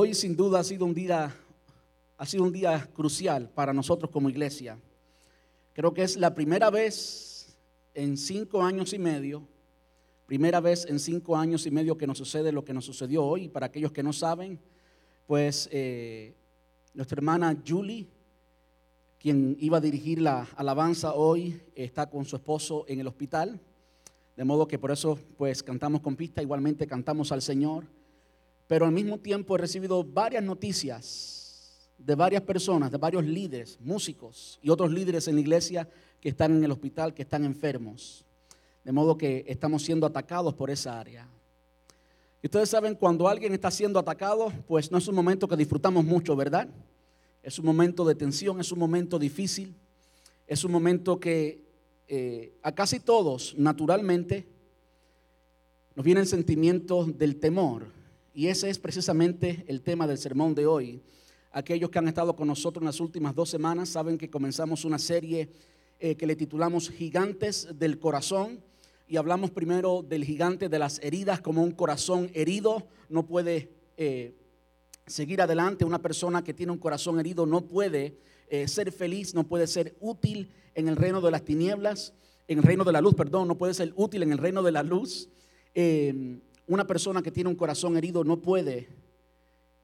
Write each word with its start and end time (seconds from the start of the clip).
Hoy 0.00 0.14
sin 0.14 0.36
duda 0.36 0.60
ha 0.60 0.62
sido 0.62 0.84
un 0.84 0.94
día 0.94 1.34
ha 2.18 2.24
sido 2.24 2.44
un 2.44 2.52
día 2.52 2.88
crucial 2.94 3.50
para 3.50 3.72
nosotros 3.72 4.12
como 4.12 4.30
iglesia. 4.30 4.78
Creo 5.72 5.92
que 5.92 6.04
es 6.04 6.16
la 6.16 6.36
primera 6.36 6.70
vez 6.70 7.58
en 7.94 8.16
cinco 8.16 8.62
años 8.62 8.92
y 8.92 8.98
medio, 9.00 9.42
primera 10.24 10.60
vez 10.60 10.86
en 10.88 11.00
cinco 11.00 11.36
años 11.36 11.66
y 11.66 11.72
medio 11.72 11.98
que 11.98 12.06
nos 12.06 12.16
sucede 12.16 12.52
lo 12.52 12.64
que 12.64 12.72
nos 12.72 12.84
sucedió 12.84 13.24
hoy. 13.24 13.48
Para 13.48 13.66
aquellos 13.66 13.90
que 13.90 14.04
no 14.04 14.12
saben, 14.12 14.60
pues 15.26 15.68
eh, 15.72 16.32
nuestra 16.94 17.16
hermana 17.16 17.60
Julie, 17.66 18.06
quien 19.18 19.56
iba 19.58 19.78
a 19.78 19.80
dirigir 19.80 20.20
la 20.20 20.46
alabanza 20.54 21.14
hoy, 21.14 21.60
está 21.74 22.08
con 22.08 22.24
su 22.24 22.36
esposo 22.36 22.84
en 22.86 23.00
el 23.00 23.08
hospital. 23.08 23.58
De 24.36 24.44
modo 24.44 24.68
que 24.68 24.78
por 24.78 24.92
eso 24.92 25.18
pues 25.36 25.60
cantamos 25.60 26.02
con 26.02 26.14
pista, 26.14 26.40
igualmente 26.40 26.86
cantamos 26.86 27.32
al 27.32 27.42
Señor. 27.42 27.97
Pero 28.68 28.86
al 28.86 28.92
mismo 28.92 29.18
tiempo 29.18 29.56
he 29.56 29.58
recibido 29.58 30.04
varias 30.04 30.44
noticias 30.44 31.90
de 31.98 32.14
varias 32.14 32.42
personas, 32.42 32.92
de 32.92 32.98
varios 32.98 33.24
líderes, 33.24 33.78
músicos 33.80 34.60
y 34.62 34.70
otros 34.70 34.92
líderes 34.92 35.26
en 35.26 35.34
la 35.34 35.40
iglesia 35.40 35.88
que 36.20 36.28
están 36.28 36.56
en 36.56 36.62
el 36.62 36.70
hospital, 36.70 37.12
que 37.12 37.22
están 37.22 37.44
enfermos. 37.44 38.24
De 38.84 38.92
modo 38.92 39.18
que 39.18 39.44
estamos 39.48 39.82
siendo 39.82 40.06
atacados 40.06 40.54
por 40.54 40.70
esa 40.70 41.00
área. 41.00 41.26
Y 42.42 42.46
ustedes 42.46 42.68
saben, 42.68 42.94
cuando 42.94 43.26
alguien 43.26 43.52
está 43.52 43.70
siendo 43.70 43.98
atacado, 43.98 44.52
pues 44.66 44.92
no 44.92 44.98
es 44.98 45.08
un 45.08 45.16
momento 45.16 45.48
que 45.48 45.56
disfrutamos 45.56 46.04
mucho, 46.04 46.36
¿verdad? 46.36 46.68
Es 47.42 47.58
un 47.58 47.66
momento 47.66 48.04
de 48.04 48.14
tensión, 48.14 48.60
es 48.60 48.70
un 48.70 48.78
momento 48.78 49.18
difícil, 49.18 49.74
es 50.46 50.62
un 50.62 50.70
momento 50.70 51.18
que 51.18 51.64
eh, 52.06 52.54
a 52.62 52.72
casi 52.72 53.00
todos, 53.00 53.54
naturalmente, 53.58 54.46
nos 55.96 56.04
viene 56.04 56.20
el 56.20 56.26
sentimiento 56.26 57.04
del 57.04 57.36
temor. 57.36 57.97
Y 58.34 58.48
ese 58.48 58.70
es 58.70 58.78
precisamente 58.78 59.64
el 59.68 59.82
tema 59.82 60.06
del 60.06 60.18
sermón 60.18 60.54
de 60.54 60.66
hoy. 60.66 61.02
Aquellos 61.50 61.90
que 61.90 61.98
han 61.98 62.08
estado 62.08 62.36
con 62.36 62.48
nosotros 62.48 62.82
en 62.82 62.86
las 62.86 63.00
últimas 63.00 63.34
dos 63.34 63.48
semanas 63.48 63.88
saben 63.88 64.18
que 64.18 64.30
comenzamos 64.30 64.84
una 64.84 64.98
serie 64.98 65.50
eh, 65.98 66.14
que 66.14 66.26
le 66.26 66.36
titulamos 66.36 66.90
Gigantes 66.90 67.68
del 67.74 67.98
Corazón 67.98 68.62
y 69.08 69.16
hablamos 69.16 69.50
primero 69.50 70.04
del 70.06 70.24
gigante 70.24 70.68
de 70.68 70.78
las 70.78 71.00
heridas 71.02 71.40
como 71.40 71.62
un 71.62 71.72
corazón 71.72 72.30
herido 72.34 72.86
no 73.08 73.26
puede 73.26 73.72
eh, 73.96 74.36
seguir 75.06 75.40
adelante. 75.40 75.86
Una 75.86 76.02
persona 76.02 76.44
que 76.44 76.52
tiene 76.52 76.72
un 76.72 76.78
corazón 76.78 77.18
herido 77.18 77.46
no 77.46 77.62
puede 77.62 78.18
eh, 78.50 78.68
ser 78.68 78.92
feliz, 78.92 79.34
no 79.34 79.44
puede 79.44 79.66
ser 79.66 79.96
útil 80.00 80.52
en 80.74 80.88
el 80.88 80.96
reino 80.96 81.22
de 81.22 81.30
las 81.30 81.44
tinieblas, 81.44 82.12
en 82.46 82.58
el 82.58 82.64
reino 82.64 82.84
de 82.84 82.92
la 82.92 83.00
luz, 83.00 83.14
perdón, 83.14 83.48
no 83.48 83.56
puede 83.56 83.74
ser 83.74 83.92
útil 83.96 84.22
en 84.22 84.32
el 84.32 84.38
reino 84.38 84.62
de 84.62 84.72
la 84.72 84.82
luz. 84.82 85.30
Una 86.68 86.86
persona 86.86 87.22
que 87.22 87.32
tiene 87.32 87.50
un 87.50 87.56
corazón 87.56 87.96
herido 87.96 88.22
no 88.22 88.40
puede 88.40 88.88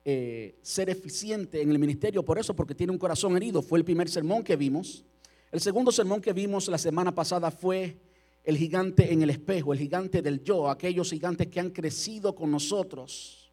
eh, 0.04 0.58
ser 0.62 0.90
eficiente 0.90 1.62
en 1.62 1.70
el 1.70 1.78
ministerio 1.78 2.22
por 2.22 2.38
eso, 2.38 2.54
porque 2.54 2.74
tiene 2.74 2.92
un 2.92 2.98
corazón 2.98 3.36
herido. 3.36 3.62
Fue 3.62 3.78
el 3.78 3.84
primer 3.84 4.08
sermón 4.08 4.44
que 4.44 4.54
vimos. 4.54 5.02
El 5.50 5.60
segundo 5.60 5.90
sermón 5.90 6.20
que 6.20 6.34
vimos 6.34 6.68
la 6.68 6.76
semana 6.76 7.14
pasada 7.14 7.50
fue 7.50 7.96
el 8.44 8.58
gigante 8.58 9.12
en 9.12 9.22
el 9.22 9.30
espejo, 9.30 9.72
el 9.72 9.78
gigante 9.78 10.20
del 10.20 10.44
yo, 10.44 10.68
aquellos 10.68 11.08
gigantes 11.08 11.46
que 11.46 11.58
han 11.58 11.70
crecido 11.70 12.34
con 12.34 12.50
nosotros. 12.50 13.50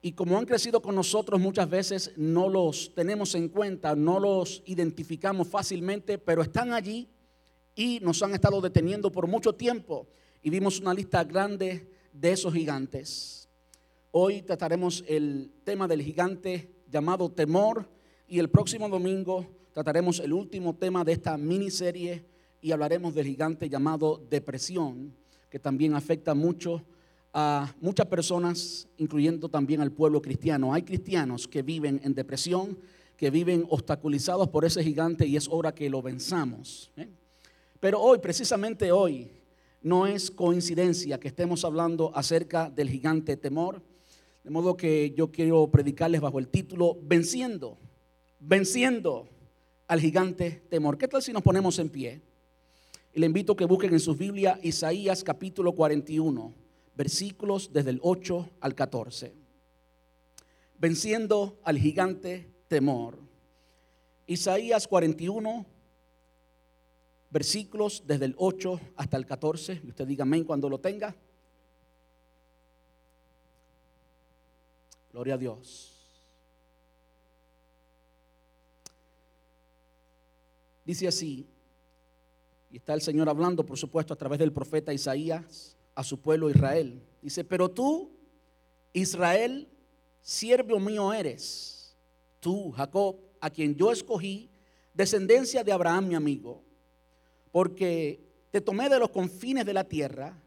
Y 0.00 0.12
como 0.12 0.36
han 0.36 0.46
crecido 0.46 0.82
con 0.82 0.96
nosotros 0.96 1.40
muchas 1.40 1.70
veces 1.70 2.12
no 2.16 2.48
los 2.48 2.92
tenemos 2.92 3.36
en 3.36 3.48
cuenta, 3.48 3.94
no 3.94 4.18
los 4.18 4.64
identificamos 4.66 5.46
fácilmente, 5.46 6.18
pero 6.18 6.42
están 6.42 6.72
allí 6.72 7.08
y 7.76 8.00
nos 8.02 8.20
han 8.24 8.34
estado 8.34 8.60
deteniendo 8.60 9.12
por 9.12 9.28
mucho 9.28 9.52
tiempo. 9.52 10.08
Y 10.42 10.50
vimos 10.50 10.80
una 10.80 10.92
lista 10.92 11.22
grande 11.22 11.91
de 12.12 12.32
esos 12.32 12.52
gigantes. 12.52 13.48
Hoy 14.10 14.42
trataremos 14.42 15.04
el 15.08 15.50
tema 15.64 15.88
del 15.88 16.02
gigante 16.02 16.70
llamado 16.90 17.30
temor 17.30 17.88
y 18.28 18.38
el 18.38 18.50
próximo 18.50 18.88
domingo 18.88 19.46
trataremos 19.72 20.20
el 20.20 20.32
último 20.32 20.74
tema 20.74 21.04
de 21.04 21.12
esta 21.12 21.36
miniserie 21.38 22.24
y 22.60 22.72
hablaremos 22.72 23.14
del 23.14 23.26
gigante 23.26 23.68
llamado 23.68 24.22
depresión, 24.30 25.14
que 25.48 25.58
también 25.58 25.94
afecta 25.94 26.34
mucho 26.34 26.84
a 27.32 27.74
muchas 27.80 28.06
personas, 28.06 28.86
incluyendo 28.98 29.48
también 29.48 29.80
al 29.80 29.92
pueblo 29.92 30.20
cristiano. 30.20 30.74
Hay 30.74 30.82
cristianos 30.82 31.48
que 31.48 31.62
viven 31.62 32.00
en 32.04 32.14
depresión, 32.14 32.78
que 33.16 33.30
viven 33.30 33.66
obstaculizados 33.70 34.48
por 34.48 34.64
ese 34.64 34.84
gigante 34.84 35.26
y 35.26 35.36
es 35.36 35.48
hora 35.48 35.74
que 35.74 35.88
lo 35.88 36.02
venzamos. 36.02 36.90
¿eh? 36.96 37.08
Pero 37.80 38.00
hoy, 38.00 38.18
precisamente 38.18 38.92
hoy, 38.92 39.30
no 39.82 40.06
es 40.06 40.30
coincidencia 40.30 41.18
que 41.18 41.28
estemos 41.28 41.64
hablando 41.64 42.12
acerca 42.14 42.70
del 42.70 42.88
gigante 42.88 43.36
temor 43.36 43.82
de 44.44 44.50
modo 44.50 44.76
que 44.76 45.12
yo 45.16 45.30
quiero 45.30 45.70
predicarles 45.70 46.20
bajo 46.20 46.38
el 46.38 46.48
título 46.48 46.98
Venciendo, 47.02 47.78
venciendo 48.40 49.28
al 49.86 50.00
gigante 50.00 50.62
temor. 50.68 50.98
¿Qué 50.98 51.06
tal 51.06 51.22
si 51.22 51.32
nos 51.32 51.42
ponemos 51.42 51.78
en 51.78 51.88
pie? 51.88 52.20
Y 53.14 53.20
le 53.20 53.26
invito 53.26 53.52
a 53.52 53.56
que 53.56 53.64
busquen 53.64 53.92
en 53.92 54.00
su 54.00 54.16
Biblia 54.16 54.58
Isaías 54.62 55.22
capítulo 55.22 55.72
41, 55.72 56.52
versículos 56.96 57.72
desde 57.72 57.90
el 57.90 58.00
8 58.02 58.50
al 58.60 58.74
14. 58.74 59.32
Venciendo 60.78 61.60
al 61.62 61.78
gigante 61.78 62.50
temor. 62.66 63.18
Isaías 64.26 64.88
41, 64.88 65.66
versículos 67.32 68.04
desde 68.06 68.26
el 68.26 68.34
8 68.36 68.80
hasta 68.96 69.16
el 69.16 69.26
14. 69.26 69.80
Y 69.82 69.88
usted 69.88 70.06
diga 70.06 70.22
amén 70.22 70.44
cuando 70.44 70.68
lo 70.68 70.78
tenga. 70.78 71.16
Gloria 75.10 75.34
a 75.34 75.38
Dios. 75.38 75.88
Dice 80.84 81.08
así, 81.08 81.48
y 82.70 82.76
está 82.76 82.94
el 82.94 83.02
Señor 83.02 83.28
hablando, 83.28 83.64
por 83.64 83.78
supuesto, 83.78 84.12
a 84.12 84.16
través 84.16 84.38
del 84.38 84.52
profeta 84.52 84.92
Isaías 84.92 85.76
a 85.94 86.02
su 86.02 86.20
pueblo 86.20 86.50
Israel. 86.50 87.02
Dice, 87.20 87.44
pero 87.44 87.70
tú, 87.70 88.10
Israel, 88.92 89.68
siervo 90.22 90.80
mío 90.80 91.12
eres, 91.12 91.94
tú, 92.40 92.72
Jacob, 92.72 93.16
a 93.40 93.50
quien 93.50 93.76
yo 93.76 93.92
escogí, 93.92 94.50
descendencia 94.94 95.62
de 95.62 95.72
Abraham, 95.72 96.08
mi 96.08 96.14
amigo, 96.14 96.64
porque 97.52 98.20
te 98.50 98.60
tomé 98.60 98.88
de 98.88 98.98
los 98.98 99.10
confines 99.10 99.64
de 99.64 99.74
la 99.74 99.84
tierra 99.84 100.42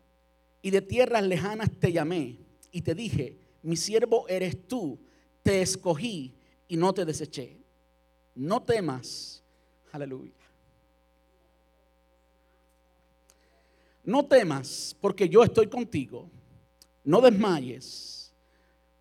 y 0.61 0.71
de 0.71 0.81
tierras 0.81 1.23
lejanas 1.23 1.69
te 1.79 1.93
llamé 1.93 2.39
y 2.71 2.81
te 2.81 2.93
dije, 2.93 3.37
mi 3.61 3.77
siervo 3.77 4.27
eres 4.27 4.67
tú, 4.67 4.99
te 5.43 5.61
escogí 5.61 6.35
y 6.67 6.75
no 6.75 6.93
te 6.93 7.05
deseché. 7.05 7.57
No 8.33 8.61
temas, 8.63 9.43
aleluya. 9.91 10.33
No 14.03 14.25
temas, 14.25 14.95
porque 14.99 15.29
yo 15.29 15.43
estoy 15.43 15.67
contigo. 15.67 16.29
No 17.03 17.21
desmayes, 17.21 18.33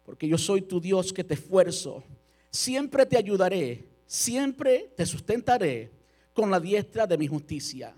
porque 0.05 0.29
yo 0.29 0.39
soy 0.39 0.63
tu 0.63 0.81
Dios 0.81 1.13
que 1.13 1.25
te 1.25 1.35
esfuerzo. 1.35 2.05
Siempre 2.51 3.07
te 3.07 3.17
ayudaré, 3.17 3.89
siempre 4.07 4.93
te 4.97 5.05
sustentaré 5.05 5.91
con 6.35 6.51
la 6.51 6.61
diestra 6.61 7.07
de 7.07 7.17
mi 7.17 7.27
justicia. 7.27 7.95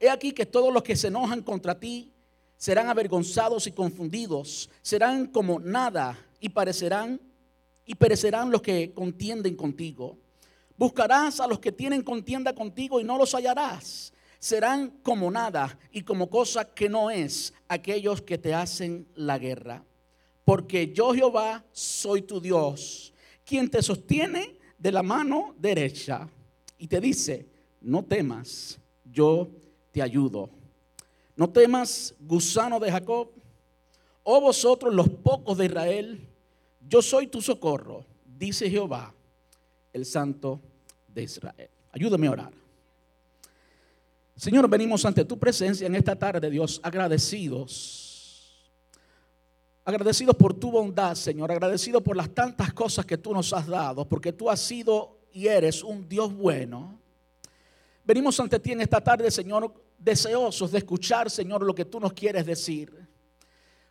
He 0.00 0.08
aquí 0.08 0.32
que 0.32 0.46
todos 0.46 0.72
los 0.72 0.82
que 0.82 0.96
se 0.96 1.08
enojan 1.08 1.42
contra 1.42 1.78
ti 1.78 2.12
serán 2.56 2.88
avergonzados 2.88 3.66
y 3.66 3.72
confundidos, 3.72 4.70
serán 4.80 5.26
como 5.26 5.58
nada 5.58 6.18
y 6.40 6.48
parecerán 6.48 7.20
y 7.84 7.94
perecerán 7.94 8.50
los 8.50 8.62
que 8.62 8.92
contienden 8.94 9.56
contigo. 9.56 10.16
Buscarás 10.76 11.40
a 11.40 11.46
los 11.46 11.58
que 11.58 11.72
tienen 11.72 12.02
contienda 12.02 12.54
contigo 12.54 13.00
y 13.00 13.04
no 13.04 13.18
los 13.18 13.34
hallarás. 13.34 14.12
Serán 14.38 14.90
como 15.02 15.30
nada 15.30 15.78
y 15.90 16.02
como 16.02 16.28
cosa 16.28 16.64
que 16.64 16.88
no 16.88 17.10
es 17.10 17.52
aquellos 17.68 18.22
que 18.22 18.38
te 18.38 18.54
hacen 18.54 19.08
la 19.14 19.38
guerra. 19.38 19.84
Porque 20.44 20.92
yo 20.92 21.14
Jehová 21.14 21.64
soy 21.72 22.22
tu 22.22 22.40
Dios, 22.40 23.12
quien 23.44 23.70
te 23.70 23.82
sostiene 23.82 24.58
de 24.78 24.92
la 24.92 25.02
mano 25.02 25.54
derecha 25.58 26.28
y 26.78 26.86
te 26.86 27.00
dice, 27.00 27.48
no 27.86 28.04
temas, 28.04 28.80
yo 29.04 29.48
te 29.92 30.02
ayudo. 30.02 30.50
No 31.36 31.48
temas, 31.48 32.14
gusano 32.18 32.80
de 32.80 32.90
Jacob, 32.90 33.28
oh 34.24 34.40
vosotros 34.40 34.92
los 34.92 35.08
pocos 35.08 35.56
de 35.56 35.66
Israel, 35.66 36.28
yo 36.88 37.00
soy 37.00 37.28
tu 37.28 37.40
socorro, 37.40 38.04
dice 38.24 38.68
Jehová, 38.68 39.14
el 39.92 40.04
Santo 40.04 40.60
de 41.06 41.22
Israel. 41.22 41.70
Ayúdame 41.92 42.26
a 42.26 42.32
orar. 42.32 42.52
Señor, 44.34 44.68
venimos 44.68 45.04
ante 45.04 45.24
tu 45.24 45.38
presencia 45.38 45.86
en 45.86 45.94
esta 45.94 46.16
tarde, 46.16 46.50
Dios, 46.50 46.80
agradecidos. 46.82 48.68
Agradecidos 49.84 50.34
por 50.34 50.52
tu 50.52 50.72
bondad, 50.72 51.14
Señor, 51.14 51.52
agradecidos 51.52 52.02
por 52.02 52.16
las 52.16 52.30
tantas 52.30 52.72
cosas 52.72 53.06
que 53.06 53.16
tú 53.16 53.32
nos 53.32 53.52
has 53.52 53.68
dado, 53.68 54.08
porque 54.08 54.32
tú 54.32 54.50
has 54.50 54.58
sido 54.58 55.20
y 55.32 55.46
eres 55.46 55.84
un 55.84 56.08
Dios 56.08 56.34
bueno. 56.34 57.05
Venimos 58.06 58.38
ante 58.38 58.60
ti 58.60 58.70
en 58.70 58.82
esta 58.82 59.00
tarde, 59.00 59.28
Señor, 59.32 59.74
deseosos 59.98 60.70
de 60.70 60.78
escuchar, 60.78 61.28
Señor, 61.28 61.64
lo 61.64 61.74
que 61.74 61.86
tú 61.86 61.98
nos 61.98 62.12
quieres 62.12 62.46
decir. 62.46 63.04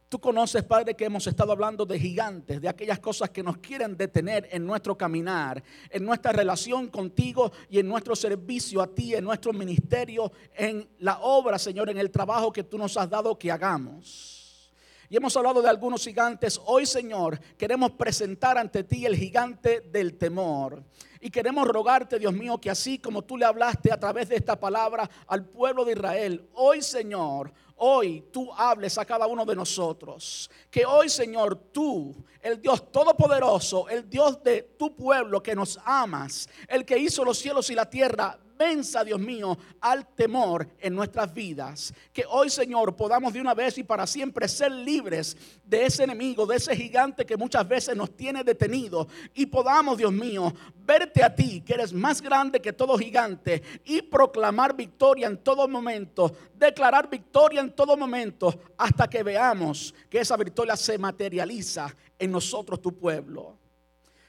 Tú 0.07 0.21
conoces, 0.21 0.63
Padre, 0.63 0.95
que 0.95 1.03
hemos 1.03 1.27
estado 1.27 1.51
hablando 1.51 1.85
de 1.85 1.99
gigantes, 1.99 2.61
de 2.61 2.69
aquellas 2.69 2.99
cosas 2.99 3.31
que 3.31 3.43
nos 3.43 3.57
quieren 3.57 3.97
detener 3.97 4.47
en 4.51 4.65
nuestro 4.65 4.97
caminar, 4.97 5.61
en 5.89 6.05
nuestra 6.05 6.31
relación 6.31 6.87
contigo 6.87 7.51
y 7.69 7.79
en 7.79 7.89
nuestro 7.89 8.15
servicio 8.15 8.81
a 8.81 8.87
ti, 8.87 9.13
en 9.13 9.25
nuestro 9.25 9.51
ministerio, 9.51 10.31
en 10.55 10.87
la 10.99 11.19
obra, 11.19 11.59
Señor, 11.59 11.89
en 11.89 11.97
el 11.97 12.09
trabajo 12.09 12.53
que 12.53 12.63
tú 12.63 12.77
nos 12.77 12.95
has 12.95 13.09
dado 13.09 13.37
que 13.37 13.51
hagamos. 13.51 14.71
Y 15.09 15.17
hemos 15.17 15.35
hablado 15.35 15.61
de 15.61 15.69
algunos 15.69 16.03
gigantes. 16.03 16.59
Hoy, 16.65 16.85
Señor, 16.85 17.39
queremos 17.57 17.91
presentar 17.91 18.57
ante 18.57 18.83
ti 18.85 19.05
el 19.05 19.15
gigante 19.15 19.81
del 19.81 20.17
temor. 20.17 20.83
Y 21.25 21.31
queremos 21.31 21.67
rogarte, 21.67 22.19
Dios 22.19 22.35
mío, 22.35 22.61
que 22.61 22.69
así 22.69 22.99
como 22.99 23.23
tú 23.23 23.35
le 23.35 23.45
hablaste 23.45 23.91
a 23.91 23.99
través 23.99 24.29
de 24.29 24.35
esta 24.35 24.59
palabra 24.59 25.09
al 25.25 25.43
pueblo 25.43 25.83
de 25.83 25.93
Israel, 25.93 26.47
hoy, 26.53 26.83
Señor, 26.83 27.51
hoy 27.77 28.25
tú 28.31 28.53
hables 28.53 28.95
a 28.99 29.05
cada 29.05 29.25
uno 29.25 29.43
de 29.43 29.55
nosotros. 29.55 30.51
Que 30.69 30.85
hoy, 30.85 31.09
Señor, 31.09 31.55
tú, 31.71 32.15
el 32.39 32.61
Dios 32.61 32.91
todopoderoso, 32.91 33.89
el 33.89 34.07
Dios 34.07 34.43
de 34.43 34.75
tu 34.77 34.95
pueblo 34.95 35.41
que 35.41 35.55
nos 35.55 35.79
amas, 35.83 36.47
el 36.67 36.85
que 36.85 36.99
hizo 36.99 37.25
los 37.25 37.39
cielos 37.39 37.71
y 37.71 37.73
la 37.73 37.89
tierra, 37.89 38.37
venza, 38.57 39.03
Dios 39.03 39.19
mío, 39.19 39.57
al 39.81 40.07
temor 40.15 40.67
en 40.79 40.95
nuestras 40.95 41.33
vidas. 41.33 41.93
Que 42.13 42.23
hoy, 42.29 42.49
Señor, 42.49 42.95
podamos 42.95 43.33
de 43.33 43.41
una 43.41 43.53
vez 43.53 43.77
y 43.77 43.83
para 43.83 44.07
siempre 44.07 44.47
ser 44.47 44.71
libres 44.71 45.35
de 45.63 45.85
ese 45.85 46.03
enemigo, 46.03 46.45
de 46.45 46.57
ese 46.57 46.75
gigante 46.75 47.25
que 47.25 47.37
muchas 47.37 47.67
veces 47.67 47.95
nos 47.95 48.15
tiene 48.15 48.43
detenido. 48.43 49.07
Y 49.33 49.45
podamos, 49.45 49.97
Dios 49.97 50.11
mío, 50.11 50.53
verte 50.85 51.23
a 51.23 51.33
ti, 51.33 51.61
que 51.61 51.73
eres 51.73 51.93
más 51.93 52.21
grande 52.21 52.61
que 52.61 52.73
todo 52.73 52.97
gigante, 52.97 53.61
y 53.83 54.01
proclamar 54.01 54.75
victoria 54.75 55.27
en 55.27 55.37
todo 55.37 55.67
momento, 55.67 56.35
declarar 56.55 57.09
victoria 57.09 57.61
en 57.61 57.71
todo 57.71 57.97
momento, 57.97 58.53
hasta 58.77 59.07
que 59.07 59.23
veamos 59.23 59.93
que 60.09 60.19
esa 60.19 60.37
victoria 60.37 60.75
se 60.75 60.97
materializa 60.97 61.95
en 62.17 62.31
nosotros, 62.31 62.81
tu 62.81 62.95
pueblo. 62.95 63.64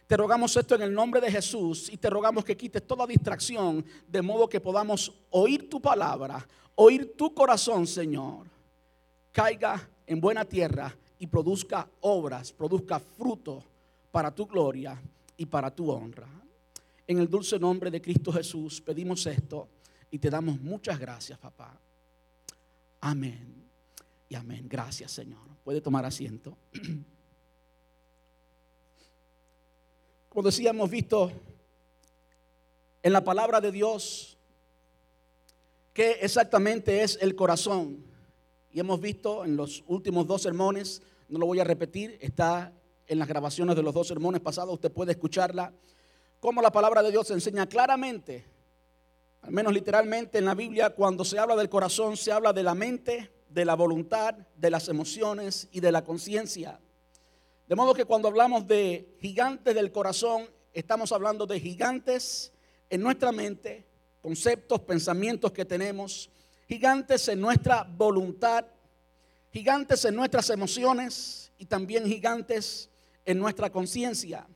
Te 0.06 0.16
rogamos 0.16 0.56
esto 0.56 0.76
en 0.76 0.82
el 0.82 0.94
nombre 0.94 1.20
de 1.20 1.30
Jesús 1.30 1.88
y 1.92 1.96
te 1.96 2.08
rogamos 2.08 2.44
que 2.44 2.56
quites 2.56 2.86
toda 2.86 3.06
distracción 3.06 3.84
de 4.06 4.22
modo 4.22 4.48
que 4.48 4.60
podamos 4.60 5.12
oír 5.30 5.68
tu 5.68 5.80
palabra, 5.80 6.46
oír 6.76 7.14
tu 7.16 7.34
corazón, 7.34 7.86
Señor. 7.86 8.46
Caiga 9.32 9.88
en 10.06 10.20
buena 10.20 10.44
tierra 10.44 10.94
y 11.18 11.26
produzca 11.26 11.88
obras, 12.02 12.52
produzca 12.52 13.00
fruto 13.00 13.64
para 14.12 14.32
tu 14.32 14.46
gloria 14.46 15.00
y 15.36 15.44
para 15.44 15.74
tu 15.74 15.90
honra. 15.90 16.28
En 17.08 17.18
el 17.18 17.28
dulce 17.28 17.58
nombre 17.58 17.90
de 17.90 18.00
Cristo 18.00 18.32
Jesús 18.32 18.80
pedimos 18.80 19.26
esto 19.26 19.68
y 20.10 20.18
te 20.18 20.30
damos 20.30 20.60
muchas 20.60 21.00
gracias, 21.00 21.36
papá. 21.38 21.80
Amén. 23.00 23.68
Y 24.28 24.36
amén. 24.36 24.66
Gracias, 24.68 25.10
Señor. 25.12 25.46
Puede 25.64 25.80
tomar 25.80 26.04
asiento. 26.04 26.56
Como 30.36 30.48
decía, 30.48 30.68
hemos 30.68 30.90
visto 30.90 31.32
en 33.02 33.10
la 33.10 33.24
palabra 33.24 33.58
de 33.58 33.72
Dios 33.72 34.36
qué 35.94 36.18
exactamente 36.20 37.02
es 37.02 37.18
el 37.22 37.34
corazón. 37.34 38.04
Y 38.70 38.78
hemos 38.78 39.00
visto 39.00 39.46
en 39.46 39.56
los 39.56 39.82
últimos 39.86 40.26
dos 40.26 40.42
sermones, 40.42 41.00
no 41.30 41.38
lo 41.38 41.46
voy 41.46 41.60
a 41.60 41.64
repetir, 41.64 42.18
está 42.20 42.70
en 43.06 43.18
las 43.18 43.28
grabaciones 43.28 43.76
de 43.76 43.82
los 43.82 43.94
dos 43.94 44.08
sermones 44.08 44.42
pasados, 44.42 44.74
usted 44.74 44.92
puede 44.92 45.12
escucharla, 45.12 45.72
cómo 46.38 46.60
la 46.60 46.70
palabra 46.70 47.02
de 47.02 47.12
Dios 47.12 47.30
enseña 47.30 47.66
claramente, 47.66 48.44
al 49.40 49.52
menos 49.52 49.72
literalmente 49.72 50.36
en 50.36 50.44
la 50.44 50.54
Biblia, 50.54 50.90
cuando 50.90 51.24
se 51.24 51.38
habla 51.38 51.56
del 51.56 51.70
corazón, 51.70 52.14
se 52.18 52.30
habla 52.30 52.52
de 52.52 52.62
la 52.62 52.74
mente, 52.74 53.30
de 53.48 53.64
la 53.64 53.74
voluntad, 53.74 54.34
de 54.34 54.68
las 54.68 54.90
emociones 54.90 55.66
y 55.72 55.80
de 55.80 55.92
la 55.92 56.04
conciencia. 56.04 56.78
De 57.66 57.74
modo 57.74 57.94
que 57.94 58.04
cuando 58.04 58.28
hablamos 58.28 58.66
de 58.68 59.16
gigantes 59.20 59.74
del 59.74 59.90
corazón, 59.90 60.48
estamos 60.72 61.10
hablando 61.10 61.46
de 61.46 61.58
gigantes 61.58 62.52
en 62.88 63.00
nuestra 63.00 63.32
mente, 63.32 63.84
conceptos, 64.22 64.80
pensamientos 64.82 65.50
que 65.50 65.64
tenemos, 65.64 66.30
gigantes 66.68 67.26
en 67.26 67.40
nuestra 67.40 67.82
voluntad, 67.82 68.66
gigantes 69.52 70.04
en 70.04 70.14
nuestras 70.14 70.48
emociones 70.50 71.50
y 71.58 71.66
también 71.66 72.06
gigantes 72.06 72.88
en 73.24 73.38
nuestra 73.40 73.68
conciencia. 73.70 74.46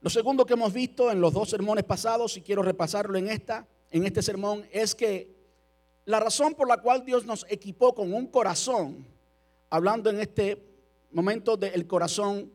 Lo 0.00 0.10
segundo 0.10 0.44
que 0.44 0.54
hemos 0.54 0.72
visto 0.72 1.12
en 1.12 1.20
los 1.20 1.32
dos 1.32 1.50
sermones 1.50 1.84
pasados, 1.84 2.36
y 2.36 2.42
quiero 2.42 2.62
repasarlo 2.62 3.16
en 3.16 3.28
esta, 3.28 3.68
en 3.92 4.04
este 4.04 4.22
sermón, 4.22 4.66
es 4.72 4.92
que 4.96 5.36
la 6.04 6.18
razón 6.18 6.54
por 6.54 6.66
la 6.66 6.78
cual 6.78 7.04
Dios 7.04 7.24
nos 7.26 7.46
equipó 7.48 7.94
con 7.94 8.12
un 8.12 8.26
corazón, 8.26 9.06
hablando 9.70 10.10
en 10.10 10.18
este 10.18 10.75
momento 11.16 11.56
del 11.56 11.86
corazón 11.86 12.52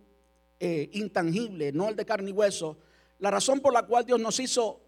eh, 0.60 0.88
intangible, 0.94 1.72
no 1.72 1.90
el 1.90 1.96
de 1.96 2.06
carne 2.06 2.30
y 2.30 2.34
hueso, 2.34 2.78
la 3.18 3.32
razón 3.32 3.60
por 3.60 3.74
la 3.74 3.88
cual 3.88 4.06
Dios 4.06 4.20
nos 4.20 4.40
hizo 4.40 4.80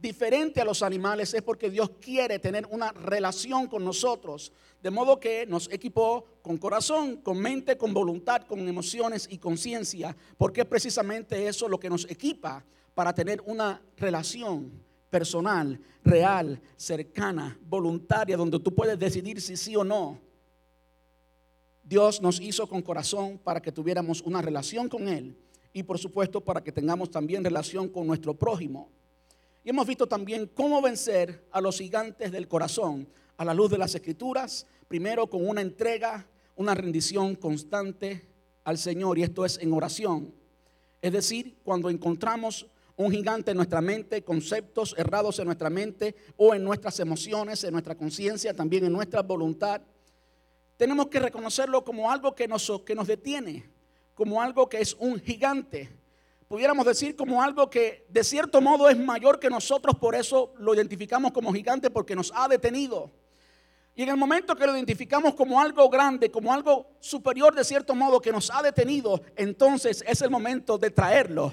diferente 0.00 0.60
a 0.60 0.64
los 0.64 0.84
animales 0.84 1.34
es 1.34 1.42
porque 1.42 1.68
Dios 1.68 1.90
quiere 2.00 2.38
tener 2.38 2.64
una 2.70 2.92
relación 2.92 3.66
con 3.66 3.84
nosotros, 3.84 4.52
de 4.80 4.92
modo 4.92 5.18
que 5.18 5.46
nos 5.46 5.68
equipó 5.72 6.26
con 6.42 6.58
corazón, 6.58 7.16
con 7.16 7.40
mente, 7.40 7.76
con 7.76 7.92
voluntad, 7.92 8.42
con 8.42 8.60
emociones 8.68 9.26
y 9.28 9.38
conciencia, 9.38 10.16
porque 10.36 10.60
es 10.60 10.68
precisamente 10.68 11.48
eso 11.48 11.68
lo 11.68 11.80
que 11.80 11.90
nos 11.90 12.08
equipa 12.08 12.64
para 12.94 13.12
tener 13.12 13.42
una 13.46 13.82
relación 13.96 14.70
personal, 15.10 15.80
real, 16.04 16.60
cercana, 16.76 17.58
voluntaria, 17.62 18.36
donde 18.36 18.60
tú 18.60 18.72
puedes 18.72 18.96
decidir 18.96 19.40
si 19.40 19.56
sí 19.56 19.74
o 19.74 19.82
no 19.82 20.27
Dios 21.88 22.20
nos 22.20 22.38
hizo 22.38 22.66
con 22.66 22.82
corazón 22.82 23.38
para 23.38 23.62
que 23.62 23.72
tuviéramos 23.72 24.20
una 24.20 24.42
relación 24.42 24.90
con 24.90 25.08
Él 25.08 25.34
y 25.72 25.82
por 25.82 25.98
supuesto 25.98 26.42
para 26.42 26.62
que 26.62 26.70
tengamos 26.70 27.10
también 27.10 27.42
relación 27.42 27.88
con 27.88 28.06
nuestro 28.06 28.34
prójimo. 28.34 28.90
Y 29.64 29.70
hemos 29.70 29.86
visto 29.86 30.06
también 30.06 30.50
cómo 30.54 30.82
vencer 30.82 31.46
a 31.50 31.62
los 31.62 31.78
gigantes 31.78 32.30
del 32.30 32.46
corazón 32.46 33.08
a 33.38 33.44
la 33.44 33.54
luz 33.54 33.70
de 33.70 33.78
las 33.78 33.94
escrituras, 33.94 34.66
primero 34.88 35.30
con 35.30 35.48
una 35.48 35.62
entrega, 35.62 36.26
una 36.56 36.74
rendición 36.74 37.36
constante 37.36 38.28
al 38.64 38.76
Señor 38.76 39.16
y 39.16 39.22
esto 39.22 39.46
es 39.46 39.58
en 39.58 39.72
oración. 39.72 40.34
Es 41.00 41.12
decir, 41.12 41.56
cuando 41.62 41.88
encontramos 41.88 42.66
un 42.96 43.12
gigante 43.12 43.52
en 43.52 43.56
nuestra 43.56 43.80
mente, 43.80 44.24
conceptos 44.24 44.94
errados 44.98 45.38
en 45.38 45.46
nuestra 45.46 45.70
mente 45.70 46.16
o 46.36 46.52
en 46.52 46.64
nuestras 46.64 46.98
emociones, 46.98 47.62
en 47.62 47.72
nuestra 47.72 47.94
conciencia, 47.94 48.52
también 48.52 48.84
en 48.84 48.92
nuestra 48.92 49.22
voluntad, 49.22 49.80
tenemos 50.78 51.08
que 51.08 51.18
reconocerlo 51.18 51.84
como 51.84 52.10
algo 52.10 52.34
que 52.34 52.46
nos, 52.48 52.72
que 52.86 52.94
nos 52.94 53.08
detiene, 53.08 53.68
como 54.14 54.40
algo 54.40 54.68
que 54.68 54.80
es 54.80 54.94
un 54.94 55.20
gigante. 55.20 55.90
Pudiéramos 56.46 56.86
decir 56.86 57.16
como 57.16 57.42
algo 57.42 57.68
que 57.68 58.06
de 58.08 58.22
cierto 58.22 58.60
modo 58.60 58.88
es 58.88 58.96
mayor 58.96 59.40
que 59.40 59.50
nosotros, 59.50 59.96
por 59.98 60.14
eso 60.14 60.54
lo 60.56 60.74
identificamos 60.74 61.32
como 61.32 61.52
gigante 61.52 61.90
porque 61.90 62.14
nos 62.14 62.32
ha 62.34 62.46
detenido. 62.46 63.10
Y 63.96 64.04
en 64.04 64.10
el 64.10 64.16
momento 64.16 64.54
que 64.54 64.64
lo 64.64 64.76
identificamos 64.76 65.34
como 65.34 65.60
algo 65.60 65.90
grande, 65.90 66.30
como 66.30 66.54
algo 66.54 66.92
superior 67.00 67.52
de 67.56 67.64
cierto 67.64 67.96
modo 67.96 68.20
que 68.20 68.30
nos 68.30 68.48
ha 68.48 68.62
detenido, 68.62 69.20
entonces 69.34 70.04
es 70.06 70.22
el 70.22 70.30
momento 70.30 70.78
de 70.78 70.90
traerlo 70.90 71.52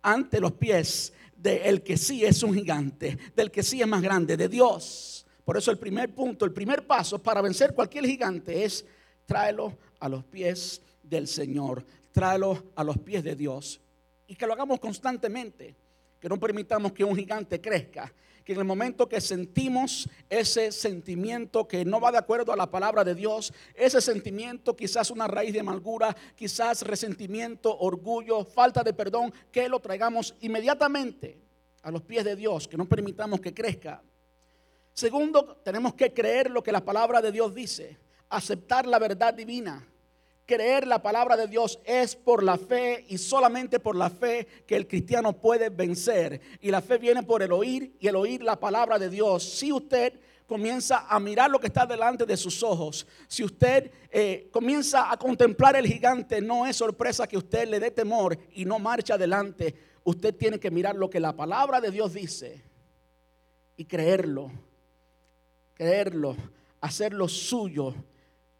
ante 0.00 0.40
los 0.40 0.52
pies 0.52 1.12
del 1.36 1.82
que 1.82 1.98
sí 1.98 2.24
es 2.24 2.42
un 2.42 2.54
gigante, 2.54 3.18
del 3.36 3.50
que 3.50 3.62
sí 3.62 3.82
es 3.82 3.86
más 3.86 4.00
grande, 4.00 4.38
de 4.38 4.48
Dios. 4.48 5.21
Por 5.44 5.56
eso 5.56 5.70
el 5.70 5.78
primer 5.78 6.14
punto, 6.14 6.44
el 6.44 6.52
primer 6.52 6.86
paso 6.86 7.20
para 7.20 7.40
vencer 7.40 7.74
cualquier 7.74 8.06
gigante 8.06 8.64
es 8.64 8.84
tráelo 9.26 9.76
a 9.98 10.08
los 10.08 10.24
pies 10.24 10.80
del 11.02 11.26
Señor, 11.26 11.84
tráelo 12.12 12.62
a 12.76 12.84
los 12.84 12.98
pies 12.98 13.24
de 13.24 13.34
Dios. 13.34 13.80
Y 14.26 14.36
que 14.36 14.46
lo 14.46 14.52
hagamos 14.52 14.78
constantemente, 14.78 15.74
que 16.20 16.28
no 16.28 16.38
permitamos 16.38 16.92
que 16.92 17.04
un 17.04 17.16
gigante 17.16 17.60
crezca, 17.60 18.12
que 18.44 18.52
en 18.52 18.58
el 18.58 18.64
momento 18.64 19.08
que 19.08 19.20
sentimos 19.20 20.08
ese 20.28 20.72
sentimiento 20.72 21.66
que 21.66 21.84
no 21.84 22.00
va 22.00 22.12
de 22.12 22.18
acuerdo 22.18 22.52
a 22.52 22.56
la 22.56 22.70
palabra 22.70 23.04
de 23.04 23.14
Dios, 23.14 23.52
ese 23.74 24.00
sentimiento 24.00 24.74
quizás 24.76 25.10
una 25.10 25.28
raíz 25.28 25.52
de 25.52 25.60
amargura, 25.60 26.16
quizás 26.34 26.82
resentimiento, 26.82 27.76
orgullo, 27.78 28.44
falta 28.44 28.82
de 28.82 28.92
perdón, 28.92 29.32
que 29.50 29.68
lo 29.68 29.80
traigamos 29.80 30.34
inmediatamente 30.40 31.38
a 31.82 31.90
los 31.90 32.02
pies 32.02 32.24
de 32.24 32.36
Dios, 32.36 32.68
que 32.68 32.76
no 32.76 32.88
permitamos 32.88 33.40
que 33.40 33.54
crezca. 33.54 34.02
Segundo, 34.94 35.56
tenemos 35.64 35.94
que 35.94 36.12
creer 36.12 36.50
lo 36.50 36.62
que 36.62 36.72
la 36.72 36.84
palabra 36.84 37.22
de 37.22 37.32
Dios 37.32 37.54
dice, 37.54 37.98
aceptar 38.28 38.86
la 38.86 38.98
verdad 38.98 39.32
divina. 39.32 39.88
Creer 40.44 40.86
la 40.86 41.00
palabra 41.00 41.36
de 41.36 41.46
Dios 41.46 41.78
es 41.84 42.16
por 42.16 42.42
la 42.42 42.58
fe 42.58 43.06
y 43.08 43.16
solamente 43.16 43.78
por 43.78 43.96
la 43.96 44.10
fe 44.10 44.46
que 44.66 44.76
el 44.76 44.86
cristiano 44.86 45.32
puede 45.32 45.70
vencer. 45.70 46.40
Y 46.60 46.70
la 46.70 46.82
fe 46.82 46.98
viene 46.98 47.22
por 47.22 47.42
el 47.42 47.52
oír 47.52 47.96
y 48.00 48.08
el 48.08 48.16
oír 48.16 48.42
la 48.42 48.58
palabra 48.58 48.98
de 48.98 49.08
Dios. 49.08 49.44
Si 49.44 49.72
usted 49.72 50.12
comienza 50.46 51.06
a 51.08 51.18
mirar 51.20 51.48
lo 51.48 51.60
que 51.60 51.68
está 51.68 51.86
delante 51.86 52.26
de 52.26 52.36
sus 52.36 52.62
ojos, 52.62 53.06
si 53.28 53.44
usted 53.44 53.92
eh, 54.10 54.48
comienza 54.52 55.10
a 55.10 55.16
contemplar 55.16 55.76
el 55.76 55.86
gigante, 55.86 56.42
no 56.42 56.66
es 56.66 56.76
sorpresa 56.76 57.26
que 57.26 57.38
usted 57.38 57.68
le 57.68 57.80
dé 57.80 57.92
temor 57.92 58.36
y 58.52 58.64
no 58.64 58.78
marcha 58.78 59.14
adelante. 59.14 59.74
Usted 60.04 60.34
tiene 60.34 60.58
que 60.58 60.72
mirar 60.72 60.96
lo 60.96 61.08
que 61.08 61.20
la 61.20 61.34
palabra 61.34 61.80
de 61.80 61.92
Dios 61.92 62.12
dice 62.12 62.62
y 63.76 63.84
creerlo 63.84 64.50
creerlo, 65.82 66.36
hacerlo 66.80 67.26
suyo, 67.26 67.92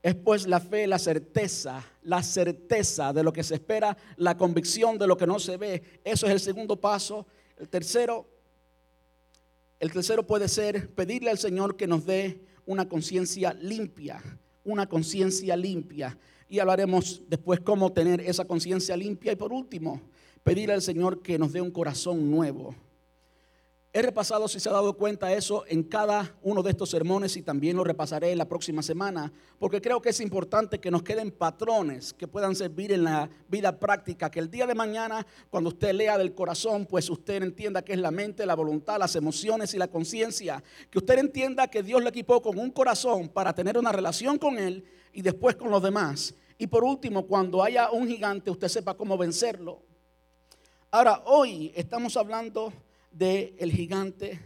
Es 0.02 0.16
pues 0.16 0.48
la 0.48 0.58
fe, 0.58 0.88
la 0.88 0.98
certeza, 0.98 1.84
la 2.02 2.24
certeza 2.24 3.12
de 3.12 3.22
lo 3.22 3.32
que 3.32 3.44
se 3.44 3.54
espera, 3.54 3.96
la 4.16 4.36
convicción 4.36 4.98
de 4.98 5.06
lo 5.06 5.16
que 5.16 5.28
no 5.28 5.38
se 5.38 5.56
ve. 5.56 6.00
Eso 6.02 6.26
es 6.26 6.32
el 6.32 6.40
segundo 6.40 6.74
paso. 6.80 7.24
El 7.56 7.68
tercero, 7.68 8.26
el 9.78 9.92
tercero 9.92 10.26
puede 10.26 10.48
ser 10.48 10.92
pedirle 10.92 11.30
al 11.30 11.38
Señor 11.38 11.76
que 11.76 11.86
nos 11.86 12.04
dé 12.04 12.40
una 12.66 12.88
conciencia 12.88 13.52
limpia, 13.52 14.20
una 14.64 14.88
conciencia 14.88 15.56
limpia. 15.56 16.18
Y 16.48 16.58
hablaremos 16.58 17.22
después 17.28 17.60
cómo 17.60 17.92
tener 17.92 18.22
esa 18.22 18.44
conciencia 18.44 18.96
limpia. 18.96 19.30
Y 19.30 19.36
por 19.36 19.52
último, 19.52 20.00
pedirle 20.42 20.74
al 20.74 20.82
Señor 20.82 21.22
que 21.22 21.38
nos 21.38 21.52
dé 21.52 21.60
un 21.60 21.70
corazón 21.70 22.28
nuevo. 22.28 22.74
He 23.94 24.00
repasado, 24.00 24.48
si 24.48 24.58
se 24.58 24.70
ha 24.70 24.72
dado 24.72 24.94
cuenta, 24.94 25.34
eso 25.34 25.64
en 25.68 25.82
cada 25.82 26.34
uno 26.40 26.62
de 26.62 26.70
estos 26.70 26.88
sermones 26.88 27.36
y 27.36 27.42
también 27.42 27.76
lo 27.76 27.84
repasaré 27.84 28.34
la 28.34 28.48
próxima 28.48 28.82
semana, 28.82 29.30
porque 29.58 29.82
creo 29.82 30.00
que 30.00 30.08
es 30.08 30.20
importante 30.20 30.80
que 30.80 30.90
nos 30.90 31.02
queden 31.02 31.30
patrones 31.30 32.14
que 32.14 32.26
puedan 32.26 32.56
servir 32.56 32.90
en 32.92 33.04
la 33.04 33.28
vida 33.48 33.78
práctica, 33.78 34.30
que 34.30 34.40
el 34.40 34.50
día 34.50 34.66
de 34.66 34.74
mañana, 34.74 35.26
cuando 35.50 35.68
usted 35.68 35.92
lea 35.92 36.16
del 36.16 36.34
corazón, 36.34 36.86
pues 36.86 37.10
usted 37.10 37.42
entienda 37.42 37.82
que 37.82 37.92
es 37.92 37.98
la 37.98 38.10
mente, 38.10 38.46
la 38.46 38.54
voluntad, 38.54 38.98
las 38.98 39.14
emociones 39.14 39.74
y 39.74 39.78
la 39.78 39.88
conciencia, 39.88 40.64
que 40.88 40.96
usted 40.96 41.18
entienda 41.18 41.68
que 41.68 41.82
Dios 41.82 42.02
le 42.02 42.08
equipó 42.08 42.40
con 42.40 42.58
un 42.58 42.70
corazón 42.70 43.28
para 43.28 43.54
tener 43.54 43.76
una 43.76 43.92
relación 43.92 44.38
con 44.38 44.58
Él 44.58 44.86
y 45.12 45.20
después 45.20 45.54
con 45.56 45.70
los 45.70 45.82
demás. 45.82 46.34
Y 46.56 46.66
por 46.66 46.82
último, 46.82 47.26
cuando 47.26 47.62
haya 47.62 47.90
un 47.90 48.08
gigante, 48.08 48.50
usted 48.50 48.68
sepa 48.68 48.94
cómo 48.94 49.18
vencerlo. 49.18 49.82
Ahora, 50.90 51.20
hoy 51.26 51.72
estamos 51.76 52.16
hablando 52.16 52.72
del 53.12 53.54
el 53.58 53.72
gigante 53.72 54.40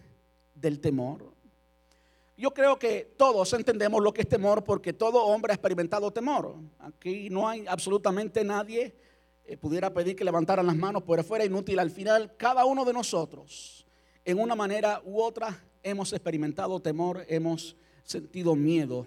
del 0.54 0.80
temor. 0.80 1.32
Yo 2.36 2.52
creo 2.52 2.78
que 2.78 3.14
todos 3.16 3.52
entendemos 3.54 4.02
lo 4.02 4.12
que 4.12 4.22
es 4.22 4.28
temor 4.28 4.62
porque 4.62 4.92
todo 4.92 5.24
hombre 5.24 5.52
ha 5.52 5.54
experimentado 5.54 6.10
temor. 6.10 6.54
Aquí 6.78 7.30
no 7.30 7.48
hay 7.48 7.66
absolutamente 7.66 8.44
nadie 8.44 8.94
eh, 9.48 9.56
pudiera 9.56 9.94
pedir 9.94 10.16
que 10.16 10.24
levantaran 10.24 10.66
las 10.66 10.76
manos, 10.76 11.04
pero 11.06 11.22
fuera 11.22 11.44
inútil. 11.44 11.78
Al 11.78 11.90
final, 11.90 12.36
cada 12.36 12.64
uno 12.64 12.84
de 12.84 12.92
nosotros, 12.92 13.86
en 14.24 14.40
una 14.40 14.56
manera 14.56 15.00
u 15.04 15.22
otra, 15.22 15.64
hemos 15.84 16.12
experimentado 16.12 16.80
temor, 16.80 17.24
hemos 17.28 17.76
sentido 18.02 18.56
miedo. 18.56 19.06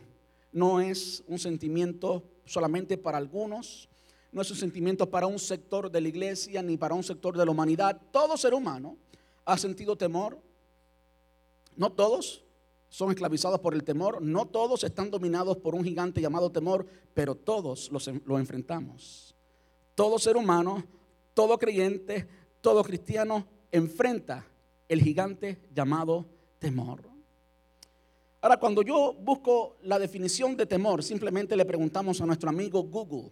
No 0.54 0.80
es 0.80 1.24
un 1.28 1.38
sentimiento 1.38 2.24
solamente 2.46 2.98
para 2.98 3.18
algunos, 3.18 3.89
no 4.32 4.42
es 4.42 4.50
un 4.50 4.58
sentimiento 4.58 5.10
para 5.10 5.28
un 5.28 5.39
sector 5.39 5.92
de 5.92 6.00
la 6.00 6.08
iglesia 6.08 6.63
ni 6.63 6.78
para 6.78 6.96
un 6.96 7.04
sector 7.04 7.38
de 7.38 7.46
la 7.46 7.51
humanidad. 7.51 8.01
Todo 8.12 8.38
ser 8.38 8.54
humano 8.54 8.98
ha 9.46 9.58
sentido 9.58 9.98
temor. 9.98 10.39
No 11.75 11.91
todos 11.91 12.43
son 12.89 13.12
esclavizados 13.12 13.60
por 13.60 13.74
el 13.74 13.84
temor, 13.84 14.22
no 14.22 14.48
todos 14.48 14.84
están 14.84 15.12
dominados 15.12 15.58
por 15.58 15.75
un 15.75 15.84
gigante 15.84 16.22
llamado 16.22 16.51
temor, 16.51 16.88
pero 17.13 17.36
todos 17.36 17.91
lo 18.25 18.39
enfrentamos. 18.39 19.36
Todo 19.96 20.17
ser 20.17 20.38
humano, 20.38 20.84
todo 21.34 21.58
creyente, 21.58 22.27
todo 22.62 22.84
cristiano 22.84 23.48
enfrenta 23.72 24.46
el 24.88 25.01
gigante 25.01 25.62
llamado 25.74 26.25
temor. 26.58 27.10
Ahora, 28.41 28.58
cuando 28.58 28.81
yo 28.81 29.13
busco 29.13 29.77
la 29.84 30.00
definición 30.00 30.55
de 30.55 30.65
temor, 30.65 31.03
simplemente 31.03 31.58
le 31.58 31.65
preguntamos 31.65 32.22
a 32.22 32.25
nuestro 32.25 32.50
amigo 32.50 32.84
Google. 32.84 33.31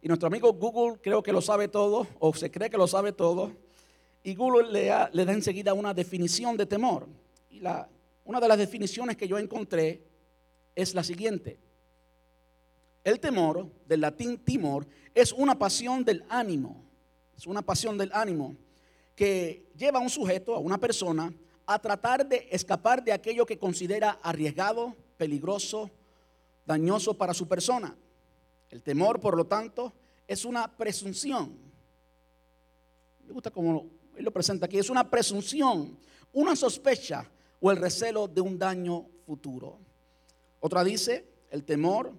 Y 0.00 0.08
nuestro 0.08 0.28
amigo 0.28 0.52
Google 0.52 1.00
creo 1.00 1.22
que 1.22 1.32
lo 1.32 1.40
sabe 1.40 1.68
todo, 1.68 2.06
o 2.20 2.32
se 2.32 2.50
cree 2.50 2.70
que 2.70 2.76
lo 2.76 2.86
sabe 2.86 3.12
todo. 3.12 3.52
Y 4.22 4.34
Google 4.34 4.70
le, 4.70 4.86
da, 4.86 5.10
enseguida 5.32 5.74
una 5.74 5.92
definición 5.92 6.56
de 6.56 6.66
temor. 6.66 7.08
Y 7.50 7.60
una 8.24 8.40
de 8.40 8.48
las 8.48 8.58
definiciones 8.58 9.16
que 9.16 9.26
yo 9.26 9.38
encontré 9.38 10.02
es 10.74 10.94
la 10.94 11.02
siguiente. 11.02 11.58
El 13.02 13.18
temor, 13.18 13.68
del 13.86 14.00
latín 14.00 14.38
timor, 14.38 14.86
es 15.14 15.32
una 15.32 15.58
pasión 15.58 16.04
del 16.04 16.24
ánimo. 16.28 16.84
Es 17.36 17.46
una 17.46 17.62
pasión 17.62 17.98
del 17.98 18.10
ánimo 18.12 18.56
que 19.16 19.70
lleva 19.76 19.98
a 19.98 20.02
un 20.02 20.10
sujeto, 20.10 20.54
a 20.54 20.58
una 20.58 20.78
persona, 20.78 21.32
a 21.66 21.78
tratar 21.78 22.26
de 22.26 22.48
escapar 22.50 23.02
de 23.02 23.12
aquello 23.12 23.44
que 23.44 23.58
considera 23.58 24.18
arriesgado, 24.22 24.96
peligroso, 25.16 25.90
dañoso 26.64 27.14
para 27.14 27.34
su 27.34 27.46
persona. 27.46 27.96
El 28.70 28.82
temor, 28.82 29.20
por 29.20 29.36
lo 29.36 29.46
tanto, 29.46 29.92
es 30.26 30.44
una 30.44 30.70
presunción. 30.76 31.56
Me 33.24 33.32
gusta 33.32 33.50
como 33.50 33.90
él 34.16 34.24
lo 34.24 34.32
presenta 34.32 34.66
aquí, 34.66 34.78
es 34.78 34.90
una 34.90 35.08
presunción, 35.08 35.98
una 36.32 36.56
sospecha 36.56 37.30
o 37.60 37.70
el 37.70 37.76
recelo 37.76 38.28
de 38.28 38.40
un 38.40 38.58
daño 38.58 39.06
futuro. 39.24 39.78
Otra 40.60 40.84
dice, 40.84 41.26
el 41.50 41.64
temor 41.64 42.12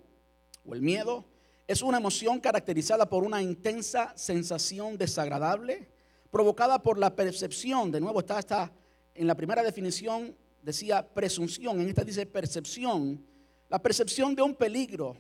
o 0.65 0.73
el 0.73 0.81
miedo 0.81 1.25
es 1.67 1.81
una 1.81 1.97
emoción 1.97 2.39
caracterizada 2.39 3.07
por 3.07 3.23
una 3.23 3.41
intensa 3.41 4.13
sensación 4.15 4.97
desagradable 4.97 5.89
provocada 6.29 6.81
por 6.81 6.97
la 6.97 7.15
percepción, 7.15 7.91
de 7.91 8.01
nuevo 8.01 8.19
está, 8.21 8.39
está 8.39 8.71
en 9.13 9.27
la 9.27 9.35
primera 9.35 9.61
definición 9.61 10.35
decía 10.63 11.05
presunción, 11.05 11.79
en 11.81 11.89
esta 11.89 12.03
dice 12.03 12.25
percepción, 12.25 13.23
la 13.69 13.79
percepción 13.79 14.33
de 14.33 14.41
un 14.41 14.55
peligro 14.55 15.15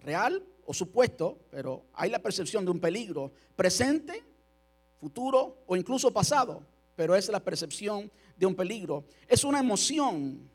real 0.00 0.42
o 0.64 0.74
supuesto, 0.74 1.38
pero 1.50 1.84
hay 1.92 2.10
la 2.10 2.18
percepción 2.18 2.64
de 2.64 2.70
un 2.70 2.80
peligro 2.80 3.30
presente 3.54 4.24
futuro 4.98 5.62
o 5.66 5.76
incluso 5.76 6.12
pasado, 6.12 6.62
pero 6.94 7.14
es 7.14 7.28
la 7.28 7.40
percepción 7.40 8.10
de 8.36 8.46
un 8.46 8.54
peligro. 8.54 9.04
Es 9.28 9.44
una 9.44 9.60
emoción, 9.60 10.48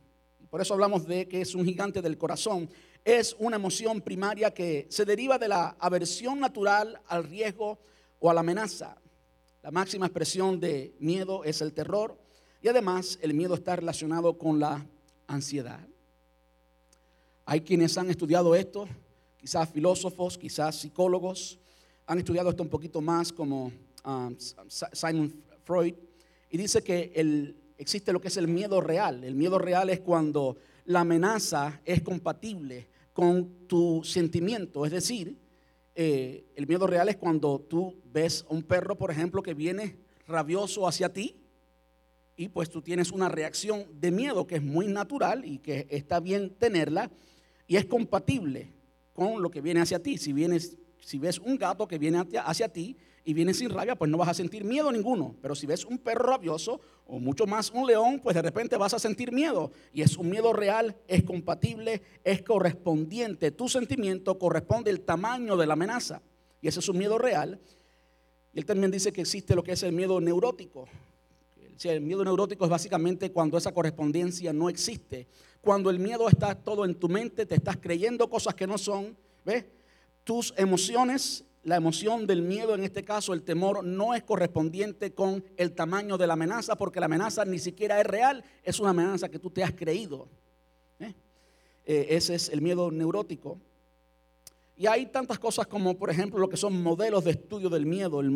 por 0.49 0.61
eso 0.61 0.73
hablamos 0.73 1.07
de 1.07 1.27
que 1.27 1.41
es 1.41 1.55
un 1.55 1.65
gigante 1.65 2.01
del 2.01 2.17
corazón, 2.17 2.69
es 3.03 3.35
una 3.39 3.55
emoción 3.55 4.01
primaria 4.01 4.53
que 4.53 4.87
se 4.89 5.05
deriva 5.05 5.37
de 5.37 5.47
la 5.47 5.75
aversión 5.79 6.39
natural 6.39 7.01
al 7.07 7.23
riesgo 7.23 7.79
o 8.19 8.29
a 8.29 8.33
la 8.33 8.41
amenaza. 8.41 8.97
La 9.63 9.71
máxima 9.71 10.05
expresión 10.05 10.59
de 10.59 10.95
miedo 10.99 11.43
es 11.43 11.61
el 11.61 11.73
terror 11.73 12.17
y 12.61 12.67
además 12.67 13.17
el 13.21 13.33
miedo 13.33 13.55
está 13.55 13.75
relacionado 13.75 14.37
con 14.37 14.59
la 14.59 14.85
ansiedad. 15.27 15.87
Hay 17.45 17.61
quienes 17.61 17.97
han 17.97 18.09
estudiado 18.09 18.55
esto, 18.55 18.87
quizás 19.37 19.69
filósofos, 19.69 20.37
quizás 20.37 20.75
psicólogos, 20.75 21.59
han 22.05 22.19
estudiado 22.19 22.49
esto 22.49 22.63
un 22.63 22.69
poquito 22.69 23.01
más 23.01 23.31
como 23.31 23.71
Um, 24.03 24.35
Simon 24.67 25.43
Freud, 25.63 25.93
y 26.49 26.57
dice 26.57 26.81
que 26.83 27.11
el, 27.15 27.55
existe 27.77 28.11
lo 28.11 28.19
que 28.19 28.29
es 28.29 28.37
el 28.37 28.47
miedo 28.47 28.81
real. 28.81 29.23
El 29.23 29.35
miedo 29.35 29.59
real 29.59 29.89
es 29.89 29.99
cuando 29.99 30.57
la 30.85 31.01
amenaza 31.01 31.81
es 31.85 32.01
compatible 32.01 32.87
con 33.13 33.67
tu 33.67 34.03
sentimiento, 34.03 34.85
es 34.85 34.91
decir, 34.91 35.37
eh, 35.93 36.45
el 36.55 36.67
miedo 36.67 36.87
real 36.87 37.09
es 37.09 37.17
cuando 37.17 37.59
tú 37.59 38.01
ves 38.05 38.45
a 38.49 38.53
un 38.53 38.63
perro, 38.63 38.97
por 38.97 39.11
ejemplo, 39.11 39.43
que 39.43 39.53
viene 39.53 39.97
rabioso 40.27 40.87
hacia 40.87 41.11
ti 41.11 41.35
y 42.35 42.47
pues 42.47 42.69
tú 42.69 42.81
tienes 42.81 43.11
una 43.11 43.29
reacción 43.29 43.85
de 43.99 44.11
miedo 44.11 44.47
que 44.47 44.55
es 44.55 44.63
muy 44.63 44.87
natural 44.87 45.43
y 45.45 45.59
que 45.59 45.87
está 45.89 46.19
bien 46.19 46.55
tenerla 46.55 47.11
y 47.67 47.75
es 47.75 47.85
compatible 47.85 48.71
con 49.13 49.41
lo 49.41 49.51
que 49.51 49.61
viene 49.61 49.81
hacia 49.81 50.01
ti. 50.01 50.17
Si 50.17 50.31
vienes, 50.31 50.77
si 50.99 51.19
ves 51.19 51.39
un 51.39 51.57
gato 51.57 51.87
que 51.87 51.97
viene 51.97 52.23
hacia 52.43 52.69
ti 52.69 52.95
y 53.23 53.33
vienes 53.33 53.57
sin 53.57 53.69
rabia, 53.69 53.95
pues 53.95 54.09
no 54.09 54.17
vas 54.17 54.29
a 54.29 54.33
sentir 54.33 54.63
miedo 54.63 54.91
ninguno. 54.91 55.35
Pero 55.41 55.53
si 55.53 55.67
ves 55.67 55.85
un 55.85 55.99
perro 55.99 56.31
rabioso 56.31 56.81
o 57.05 57.19
mucho 57.19 57.45
más 57.45 57.69
un 57.71 57.85
león, 57.85 58.19
pues 58.21 58.35
de 58.35 58.41
repente 58.41 58.77
vas 58.77 58.93
a 58.93 58.99
sentir 58.99 59.31
miedo. 59.31 59.71
Y 59.93 60.01
es 60.01 60.17
un 60.17 60.29
miedo 60.29 60.53
real, 60.53 60.95
es 61.07 61.23
compatible, 61.23 62.01
es 62.23 62.41
correspondiente. 62.41 63.51
Tu 63.51 63.69
sentimiento 63.69 64.39
corresponde 64.39 64.89
al 64.89 65.01
tamaño 65.01 65.55
de 65.55 65.67
la 65.67 65.73
amenaza. 65.73 66.21
Y 66.61 66.67
ese 66.67 66.79
es 66.79 66.89
un 66.89 66.97
miedo 66.97 67.17
real. 67.17 67.59
Y 68.53 68.59
él 68.59 68.65
también 68.65 68.91
dice 68.91 69.13
que 69.13 69.21
existe 69.21 69.55
lo 69.55 69.63
que 69.63 69.73
es 69.73 69.83
el 69.83 69.93
miedo 69.93 70.19
neurótico. 70.19 70.87
El 71.83 72.01
miedo 72.01 72.23
neurótico 72.23 72.65
es 72.65 72.71
básicamente 72.71 73.31
cuando 73.31 73.57
esa 73.57 73.73
correspondencia 73.73 74.53
no 74.53 74.69
existe. 74.69 75.27
Cuando 75.61 75.89
el 75.89 75.99
miedo 75.99 76.27
está 76.27 76.55
todo 76.55 76.85
en 76.85 76.95
tu 76.95 77.07
mente, 77.09 77.45
te 77.45 77.55
estás 77.55 77.77
creyendo 77.77 78.29
cosas 78.29 78.55
que 78.55 78.67
no 78.67 78.77
son. 78.77 79.15
¿Ves? 79.45 79.65
Tus 80.23 80.53
emociones 80.57 81.43
la 81.63 81.75
emoción 81.75 82.25
del 82.25 82.41
miedo, 82.41 82.73
en 82.73 82.83
este 82.83 83.03
caso 83.03 83.33
el 83.33 83.43
temor, 83.43 83.83
no 83.83 84.15
es 84.15 84.23
correspondiente 84.23 85.13
con 85.13 85.43
el 85.57 85.73
tamaño 85.73 86.17
de 86.17 86.25
la 86.25 86.33
amenaza, 86.33 86.75
porque 86.75 86.99
la 86.99 87.05
amenaza 87.05 87.45
ni 87.45 87.59
siquiera 87.59 87.99
es 87.99 88.07
real, 88.07 88.43
es 88.63 88.79
una 88.79 88.89
amenaza 88.91 89.29
que 89.29 89.39
tú 89.39 89.51
te 89.51 89.63
has 89.63 89.71
creído. 89.71 90.27
¿eh? 90.99 91.13
Eh, 91.85 92.07
ese 92.09 92.35
es 92.35 92.49
el 92.49 92.61
miedo 92.61 92.89
neurótico. 92.89 93.59
Y 94.75 94.87
hay 94.87 95.05
tantas 95.07 95.37
cosas 95.37 95.67
como, 95.67 95.95
por 95.95 96.09
ejemplo, 96.09 96.39
lo 96.39 96.49
que 96.49 96.57
son 96.57 96.81
modelos 96.81 97.23
de 97.23 97.31
estudio 97.31 97.69
del 97.69 97.85
miedo, 97.85 98.19
el, 98.21 98.35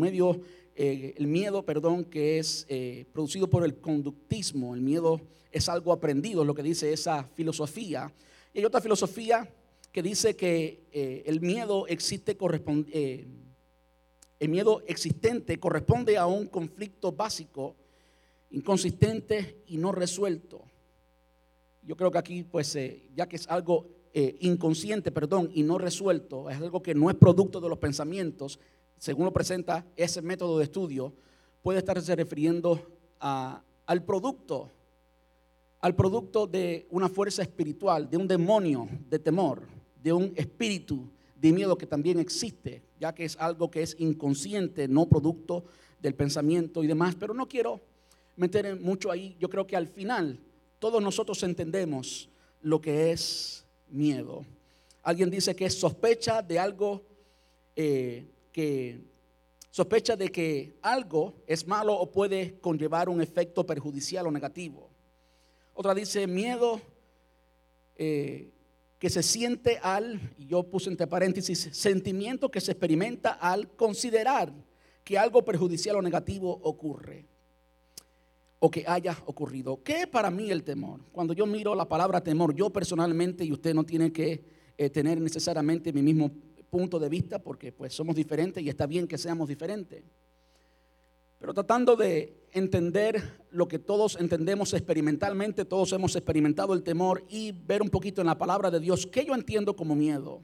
eh, 0.76 1.16
el 1.18 1.26
miedo, 1.26 1.66
perdón, 1.66 2.06
que 2.06 2.38
es 2.38 2.68
producido 3.12 3.50
por 3.50 3.66
el 3.66 3.78
conductismo. 3.78 4.76
El 4.76 4.82
miedo 4.82 5.20
es 5.52 5.68
algo 5.68 5.92
aprendido, 5.92 6.46
lo 6.46 6.54
que 6.54 6.62
dice 6.62 6.94
esa 6.94 7.24
filosofía. 7.34 8.14
Y 8.54 8.60
hay 8.60 8.66
otra 8.66 8.82
filosofía 8.82 9.50
que 9.96 10.04
dice 10.04 10.36
que 10.36 10.84
eh, 10.92 11.24
el 11.26 11.40
miedo 11.40 11.88
existe 11.88 12.38
eh, 12.38 13.28
el 14.42 14.50
miedo 14.50 14.82
existente 14.88 15.58
corresponde 15.58 16.18
a 16.18 16.26
un 16.26 16.48
conflicto 16.48 17.14
básico, 17.14 17.78
inconsistente 18.52 19.64
y 19.68 19.78
no 19.78 19.94
resuelto. 19.94 20.64
Yo 21.82 21.96
creo 21.96 22.12
que 22.12 22.18
aquí, 22.18 22.44
pues, 22.44 22.76
eh, 22.76 23.08
ya 23.16 23.30
que 23.30 23.38
es 23.38 23.48
algo 23.48 23.88
eh, 24.14 24.36
inconsciente, 24.42 25.14
perdón, 25.14 25.50
y 25.54 25.64
no 25.64 25.78
resuelto, 25.78 26.50
es 26.50 26.58
algo 26.58 26.84
que 26.84 26.94
no 26.94 27.10
es 27.10 27.16
producto 27.16 27.62
de 27.62 27.70
los 27.70 27.80
pensamientos, 27.80 28.60
según 28.98 29.24
lo 29.24 29.32
presenta 29.32 29.86
ese 29.96 30.22
método 30.22 30.58
de 30.58 30.66
estudio, 30.66 31.14
puede 31.62 31.80
estarse 31.80 32.14
refiriendo 32.18 32.82
al 33.20 34.04
producto, 34.04 34.70
al 35.80 35.96
producto 35.96 36.48
de 36.48 36.86
una 36.90 37.08
fuerza 37.08 37.44
espiritual, 37.44 38.10
de 38.10 38.18
un 38.18 38.28
demonio 38.28 38.90
de 39.10 39.20
temor, 39.20 39.74
de 40.06 40.14
un 40.14 40.34
espíritu 40.36 41.10
de 41.36 41.52
miedo 41.52 41.76
que 41.80 41.88
también 41.88 42.20
existe, 42.20 42.84
ya 43.00 43.16
que 43.16 43.26
es 43.26 43.36
algo 43.38 43.72
que 43.72 43.82
es 43.82 43.96
inconsciente, 43.98 44.88
no 44.88 45.10
producto 45.10 45.66
del 46.00 46.14
pensamiento 46.14 46.84
y 46.84 46.88
demás. 46.88 47.16
Pero 47.16 47.34
no 47.34 47.48
quiero 47.48 47.82
meter 48.36 48.80
mucho 48.80 49.10
ahí. 49.10 49.36
Yo 49.40 49.50
creo 49.50 49.66
que 49.66 49.76
al 49.76 49.88
final 49.88 50.40
todos 50.78 51.02
nosotros 51.02 51.42
entendemos 51.42 52.30
lo 52.62 52.80
que 52.80 53.12
es 53.12 53.66
miedo. 53.90 54.46
Alguien 55.02 55.32
dice 55.32 55.56
que 55.56 55.66
es 55.66 55.74
sospecha 55.74 56.44
de 56.44 56.60
algo 56.60 57.02
eh, 57.76 58.28
que 58.52 59.00
sospecha 59.72 60.16
de 60.16 60.32
que 60.32 60.78
algo 60.84 61.34
es 61.48 61.66
malo 61.66 61.96
o 61.96 62.12
puede 62.12 62.60
conllevar 62.60 63.10
un 63.10 63.22
efecto 63.22 63.66
perjudicial 63.66 64.28
o 64.28 64.32
negativo. 64.32 64.88
Otra 65.74 65.96
dice 65.96 66.28
miedo 66.28 66.80
eh, 67.96 68.52
que 69.00 69.10
se 69.10 69.24
siente 69.24 69.78
al, 69.82 70.34
y 70.38 70.48
yo 70.48 70.64
puse 70.64 70.90
entre 70.90 71.08
paréntesis, 71.08 71.70
sentimiento 71.72 72.50
que 72.50 72.62
se 72.62 72.72
experimenta 72.72 73.32
al 73.32 73.70
considerar 73.76 74.54
que 75.04 75.18
algo 75.18 75.44
perjudicial 75.44 75.98
o 75.98 76.02
negativo 76.02 76.50
ocurre 76.64 77.26
o 78.60 78.72
que 78.72 78.84
haya 78.88 79.16
ocurrido. 79.26 79.84
¿Qué 79.84 80.02
es 80.02 80.08
para 80.08 80.32
mí 80.32 80.50
el 80.50 80.64
temor? 80.64 81.02
Cuando 81.12 81.34
yo 81.34 81.46
miro 81.46 81.76
la 81.76 81.88
palabra 81.88 82.22
temor, 82.22 82.56
yo 82.56 82.72
personalmente, 82.72 83.44
y 83.44 83.52
usted 83.52 83.74
no 83.76 83.84
tiene 83.84 84.12
que 84.12 84.44
eh, 84.78 84.90
tener 84.90 85.22
necesariamente 85.22 85.94
mi 85.94 86.02
mismo 86.02 86.32
punto 86.70 86.98
de 86.98 87.10
vista, 87.10 87.40
porque 87.40 87.72
pues 87.72 87.94
somos 87.94 88.16
diferentes 88.16 88.64
y 88.64 88.70
está 88.70 88.88
bien 88.88 89.08
que 89.08 89.18
seamos 89.18 89.48
diferentes. 89.48 90.04
Pero 91.40 91.54
tratando 91.54 91.96
de 91.96 92.46
entender 92.52 93.46
lo 93.52 93.68
que 93.68 93.80
todos 93.80 94.18
entendemos 94.20 94.74
experimentalmente, 94.74 95.66
todos 95.66 95.92
hemos 95.92 96.16
experimentado 96.16 96.74
el 96.74 96.84
temor 96.84 97.24
y 97.30 97.52
ver 97.52 97.82
un 97.82 97.90
poquito 97.90 98.22
en 98.22 98.28
la 98.28 98.38
palabra 98.38 98.72
de 98.72 98.80
Dios, 98.80 99.06
¿qué 99.06 99.26
yo 99.26 99.36
entiendo 99.36 99.76
como 99.76 99.96
miedo? 99.96 100.42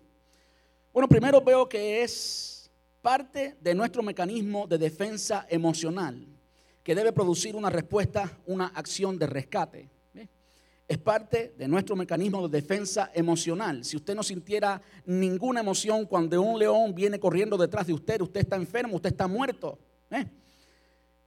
Bueno, 0.94 1.08
primero 1.08 1.42
veo 1.42 1.70
que 1.70 2.04
es 2.04 2.70
parte 3.02 3.56
de 3.62 3.74
nuestro 3.74 4.04
mecanismo 4.04 4.68
de 4.68 4.78
defensa 4.78 5.48
emocional 5.50 6.28
que 6.84 6.96
debe 6.96 7.14
producir 7.14 7.56
una 7.56 7.70
respuesta, 7.70 8.40
una 8.46 8.68
acción 8.68 9.18
de 9.18 9.28
rescate. 9.28 9.90
Es 10.88 10.98
parte 10.98 11.54
de 11.58 11.70
nuestro 11.70 11.96
mecanismo 11.96 12.46
de 12.46 12.62
defensa 12.62 13.12
emocional. 13.14 13.86
Si 13.86 13.96
usted 13.96 14.14
no 14.14 14.24
sintiera 14.24 14.82
ninguna 15.06 15.62
emoción 15.62 16.06
cuando 16.06 16.42
un 16.42 16.60
león 16.60 16.94
viene 16.94 17.18
corriendo 17.18 17.56
detrás 17.56 17.88
de 17.88 17.94
usted, 17.94 18.20
usted 18.20 18.42
está 18.42 18.58
enfermo, 18.58 18.98
usted 18.98 19.12
está 19.12 19.26
muerto. 19.26 19.80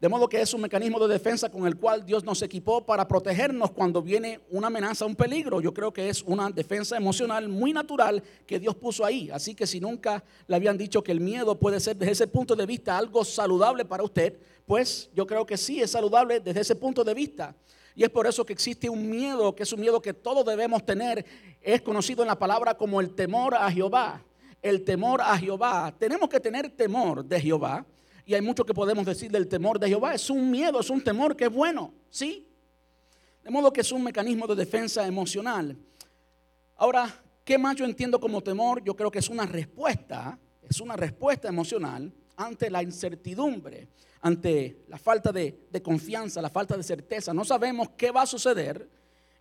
De 0.00 0.08
modo 0.08 0.28
que 0.28 0.40
es 0.40 0.52
un 0.52 0.60
mecanismo 0.60 0.98
de 0.98 1.14
defensa 1.14 1.48
con 1.48 1.66
el 1.66 1.76
cual 1.76 2.04
Dios 2.04 2.24
nos 2.24 2.42
equipó 2.42 2.84
para 2.84 3.06
protegernos 3.08 3.70
cuando 3.70 4.02
viene 4.02 4.40
una 4.50 4.66
amenaza, 4.66 5.06
un 5.06 5.14
peligro. 5.14 5.60
Yo 5.60 5.72
creo 5.72 5.92
que 5.92 6.08
es 6.08 6.22
una 6.22 6.50
defensa 6.50 6.96
emocional 6.96 7.48
muy 7.48 7.72
natural 7.72 8.22
que 8.46 8.58
Dios 8.58 8.74
puso 8.74 9.04
ahí. 9.04 9.30
Así 9.32 9.54
que 9.54 9.66
si 9.66 9.80
nunca 9.80 10.22
le 10.46 10.56
habían 10.56 10.76
dicho 10.76 11.02
que 11.02 11.12
el 11.12 11.20
miedo 11.20 11.58
puede 11.58 11.80
ser 11.80 11.96
desde 11.96 12.12
ese 12.12 12.26
punto 12.26 12.56
de 12.56 12.66
vista 12.66 12.98
algo 12.98 13.24
saludable 13.24 13.84
para 13.84 14.02
usted, 14.02 14.36
pues 14.66 15.08
yo 15.14 15.26
creo 15.26 15.46
que 15.46 15.56
sí 15.56 15.80
es 15.80 15.92
saludable 15.92 16.40
desde 16.40 16.60
ese 16.60 16.74
punto 16.74 17.04
de 17.04 17.14
vista. 17.14 17.54
Y 17.94 18.02
es 18.02 18.10
por 18.10 18.26
eso 18.26 18.44
que 18.44 18.52
existe 18.52 18.88
un 18.90 19.08
miedo, 19.08 19.54
que 19.54 19.62
es 19.62 19.72
un 19.72 19.80
miedo 19.80 20.02
que 20.02 20.12
todos 20.12 20.44
debemos 20.44 20.84
tener. 20.84 21.24
Es 21.62 21.80
conocido 21.80 22.22
en 22.22 22.28
la 22.28 22.38
palabra 22.38 22.74
como 22.74 23.00
el 23.00 23.14
temor 23.14 23.54
a 23.54 23.70
Jehová. 23.70 24.22
El 24.60 24.82
temor 24.82 25.20
a 25.20 25.38
Jehová. 25.38 25.94
Tenemos 25.96 26.28
que 26.28 26.40
tener 26.40 26.70
temor 26.70 27.24
de 27.24 27.40
Jehová 27.40 27.86
y 28.26 28.34
hay 28.34 28.40
mucho 28.40 28.64
que 28.64 28.72
podemos 28.72 29.04
decir 29.04 29.30
del 29.30 29.48
temor 29.48 29.78
de 29.78 29.88
Jehová. 29.88 30.14
Es 30.14 30.30
un 30.30 30.50
miedo, 30.50 30.80
es 30.80 30.90
un 30.90 31.02
temor 31.02 31.36
que 31.36 31.44
es 31.44 31.52
bueno, 31.52 31.92
¿sí? 32.10 32.48
De 33.42 33.50
modo 33.50 33.72
que 33.72 33.82
es 33.82 33.92
un 33.92 34.02
mecanismo 34.02 34.46
de 34.46 34.54
defensa 34.54 35.06
emocional. 35.06 35.76
Ahora, 36.76 37.22
¿qué 37.44 37.58
más 37.58 37.76
yo 37.76 37.84
entiendo 37.84 38.18
como 38.18 38.40
temor? 38.40 38.82
Yo 38.82 38.96
creo 38.96 39.10
que 39.10 39.18
es 39.18 39.28
una 39.28 39.44
respuesta, 39.44 40.38
es 40.62 40.80
una 40.80 40.96
respuesta 40.96 41.48
emocional 41.48 42.12
ante 42.36 42.70
la 42.70 42.82
incertidumbre, 42.82 43.88
ante 44.22 44.84
la 44.88 44.98
falta 44.98 45.30
de, 45.30 45.66
de 45.70 45.82
confianza, 45.82 46.40
la 46.40 46.50
falta 46.50 46.76
de 46.76 46.82
certeza. 46.82 47.34
No 47.34 47.44
sabemos 47.44 47.90
qué 47.96 48.10
va 48.10 48.22
a 48.22 48.26
suceder 48.26 48.88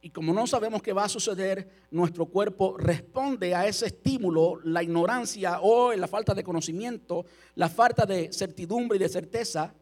y 0.06 0.10
como 0.10 0.34
no 0.34 0.46
sabemos 0.46 0.82
qué 0.82 0.92
va 0.92 1.06
a 1.06 1.10
suceder, 1.10 1.88
nuestro 1.90 2.26
cuerpo 2.26 2.76
responde 2.78 3.56
a 3.56 3.66
ese 3.66 3.86
estímulo, 3.86 4.60
la 4.66 4.84
ignorancia 4.84 5.62
o 5.62 5.94
la 5.94 6.10
falta 6.10 6.34
de 6.34 6.44
conocimiento, 6.44 7.26
la 7.56 7.70
falta 7.70 8.06
de 8.06 8.34
certidumbre 8.34 8.98
y 8.98 9.00
de 9.00 9.08
certeza. 9.08 9.74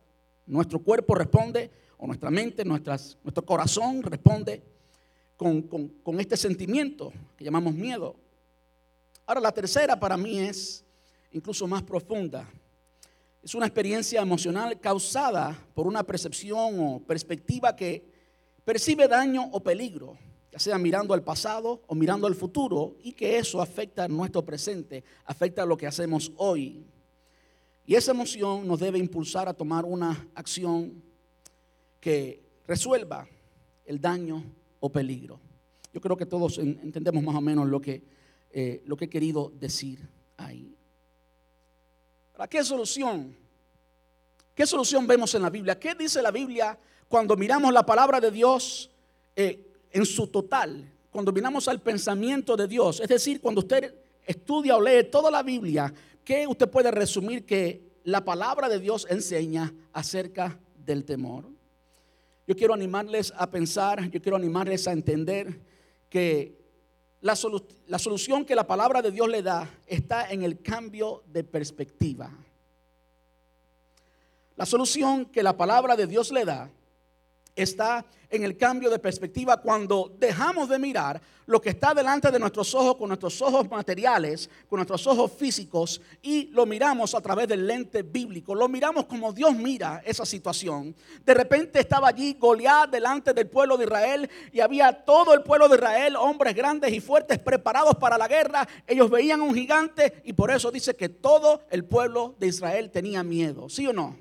Nuestro 0.45 0.77
cuerpo 0.77 1.15
responde, 1.15 1.71
o 1.97 2.05
nuestra 2.05 2.29
mente, 2.29 2.63
nuestro 2.63 3.43
corazón 3.43 4.03
responde 4.03 4.61
con, 5.35 5.63
con 5.63 6.19
este 6.19 6.37
sentimiento 6.37 7.11
que 7.35 7.43
llamamos 7.43 7.73
miedo. 7.73 8.15
Ahora, 9.25 9.41
la 9.41 9.51
tercera 9.51 9.99
para 9.99 10.17
mí 10.17 10.37
es 10.37 10.85
incluso 11.31 11.65
más 11.65 11.81
profunda. 11.81 12.47
Es 13.41 13.55
una 13.55 13.65
experiencia 13.65 14.21
emocional 14.21 14.79
causada 14.79 15.57
por 15.73 15.87
una 15.87 16.03
percepción 16.03 16.79
o 16.79 16.99
perspectiva 16.99 17.75
que 17.75 18.10
percibe 18.63 19.07
daño 19.07 19.49
o 19.51 19.61
peligro, 19.61 20.17
ya 20.51 20.59
sea 20.59 20.77
mirando 20.77 21.13
al 21.13 21.23
pasado 21.23 21.81
o 21.87 21.95
mirando 21.95 22.27
al 22.27 22.35
futuro, 22.35 22.95
y 23.01 23.13
que 23.13 23.37
eso 23.37 23.61
afecta 23.61 24.03
a 24.05 24.07
nuestro 24.07 24.45
presente, 24.45 25.03
afecta 25.25 25.63
a 25.63 25.65
lo 25.65 25.77
que 25.77 25.87
hacemos 25.87 26.31
hoy. 26.37 26.85
Y 27.85 27.95
esa 27.95 28.11
emoción 28.11 28.67
nos 28.67 28.79
debe 28.79 28.99
impulsar 28.99 29.49
a 29.49 29.53
tomar 29.53 29.85
una 29.85 30.27
acción 30.35 31.03
que 31.99 32.43
resuelva 32.67 33.27
el 33.85 33.99
daño 33.99 34.43
o 34.79 34.91
peligro. 34.91 35.39
Yo 35.93 35.99
creo 35.99 36.15
que 36.15 36.25
todos 36.25 36.57
entendemos 36.57 37.23
más 37.23 37.35
o 37.35 37.41
menos 37.41 37.67
lo 37.67 37.81
que, 37.81 38.03
eh, 38.51 38.81
lo 38.85 38.95
que 38.95 39.05
he 39.05 39.09
querido 39.09 39.51
decir 39.59 40.07
ahí. 40.37 40.75
¿Para 42.31 42.47
qué 42.47 42.63
solución? 42.63 43.35
¿Qué 44.55 44.65
solución 44.65 45.05
vemos 45.05 45.33
en 45.35 45.41
la 45.41 45.49
Biblia? 45.49 45.77
¿Qué 45.79 45.93
dice 45.95 46.21
la 46.21 46.31
Biblia 46.31 46.77
cuando 47.11 47.35
miramos 47.35 47.73
la 47.73 47.85
palabra 47.85 48.21
de 48.21 48.31
Dios 48.31 48.89
eh, 49.35 49.67
en 49.91 50.05
su 50.05 50.27
total, 50.27 50.89
cuando 51.11 51.33
miramos 51.33 51.67
al 51.67 51.81
pensamiento 51.81 52.55
de 52.55 52.69
Dios, 52.69 53.01
es 53.01 53.09
decir, 53.09 53.41
cuando 53.41 53.59
usted 53.59 53.93
estudia 54.25 54.77
o 54.77 54.81
lee 54.81 55.03
toda 55.11 55.29
la 55.29 55.43
Biblia, 55.43 55.93
¿qué 56.23 56.47
usted 56.47 56.69
puede 56.69 56.89
resumir 56.89 57.45
que 57.45 57.99
la 58.05 58.23
palabra 58.23 58.69
de 58.69 58.79
Dios 58.79 59.05
enseña 59.09 59.73
acerca 59.91 60.57
del 60.73 61.03
temor? 61.03 61.43
Yo 62.47 62.55
quiero 62.55 62.73
animarles 62.73 63.33
a 63.35 63.51
pensar, 63.51 64.09
yo 64.09 64.21
quiero 64.21 64.37
animarles 64.37 64.87
a 64.87 64.93
entender 64.93 65.59
que 66.09 66.57
la, 67.19 67.37
la 67.87 67.99
solución 67.99 68.45
que 68.45 68.55
la 68.55 68.65
palabra 68.65 69.01
de 69.01 69.11
Dios 69.11 69.27
le 69.27 69.41
da 69.41 69.69
está 69.85 70.31
en 70.31 70.43
el 70.43 70.61
cambio 70.61 71.23
de 71.27 71.43
perspectiva. 71.43 72.31
La 74.55 74.65
solución 74.65 75.25
que 75.25 75.43
la 75.43 75.57
palabra 75.57 75.97
de 75.97 76.07
Dios 76.07 76.31
le 76.31 76.45
da 76.45 76.71
está 77.55 78.05
en 78.29 78.43
el 78.43 78.57
cambio 78.57 78.89
de 78.89 78.97
perspectiva 78.97 79.57
cuando 79.57 80.15
dejamos 80.17 80.69
de 80.69 80.79
mirar 80.79 81.21
lo 81.45 81.59
que 81.59 81.71
está 81.71 81.93
delante 81.93 82.31
de 82.31 82.39
nuestros 82.39 82.73
ojos 82.73 82.95
con 82.95 83.09
nuestros 83.09 83.41
ojos 83.41 83.69
materiales, 83.69 84.49
con 84.69 84.77
nuestros 84.77 85.05
ojos 85.05 85.33
físicos 85.33 86.01
y 86.21 86.45
lo 86.51 86.65
miramos 86.65 87.13
a 87.13 87.19
través 87.19 87.49
del 87.49 87.67
lente 87.67 88.03
bíblico, 88.03 88.55
lo 88.55 88.69
miramos 88.69 89.05
como 89.05 89.33
Dios 89.33 89.53
mira 89.53 90.01
esa 90.05 90.25
situación. 90.25 90.95
De 91.25 91.33
repente 91.33 91.81
estaba 91.81 92.07
allí 92.07 92.37
Goliat 92.39 92.89
delante 92.89 93.33
del 93.33 93.49
pueblo 93.49 93.75
de 93.75 93.83
Israel 93.83 94.29
y 94.53 94.61
había 94.61 94.93
todo 94.93 95.33
el 95.33 95.43
pueblo 95.43 95.67
de 95.67 95.75
Israel, 95.75 96.15
hombres 96.15 96.55
grandes 96.55 96.93
y 96.93 97.01
fuertes 97.01 97.37
preparados 97.37 97.95
para 97.95 98.17
la 98.17 98.29
guerra. 98.29 98.65
Ellos 98.87 99.09
veían 99.09 99.41
un 99.41 99.53
gigante 99.53 100.21
y 100.23 100.31
por 100.31 100.51
eso 100.51 100.71
dice 100.71 100.95
que 100.95 101.09
todo 101.09 101.63
el 101.69 101.83
pueblo 101.83 102.35
de 102.39 102.47
Israel 102.47 102.91
tenía 102.91 103.23
miedo, 103.23 103.67
¿sí 103.67 103.85
o 103.87 103.91
no? 103.91 104.15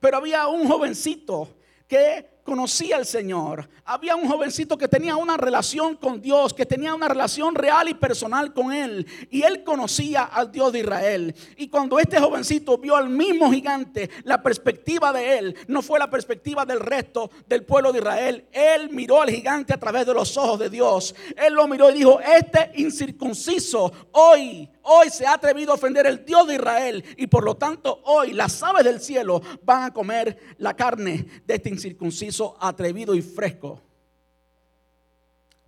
Pero 0.00 0.16
había 0.16 0.46
un 0.46 0.66
jovencito 0.66 1.48
que 1.86 2.37
conocía 2.48 2.96
al 2.96 3.04
Señor. 3.04 3.68
Había 3.84 4.16
un 4.16 4.26
jovencito 4.26 4.78
que 4.78 4.88
tenía 4.88 5.16
una 5.16 5.36
relación 5.36 5.96
con 5.96 6.22
Dios, 6.22 6.54
que 6.54 6.64
tenía 6.64 6.94
una 6.94 7.06
relación 7.06 7.54
real 7.54 7.90
y 7.90 7.94
personal 7.94 8.54
con 8.54 8.72
Él. 8.72 9.06
Y 9.30 9.42
él 9.42 9.62
conocía 9.64 10.24
al 10.24 10.50
Dios 10.50 10.72
de 10.72 10.78
Israel. 10.78 11.34
Y 11.58 11.68
cuando 11.68 11.98
este 11.98 12.18
jovencito 12.18 12.78
vio 12.78 12.96
al 12.96 13.10
mismo 13.10 13.52
gigante, 13.52 14.08
la 14.24 14.42
perspectiva 14.42 15.12
de 15.12 15.38
él 15.38 15.56
no 15.66 15.82
fue 15.82 15.98
la 15.98 16.08
perspectiva 16.08 16.64
del 16.64 16.80
resto 16.80 17.30
del 17.46 17.64
pueblo 17.64 17.92
de 17.92 17.98
Israel. 17.98 18.46
Él 18.50 18.88
miró 18.92 19.20
al 19.20 19.28
gigante 19.28 19.74
a 19.74 19.78
través 19.78 20.06
de 20.06 20.14
los 20.14 20.34
ojos 20.38 20.58
de 20.58 20.70
Dios. 20.70 21.14
Él 21.36 21.52
lo 21.52 21.68
miró 21.68 21.90
y 21.90 21.98
dijo, 21.98 22.18
este 22.20 22.72
incircunciso 22.76 23.92
hoy 24.12 24.70
hoy 24.88 25.10
se 25.10 25.26
ha 25.26 25.34
atrevido 25.34 25.72
a 25.72 25.74
ofender 25.74 26.06
el 26.06 26.24
Dios 26.24 26.46
de 26.46 26.54
Israel 26.54 27.04
y 27.16 27.26
por 27.26 27.44
lo 27.44 27.56
tanto 27.56 28.00
hoy 28.04 28.32
las 28.32 28.62
aves 28.62 28.84
del 28.84 29.00
cielo 29.00 29.42
van 29.62 29.82
a 29.84 29.92
comer 29.92 30.38
la 30.56 30.74
carne 30.74 31.26
de 31.46 31.54
este 31.54 31.68
incircunciso 31.68 32.37
atrevido 32.60 33.14
y 33.14 33.22
fresco. 33.22 33.80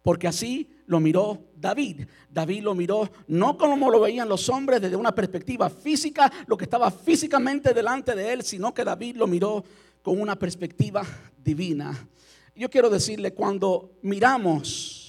Porque 0.02 0.28
así 0.28 0.70
lo 0.86 0.98
miró 0.98 1.38
David. 1.56 2.06
David 2.30 2.62
lo 2.62 2.74
miró 2.74 3.10
no 3.28 3.56
como 3.56 3.90
lo 3.90 4.00
veían 4.00 4.28
los 4.28 4.48
hombres 4.48 4.80
desde 4.80 4.96
una 4.96 5.14
perspectiva 5.14 5.68
física, 5.68 6.32
lo 6.46 6.56
que 6.56 6.64
estaba 6.64 6.90
físicamente 6.90 7.74
delante 7.74 8.14
de 8.14 8.32
él, 8.32 8.42
sino 8.42 8.72
que 8.72 8.84
David 8.84 9.16
lo 9.16 9.26
miró 9.26 9.64
con 10.02 10.20
una 10.20 10.36
perspectiva 10.36 11.02
divina. 11.38 12.08
Yo 12.56 12.68
quiero 12.68 12.90
decirle, 12.90 13.32
cuando 13.32 13.92
miramos 14.02 14.99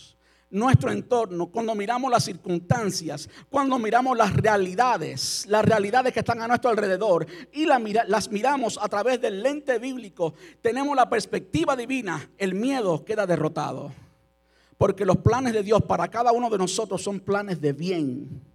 nuestro 0.51 0.91
entorno, 0.91 1.47
cuando 1.47 1.73
miramos 1.73 2.11
las 2.11 2.25
circunstancias, 2.25 3.29
cuando 3.49 3.79
miramos 3.79 4.17
las 4.17 4.33
realidades, 4.33 5.45
las 5.47 5.63
realidades 5.65 6.13
que 6.13 6.19
están 6.19 6.41
a 6.41 6.47
nuestro 6.47 6.69
alrededor 6.69 7.25
y 7.53 7.65
las 7.65 8.29
miramos 8.29 8.77
a 8.81 8.87
través 8.89 9.19
del 9.21 9.41
lente 9.41 9.79
bíblico, 9.79 10.33
tenemos 10.61 10.95
la 10.95 11.09
perspectiva 11.09 11.75
divina, 11.75 12.29
el 12.37 12.53
miedo 12.53 13.03
queda 13.03 13.25
derrotado. 13.25 13.91
Porque 14.77 15.05
los 15.05 15.17
planes 15.17 15.53
de 15.53 15.63
Dios 15.63 15.81
para 15.83 16.07
cada 16.09 16.31
uno 16.31 16.49
de 16.49 16.57
nosotros 16.57 17.01
son 17.01 17.19
planes 17.19 17.61
de 17.61 17.71
bien. 17.71 18.50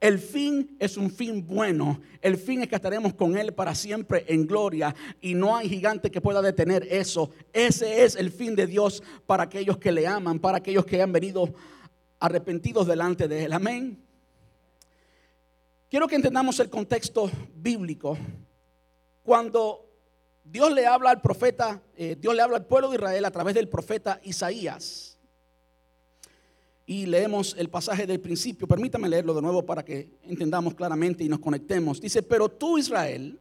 El 0.00 0.18
fin 0.18 0.76
es 0.78 0.96
un 0.96 1.10
fin 1.10 1.46
bueno. 1.46 2.00
El 2.20 2.36
fin 2.36 2.60
es 2.60 2.68
que 2.68 2.74
estaremos 2.74 3.14
con 3.14 3.36
Él 3.36 3.54
para 3.54 3.74
siempre 3.74 4.24
en 4.28 4.46
gloria. 4.46 4.94
Y 5.20 5.34
no 5.34 5.56
hay 5.56 5.68
gigante 5.68 6.10
que 6.10 6.20
pueda 6.20 6.42
detener 6.42 6.86
eso. 6.90 7.30
Ese 7.52 8.04
es 8.04 8.16
el 8.16 8.30
fin 8.30 8.54
de 8.54 8.66
Dios 8.66 9.02
para 9.26 9.44
aquellos 9.44 9.78
que 9.78 9.92
le 9.92 10.06
aman, 10.06 10.38
para 10.38 10.58
aquellos 10.58 10.84
que 10.84 11.00
han 11.00 11.12
venido 11.12 11.52
arrepentidos 12.18 12.86
delante 12.86 13.26
de 13.26 13.44
Él. 13.44 13.52
Amén. 13.52 14.02
Quiero 15.88 16.06
que 16.08 16.16
entendamos 16.16 16.60
el 16.60 16.68
contexto 16.68 17.30
bíblico. 17.54 18.18
Cuando 19.22 19.88
Dios 20.44 20.72
le 20.72 20.86
habla 20.86 21.10
al 21.10 21.22
profeta, 21.22 21.80
eh, 21.96 22.16
Dios 22.20 22.34
le 22.34 22.42
habla 22.42 22.58
al 22.58 22.66
pueblo 22.66 22.90
de 22.90 22.96
Israel 22.96 23.24
a 23.24 23.30
través 23.30 23.54
del 23.54 23.68
profeta 23.68 24.20
Isaías 24.22 25.15
y 26.86 27.04
leemos 27.04 27.56
el 27.58 27.68
pasaje 27.68 28.06
del 28.06 28.20
principio. 28.20 28.68
Permítame 28.68 29.08
leerlo 29.08 29.34
de 29.34 29.42
nuevo 29.42 29.66
para 29.66 29.84
que 29.84 30.18
entendamos 30.22 30.74
claramente 30.74 31.24
y 31.24 31.28
nos 31.28 31.40
conectemos. 31.40 32.00
Dice, 32.00 32.22
pero 32.22 32.48
tú 32.48 32.78
Israel, 32.78 33.40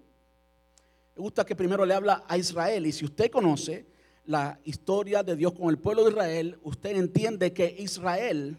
me 1.15 1.21
gusta 1.21 1.45
que 1.45 1.55
primero 1.55 1.85
le 1.85 1.93
habla 1.93 2.23
a 2.27 2.37
Israel 2.37 2.87
y 2.87 2.91
si 2.91 3.05
usted 3.05 3.29
conoce 3.29 3.85
la 4.25 4.59
historia 4.63 5.21
de 5.21 5.35
Dios 5.35 5.53
con 5.53 5.69
el 5.69 5.77
pueblo 5.77 6.03
de 6.03 6.09
Israel, 6.09 6.59
usted 6.63 6.95
entiende 6.95 7.53
que 7.53 7.75
Israel 7.77 8.57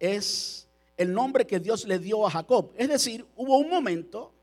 es 0.00 0.68
el 0.96 1.12
nombre 1.12 1.46
que 1.46 1.60
Dios 1.60 1.86
le 1.86 2.00
dio 2.00 2.26
a 2.26 2.30
Jacob. 2.30 2.72
Es 2.76 2.88
decir, 2.88 3.24
hubo 3.36 3.58
un 3.58 3.70
momento 3.70 4.34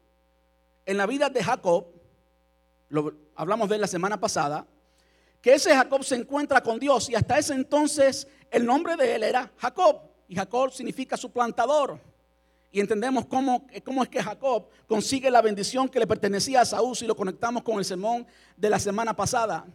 en 0.86 0.96
la 0.96 1.06
vida 1.06 1.30
de 1.30 1.44
Jacob, 1.44 1.88
lo 2.88 3.14
hablamos 3.36 3.68
de 3.68 3.76
él 3.76 3.82
la 3.82 3.88
semana 3.88 4.20
pasada, 4.20 4.66
que 5.42 5.54
ese 5.54 5.76
Jacob 5.76 6.06
se 6.06 6.16
encuentra 6.16 6.64
con 6.64 6.80
Dios 6.80 7.10
y 7.10 7.16
hasta 7.16 7.38
ese 7.38 7.54
entonces 7.54 8.30
el 8.54 8.66
nombre 8.66 8.96
de 8.96 9.16
él 9.16 9.24
era 9.24 9.52
Jacob 9.58 10.00
y 10.28 10.36
Jacob 10.36 10.72
significa 10.72 11.18
suplantador. 11.18 12.00
Y 12.72 12.80
entendemos 12.80 13.26
cómo, 13.26 13.68
cómo, 13.84 14.04
es 14.04 14.10
que 14.10 14.22
Jacob 14.22 14.68
consigue 14.88 15.30
la 15.30 15.42
bendición 15.42 15.90
que 15.90 16.00
le 16.00 16.08
pertenecía 16.08 16.62
a 16.62 16.66
Saúl 16.66 16.96
si 16.96 17.06
lo 17.06 17.16
conectamos 17.16 17.64
con 17.64 17.78
el 17.80 17.86
sermón 17.86 18.26
de 18.56 18.70
la 18.70 18.80
semana 18.80 19.16
pasada. 19.16 19.66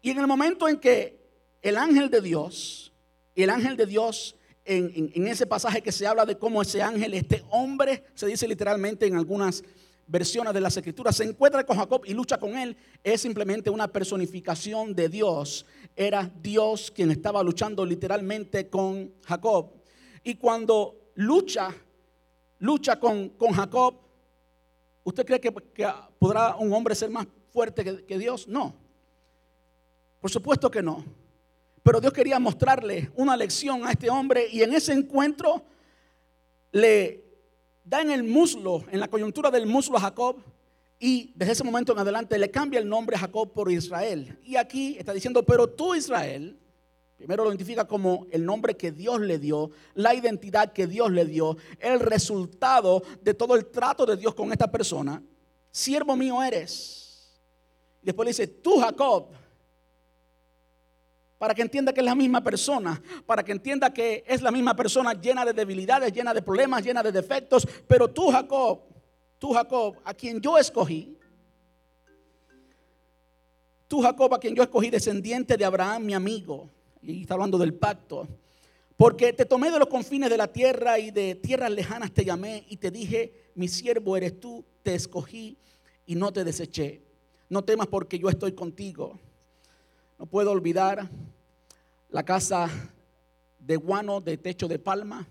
Y 0.00 0.10
en 0.10 0.18
el 0.18 0.26
momento 0.26 0.68
en 0.68 0.78
que 0.78 1.20
el 1.60 1.76
ángel 1.76 2.08
de 2.08 2.20
Dios, 2.20 2.92
el 3.34 3.50
ángel 3.50 3.76
de 3.76 3.86
Dios, 3.86 4.36
en, 4.64 5.10
en 5.14 5.26
ese 5.26 5.46
pasaje 5.46 5.82
que 5.82 5.92
se 5.92 6.06
habla 6.06 6.24
de 6.24 6.38
cómo 6.38 6.62
ese 6.62 6.82
ángel, 6.82 7.14
este 7.14 7.44
hombre, 7.50 8.04
se 8.14 8.26
dice 8.26 8.46
literalmente 8.46 9.06
en 9.06 9.16
algunas 9.16 9.64
versiones 10.08 10.54
de 10.54 10.60
las 10.60 10.76
escrituras, 10.76 11.14
se 11.14 11.24
encuentra 11.24 11.64
con 11.64 11.76
Jacob 11.76 12.02
y 12.06 12.14
lucha 12.14 12.38
con 12.38 12.56
él, 12.56 12.76
es 13.04 13.20
simplemente 13.20 13.70
una 13.70 13.86
personificación 13.86 14.94
de 14.94 15.08
Dios. 15.08 15.66
Era 15.94 16.30
Dios 16.40 16.90
quien 16.90 17.10
estaba 17.10 17.42
luchando 17.42 17.84
literalmente 17.84 18.68
con 18.68 19.12
Jacob. 19.24 19.70
Y 20.24 20.34
cuando 20.36 21.12
lucha, 21.14 21.74
lucha 22.58 22.98
con, 22.98 23.28
con 23.30 23.52
Jacob, 23.52 23.94
¿usted 25.04 25.26
cree 25.26 25.40
que, 25.40 25.52
podrá 26.18 26.56
un 26.56 26.72
hombre 26.72 26.94
ser 26.94 27.10
más 27.10 27.26
fuerte 27.52 27.84
que, 27.84 28.04
que 28.04 28.18
Dios? 28.18 28.48
No. 28.48 28.74
Por 30.20 30.30
supuesto 30.30 30.70
que 30.70 30.82
no. 30.82 31.04
Pero 31.82 32.00
Dios 32.00 32.12
quería 32.12 32.38
mostrarle 32.38 33.10
una 33.14 33.36
lección 33.36 33.86
a 33.86 33.92
este 33.92 34.10
hombre 34.10 34.48
y 34.50 34.62
en 34.62 34.74
ese 34.74 34.92
encuentro 34.92 35.62
le 36.72 37.27
da 37.88 38.02
en 38.02 38.10
el 38.10 38.22
muslo, 38.22 38.84
en 38.90 39.00
la 39.00 39.08
coyuntura 39.08 39.50
del 39.50 39.66
muslo 39.66 39.96
a 39.96 40.00
Jacob, 40.00 40.36
y 41.00 41.32
desde 41.34 41.52
ese 41.52 41.64
momento 41.64 41.92
en 41.92 41.98
adelante 41.98 42.38
le 42.38 42.50
cambia 42.50 42.80
el 42.80 42.88
nombre 42.88 43.16
a 43.16 43.20
Jacob 43.20 43.52
por 43.52 43.70
Israel. 43.70 44.38
Y 44.42 44.56
aquí 44.56 44.96
está 44.98 45.12
diciendo, 45.12 45.44
pero 45.44 45.68
tú 45.68 45.94
Israel, 45.94 46.58
primero 47.16 47.44
lo 47.44 47.50
identifica 47.50 47.86
como 47.86 48.26
el 48.30 48.44
nombre 48.44 48.76
que 48.76 48.90
Dios 48.90 49.20
le 49.20 49.38
dio, 49.38 49.70
la 49.94 50.14
identidad 50.14 50.72
que 50.72 50.86
Dios 50.86 51.10
le 51.12 51.24
dio, 51.24 51.56
el 51.78 52.00
resultado 52.00 53.02
de 53.22 53.32
todo 53.32 53.54
el 53.54 53.66
trato 53.66 54.04
de 54.04 54.16
Dios 54.16 54.34
con 54.34 54.52
esta 54.52 54.70
persona. 54.70 55.22
Siervo 55.70 56.16
mío 56.16 56.42
eres. 56.42 57.38
Después 58.02 58.26
le 58.26 58.30
dice, 58.30 58.48
tú 58.48 58.80
Jacob, 58.80 59.28
para 61.38 61.54
que 61.54 61.62
entienda 61.62 61.92
que 61.92 62.00
es 62.00 62.04
la 62.04 62.16
misma 62.16 62.42
persona, 62.42 63.00
para 63.24 63.44
que 63.44 63.52
entienda 63.52 63.94
que 63.94 64.24
es 64.26 64.42
la 64.42 64.50
misma 64.50 64.74
persona 64.74 65.14
llena 65.14 65.44
de 65.44 65.52
debilidades, 65.52 66.12
llena 66.12 66.34
de 66.34 66.42
problemas, 66.42 66.84
llena 66.84 67.02
de 67.02 67.12
defectos. 67.12 67.66
Pero 67.86 68.08
tú, 68.08 68.28
Jacob, 68.30 68.80
tú, 69.38 69.52
Jacob, 69.52 69.96
a 70.04 70.12
quien 70.12 70.40
yo 70.40 70.58
escogí, 70.58 71.16
tú, 73.86 74.02
Jacob, 74.02 74.34
a 74.34 74.40
quien 74.40 74.54
yo 74.54 74.64
escogí, 74.64 74.90
descendiente 74.90 75.56
de 75.56 75.64
Abraham, 75.64 76.06
mi 76.06 76.14
amigo, 76.14 76.68
y 77.00 77.22
está 77.22 77.34
hablando 77.34 77.56
del 77.56 77.74
pacto, 77.74 78.26
porque 78.96 79.32
te 79.32 79.46
tomé 79.46 79.70
de 79.70 79.78
los 79.78 79.86
confines 79.86 80.28
de 80.28 80.36
la 80.36 80.48
tierra 80.48 80.98
y 80.98 81.12
de 81.12 81.36
tierras 81.36 81.70
lejanas 81.70 82.10
te 82.10 82.24
llamé 82.24 82.64
y 82.68 82.78
te 82.78 82.90
dije, 82.90 83.52
mi 83.54 83.68
siervo 83.68 84.16
eres 84.16 84.40
tú, 84.40 84.64
te 84.82 84.96
escogí 84.96 85.56
y 86.04 86.16
no 86.16 86.32
te 86.32 86.42
deseché. 86.42 87.00
No 87.48 87.62
temas 87.62 87.86
porque 87.86 88.18
yo 88.18 88.28
estoy 88.28 88.52
contigo 88.52 89.20
no 90.18 90.26
puedo 90.26 90.50
olvidar 90.50 91.08
la 92.10 92.24
casa 92.24 92.68
de 93.58 93.76
guano 93.76 94.20
de 94.20 94.36
techo 94.36 94.66
de 94.66 94.78
palma 94.78 95.26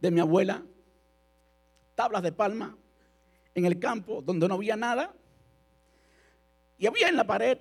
de 0.00 0.10
mi 0.10 0.20
abuela, 0.20 0.64
tablas 1.94 2.22
de 2.22 2.32
palma 2.32 2.76
en 3.54 3.64
el 3.64 3.78
campo 3.78 4.22
donde 4.22 4.48
no 4.48 4.54
había 4.54 4.76
nada. 4.76 5.14
Y 6.76 6.86
había 6.86 7.08
en 7.08 7.16
la 7.16 7.26
pared 7.26 7.58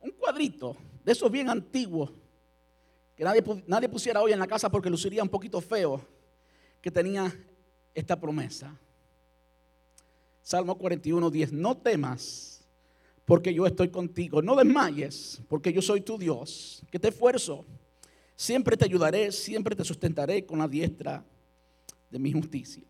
un 0.00 0.10
cuadrito 0.12 0.76
de 1.04 1.12
esos 1.12 1.30
bien 1.30 1.48
antiguos 1.48 2.12
que 3.16 3.24
nadie, 3.24 3.42
nadie 3.66 3.88
pusiera 3.88 4.20
hoy 4.20 4.32
en 4.32 4.38
la 4.38 4.46
casa 4.46 4.70
porque 4.70 4.90
luciría 4.90 5.22
un 5.22 5.28
poquito 5.28 5.60
feo, 5.60 6.06
que 6.80 6.90
tenía 6.90 7.34
esta 7.94 8.20
promesa. 8.20 8.78
Salmo 10.42 10.76
41, 10.76 11.30
10, 11.30 11.52
no 11.52 11.76
temas 11.76 12.55
porque 13.26 13.52
yo 13.52 13.66
estoy 13.66 13.88
contigo. 13.88 14.40
No 14.40 14.56
desmayes, 14.56 15.42
porque 15.48 15.72
yo 15.72 15.82
soy 15.82 16.00
tu 16.00 16.16
Dios, 16.16 16.82
que 16.90 16.98
te 16.98 17.08
esfuerzo. 17.08 17.66
Siempre 18.36 18.76
te 18.76 18.84
ayudaré, 18.84 19.32
siempre 19.32 19.74
te 19.74 19.84
sustentaré 19.84 20.46
con 20.46 20.58
la 20.58 20.68
diestra 20.68 21.24
de 22.08 22.18
mi 22.18 22.32
justicia. 22.32 22.84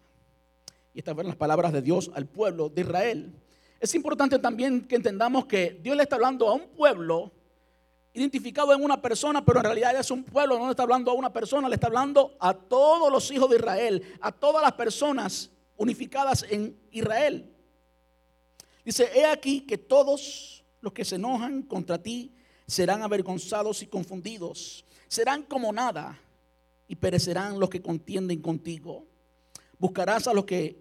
Y 0.92 0.98
estas 0.98 1.14
fueron 1.14 1.30
las 1.30 1.38
palabras 1.38 1.72
de 1.72 1.82
Dios 1.82 2.10
al 2.14 2.26
pueblo 2.26 2.68
de 2.68 2.82
Israel. 2.82 3.32
Es 3.80 3.94
importante 3.94 4.38
también 4.38 4.86
que 4.86 4.96
entendamos 4.96 5.46
que 5.46 5.80
Dios 5.82 5.96
le 5.96 6.02
está 6.02 6.16
hablando 6.16 6.48
a 6.48 6.54
un 6.54 6.68
pueblo 6.68 7.32
identificado 8.12 8.74
en 8.74 8.82
una 8.82 9.00
persona, 9.00 9.44
pero 9.44 9.58
en 9.58 9.64
realidad 9.64 9.98
es 9.98 10.10
un 10.10 10.24
pueblo, 10.24 10.58
no 10.58 10.66
le 10.66 10.70
está 10.70 10.82
hablando 10.82 11.10
a 11.10 11.14
una 11.14 11.32
persona, 11.32 11.68
le 11.68 11.74
está 11.74 11.86
hablando 11.86 12.34
a 12.40 12.54
todos 12.54 13.10
los 13.12 13.30
hijos 13.30 13.48
de 13.50 13.56
Israel, 13.56 14.02
a 14.20 14.32
todas 14.32 14.62
las 14.62 14.72
personas 14.72 15.50
unificadas 15.76 16.44
en 16.48 16.78
Israel. 16.90 17.55
Dice, 18.86 19.10
he 19.16 19.26
aquí 19.26 19.62
que 19.62 19.78
todos 19.78 20.64
los 20.80 20.92
que 20.92 21.04
se 21.04 21.16
enojan 21.16 21.62
contra 21.62 22.00
ti 22.00 22.32
serán 22.68 23.02
avergonzados 23.02 23.82
y 23.82 23.88
confundidos. 23.88 24.84
Serán 25.08 25.42
como 25.42 25.72
nada 25.72 26.16
y 26.86 26.94
perecerán 26.94 27.58
los 27.58 27.68
que 27.68 27.82
contienden 27.82 28.40
contigo. 28.40 29.04
Buscarás 29.76 30.28
a 30.28 30.32
los 30.32 30.44
que 30.44 30.78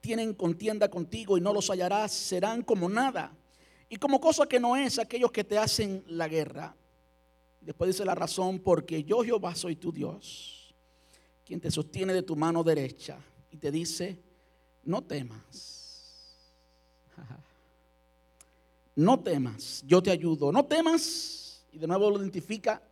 tienen 0.00 0.34
contienda 0.34 0.90
contigo 0.90 1.38
y 1.38 1.40
no 1.40 1.52
los 1.52 1.70
hallarás. 1.70 2.10
Serán 2.10 2.60
como 2.62 2.88
nada 2.88 3.32
y 3.88 3.98
como 3.98 4.20
cosa 4.20 4.46
que 4.48 4.58
no 4.58 4.74
es 4.74 4.98
aquellos 4.98 5.30
que 5.30 5.44
te 5.44 5.56
hacen 5.56 6.02
la 6.08 6.26
guerra. 6.26 6.74
Después 7.60 7.86
dice 7.86 8.04
la 8.04 8.16
razón, 8.16 8.58
porque 8.58 9.04
yo 9.04 9.22
Jehová 9.22 9.54
soy 9.54 9.76
tu 9.76 9.92
Dios, 9.92 10.74
quien 11.44 11.60
te 11.60 11.70
sostiene 11.70 12.12
de 12.12 12.24
tu 12.24 12.34
mano 12.34 12.64
derecha 12.64 13.20
y 13.52 13.58
te 13.58 13.70
dice, 13.70 14.18
no 14.82 15.02
temas 15.02 15.84
no 18.94 19.20
temas, 19.20 19.82
yo 19.86 20.02
te 20.02 20.10
ayudo, 20.10 20.52
no 20.52 20.64
temas. 20.64 21.64
Y 21.72 21.78
de 21.78 21.86
nuevo 21.86 22.10
lo 22.10 22.20
identifica 22.20 22.82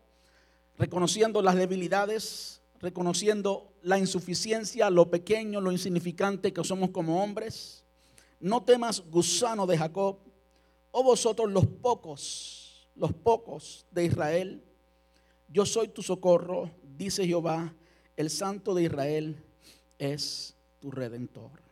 reconociendo 0.76 1.42
las 1.42 1.54
debilidades, 1.54 2.60
reconociendo 2.80 3.72
la 3.82 3.98
insuficiencia, 3.98 4.90
lo 4.90 5.10
pequeño, 5.10 5.60
lo 5.60 5.70
insignificante 5.70 6.52
que 6.52 6.64
somos 6.64 6.90
como 6.90 7.22
hombres. 7.22 7.84
No 8.40 8.62
temas, 8.62 9.00
gusano 9.08 9.66
de 9.66 9.78
Jacob, 9.78 10.18
o 10.90 11.02
vosotros 11.04 11.50
los 11.50 11.66
pocos, 11.66 12.88
los 12.96 13.12
pocos 13.12 13.86
de 13.90 14.04
Israel. 14.04 14.62
yo 15.48 15.66
soy 15.66 15.88
tu 15.88 16.02
socorro, 16.02 16.70
dice 16.96 17.26
Jehová, 17.26 17.74
el 18.16 18.30
Santo 18.30 18.74
de 18.74 18.84
Israel 18.84 19.44
es 19.98 20.56
tu 20.80 20.90
redentor. 20.90 21.71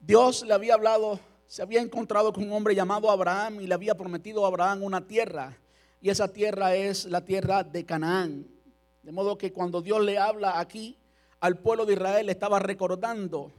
Dios 0.00 0.42
le 0.46 0.54
había 0.54 0.74
hablado, 0.74 1.20
se 1.46 1.60
había 1.60 1.82
encontrado 1.82 2.32
con 2.32 2.44
un 2.44 2.52
hombre 2.52 2.74
llamado 2.74 3.10
Abraham 3.10 3.60
y 3.60 3.66
le 3.66 3.74
había 3.74 3.94
prometido 3.94 4.44
a 4.44 4.48
Abraham 4.48 4.82
una 4.82 5.06
tierra. 5.06 5.58
Y 6.00 6.08
esa 6.08 6.28
tierra 6.28 6.74
es 6.74 7.04
la 7.04 7.22
tierra 7.22 7.62
de 7.62 7.84
Canaán. 7.84 8.46
De 9.02 9.12
modo 9.12 9.36
que 9.36 9.52
cuando 9.52 9.82
Dios 9.82 10.02
le 10.02 10.16
habla 10.16 10.58
aquí 10.58 10.98
al 11.38 11.58
pueblo 11.58 11.84
de 11.84 11.92
Israel, 11.92 12.26
le 12.26 12.32
estaba 12.32 12.58
recordando 12.58 13.52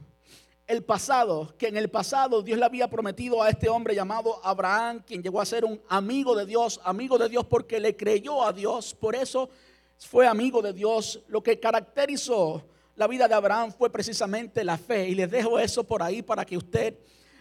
el 0.66 0.82
pasado, 0.82 1.54
que 1.56 1.68
en 1.68 1.76
el 1.76 1.90
pasado 1.90 2.42
Dios 2.42 2.58
le 2.58 2.64
había 2.64 2.90
prometido 2.90 3.40
a 3.40 3.48
este 3.48 3.68
hombre 3.68 3.94
llamado 3.94 4.44
Abraham, 4.44 5.00
quien 5.06 5.22
llegó 5.22 5.40
a 5.40 5.46
ser 5.46 5.64
un 5.64 5.80
amigo 5.88 6.34
de 6.34 6.44
Dios, 6.44 6.80
amigo 6.82 7.18
de 7.18 7.28
Dios 7.28 7.46
porque 7.46 7.78
le 7.78 7.96
creyó 7.96 8.44
a 8.44 8.52
Dios, 8.52 8.94
por 8.94 9.14
eso 9.14 9.48
fue 9.96 10.26
amigo 10.26 10.60
de 10.60 10.72
Dios. 10.72 11.20
Lo 11.28 11.40
que 11.40 11.60
caracterizó 11.60 12.64
la 12.94 13.06
vida 13.06 13.26
de 13.26 13.34
Abraham 13.34 13.72
fue 13.72 13.90
precisamente 13.90 14.64
la 14.64 14.76
fe. 14.76 15.08
Y 15.08 15.14
les 15.14 15.30
dejo 15.30 15.58
eso 15.58 15.84
por 15.84 16.02
ahí 16.02 16.22
para 16.22 16.44
que 16.44 16.56
usted 16.56 16.98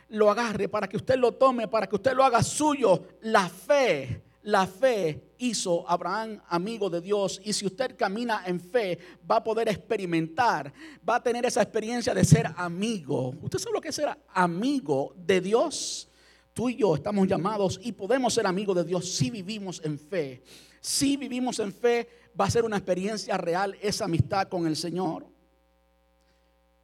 lo 0.10 0.30
agarre, 0.30 0.68
para 0.68 0.88
que 0.88 0.98
usted 0.98 1.16
lo 1.16 1.34
tome, 1.34 1.68
para 1.68 1.88
que 1.88 1.96
usted 1.96 2.14
lo 2.14 2.24
haga 2.24 2.44
suyo. 2.44 3.04
La 3.22 3.50
fe, 3.50 4.24
la 4.44 4.66
fe 4.66 5.34
hizo 5.38 5.90
Abraham 5.90 6.42
amigo 6.48 6.90
de 6.90 7.02
Dios. 7.02 7.42
Y 7.44 7.54
si 7.54 7.66
usted 7.66 7.96
camina 7.98 8.44
en 8.46 8.60
fe, 8.60 8.98
va 9.30 9.38
a 9.38 9.44
poder 9.44 9.68
experimentar, 9.70 10.72
va 11.08 11.16
a 11.16 11.24
tener 11.24 11.46
esa 11.46 11.62
experiencia 11.62 12.14
de 12.14 12.24
ser 12.24 12.48
amigo. 12.56 13.34
¿Usted 13.42 13.60
sabe 13.60 13.74
lo 13.74 13.82
que 13.82 13.90
es 13.90 13.96
ser 13.96 14.18
amigo 14.34 15.14
de 15.18 15.42
Dios? 15.42 16.08
Tú 16.54 16.70
y 16.70 16.76
yo 16.76 16.96
estamos 16.96 17.28
llamados 17.28 17.80
y 17.82 17.94
podemos 17.94 18.34
ser 18.34 18.46
amigos 18.46 18.76
de 18.76 18.84
Dios 18.84 19.10
si 19.14 19.30
vivimos 19.30 19.82
en 19.84 19.98
fe. 19.98 20.44
Si 20.82 21.16
vivimos 21.16 21.60
en 21.60 21.72
fe, 21.72 22.10
va 22.40 22.46
a 22.46 22.52
ser 22.52 22.66
una 22.66 22.78
experiencia 22.78 23.38
real 23.38 23.78
esa 23.82 24.06
amistad 24.06 24.48
con 24.48 24.68
el 24.68 24.76
Señor. 24.76 25.26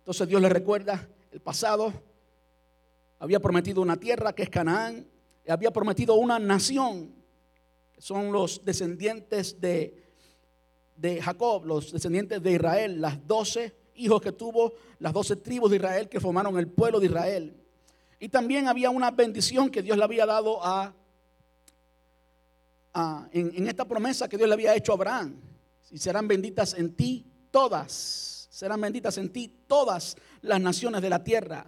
Entonces 0.07 0.29
Dios 0.29 0.41
le 0.41 0.47
recuerda 0.47 1.05
el 1.33 1.41
pasado. 1.41 1.91
Había 3.19 3.41
prometido 3.41 3.81
una 3.81 3.97
tierra 3.97 4.33
que 4.33 4.43
es 4.43 4.49
Canaán. 4.49 5.05
Había 5.49 5.69
prometido 5.69 6.15
una 6.15 6.39
nación, 6.39 7.13
que 7.91 7.99
son 7.99 8.31
los 8.31 8.63
descendientes 8.63 9.59
de, 9.59 10.01
de 10.95 11.21
Jacob, 11.21 11.65
los 11.65 11.91
descendientes 11.91 12.41
de 12.41 12.53
Israel, 12.53 13.01
las 13.01 13.27
doce 13.27 13.75
hijos 13.95 14.21
que 14.21 14.31
tuvo, 14.31 14.75
las 14.99 15.11
doce 15.11 15.35
tribus 15.35 15.71
de 15.71 15.75
Israel 15.75 16.07
que 16.07 16.21
formaron 16.21 16.57
el 16.57 16.69
pueblo 16.69 17.01
de 17.01 17.07
Israel. 17.07 17.57
Y 18.17 18.29
también 18.29 18.69
había 18.69 18.89
una 18.89 19.11
bendición 19.11 19.69
que 19.69 19.81
Dios 19.81 19.97
le 19.97 20.05
había 20.05 20.25
dado 20.25 20.63
a, 20.63 20.95
en, 23.33 23.51
en, 23.57 23.67
esta 23.67 23.83
promesa 23.83 24.29
que 24.29 24.37
Dios 24.37 24.47
le 24.47 24.53
había 24.53 24.73
hecho 24.73 24.93
a 24.93 24.95
Abraham. 24.95 25.35
Y 25.91 25.97
serán 25.97 26.29
benditas 26.29 26.75
en 26.75 26.95
ti 26.95 27.29
todas 27.51 28.36
serán 28.57 28.81
benditas 28.81 29.19
en 29.19 29.29
ti 29.29 29.53
todas 29.67 30.17
las 30.41 30.59
naciones 30.59 31.03
de 31.03 31.11
la 31.11 31.23
tierra. 31.23 31.63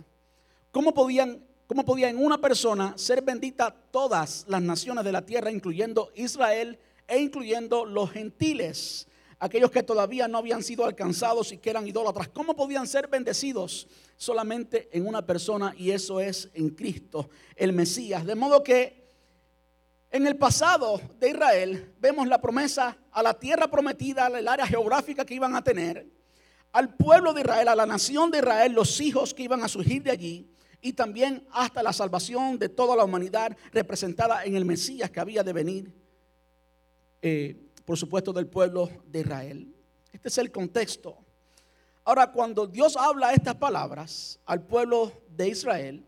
¿Cómo 0.72 0.92
podían, 0.92 1.46
cómo 1.68 1.86
en 2.00 2.18
una 2.18 2.42
persona 2.42 2.98
ser 2.98 3.22
bendita 3.22 3.70
todas 3.92 4.44
las 4.48 4.60
naciones 4.64 5.06
de 5.06 5.12
la 5.12 5.24
tierra, 5.24 5.52
incluyendo 5.52 6.10
Israel 6.16 6.80
e 7.08 7.20
incluyendo 7.20 7.86
los 7.86 8.10
gentiles? 8.10 9.06
aquellos 9.38 9.70
que 9.70 9.84
todavía 9.84 10.28
no 10.28 10.40
habían 10.40 10.64
sido 10.64 10.84
alcanzados 10.84 11.52
y 11.52 11.60
que 11.60 11.70
eran 11.70 11.88
idólatras, 11.88 12.28
¿cómo 12.28 12.56
podían 12.56 12.88
ser 12.88 13.08
bendecidos? 13.08 13.88
Solamente 14.18 14.90
en 14.92 15.08
una 15.08 15.26
persona 15.26 15.76
y 15.78 15.92
eso 15.92 16.20
es 16.20 16.50
en 16.56 16.72
Cristo, 16.72 17.30
el 17.56 17.72
Mesías. 17.72 18.26
De 18.26 18.36
modo 18.36 18.64
que 18.64 19.08
en 20.10 20.26
el 20.26 20.38
pasado 20.38 21.00
de 21.20 21.30
Israel 21.30 21.94
vemos 22.00 22.28
la 22.28 22.42
promesa 22.42 22.98
a 23.12 23.22
la 23.22 23.36
tierra 23.36 23.70
prometida, 23.70 24.26
al 24.26 24.48
área 24.48 24.66
geográfica 24.66 25.24
que 25.24 25.36
iban 25.36 25.56
a 25.56 25.64
tener 25.64 26.19
al 26.72 26.96
pueblo 26.96 27.34
de 27.34 27.42
Israel, 27.42 27.68
a 27.68 27.76
la 27.76 27.86
nación 27.86 28.32
de 28.32 28.40
Israel, 28.40 28.74
los 28.74 29.00
hijos 29.02 29.34
que 29.34 29.44
iban 29.44 29.64
a 29.64 29.68
surgir 29.68 30.04
de 30.04 30.12
allí 30.12 30.50
y 30.82 30.94
también 30.94 31.46
hasta 31.52 31.84
la 31.84 31.94
salvación 31.94 32.58
de 32.58 32.70
toda 32.70 32.96
la 32.96 33.04
humanidad 33.04 33.56
representada 33.72 34.44
en 34.46 34.56
el 34.56 34.66
Mesías 34.66 35.10
que 35.10 35.20
había 35.20 35.44
de 35.44 35.54
venir, 35.54 35.94
eh, 37.22 37.56
por 37.86 37.98
supuesto, 37.98 38.32
del 38.32 38.48
pueblo 38.48 38.90
de 39.06 39.22
Israel. 39.22 39.76
Este 40.12 40.30
es 40.30 40.38
el 40.38 40.52
contexto. 40.52 41.18
Ahora, 42.04 42.32
cuando 42.32 42.66
Dios 42.66 42.96
habla 42.96 43.34
estas 43.34 43.56
palabras 43.56 44.40
al 44.46 44.66
pueblo 44.66 45.12
de 45.30 45.50
Israel, 45.50 46.06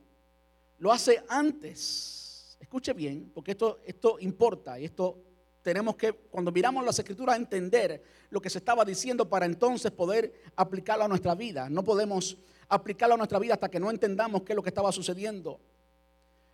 lo 0.78 0.92
hace 0.92 1.24
antes. 1.28 2.58
Escuche 2.60 2.94
bien, 2.94 3.32
porque 3.34 3.52
esto, 3.52 3.80
esto 3.86 4.18
importa 4.20 4.80
y 4.80 4.86
esto 4.86 5.18
tenemos 5.62 5.96
que, 5.96 6.14
cuando 6.14 6.52
miramos 6.52 6.84
las 6.84 6.98
escrituras, 6.98 7.38
entender 7.38 8.04
lo 8.30 8.42
que 8.42 8.50
se 8.50 8.58
estaba 8.58 8.84
diciendo 8.84 9.30
para 9.30 9.46
entonces 9.46 9.92
poder 9.92 10.34
aplicarlo 10.56 11.06
a 11.06 11.08
nuestra 11.08 11.36
vida. 11.36 11.70
No 11.70 11.84
podemos 11.84 12.38
aplicarlo 12.68 13.16
a 13.16 13.18
nuestra 13.18 13.40
vida 13.40 13.54
hasta 13.54 13.70
que 13.70 13.80
no 13.80 13.92
entendamos 13.92 14.44
qué 14.44 14.54
es 14.54 14.56
lo 14.56 14.64
que 14.64 14.70
estaba 14.70 14.92
sucediendo. 14.92 15.60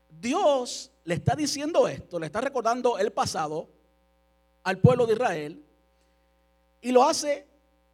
Dios 0.09 0.91
le 1.03 1.15
está 1.15 1.35
diciendo 1.35 1.87
esto, 1.87 2.19
le 2.19 2.25
está 2.25 2.41
recordando 2.41 2.97
el 2.97 3.11
pasado 3.11 3.69
al 4.63 4.79
pueblo 4.79 5.05
de 5.05 5.13
Israel 5.13 5.63
y 6.81 6.91
lo 6.91 7.03
hace 7.03 7.47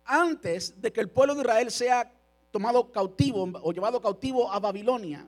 antes 0.05 0.81
de 0.81 0.91
que 0.91 1.01
el 1.01 1.09
pueblo 1.09 1.35
de 1.35 1.41
Israel 1.41 1.71
sea 1.71 2.11
tomado 2.51 2.91
cautivo 2.91 3.49
o 3.61 3.71
llevado 3.71 4.01
cautivo 4.01 4.51
a 4.51 4.59
Babilonia. 4.59 5.27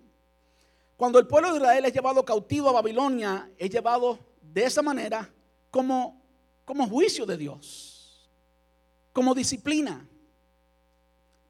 Cuando 0.96 1.20
el 1.20 1.28
pueblo 1.28 1.52
de 1.52 1.58
Israel 1.58 1.86
es 1.86 1.94
llevado 1.94 2.24
cautivo 2.24 2.70
a 2.70 2.74
Babilonia, 2.74 3.52
es 3.58 3.70
llevado 3.70 4.20
de 4.42 4.64
esa 4.64 4.82
manera 4.82 5.30
como, 5.76 6.24
como 6.64 6.88
juicio 6.88 7.26
de 7.26 7.36
Dios, 7.36 8.30
como 9.12 9.36
disciplina. 9.36 10.08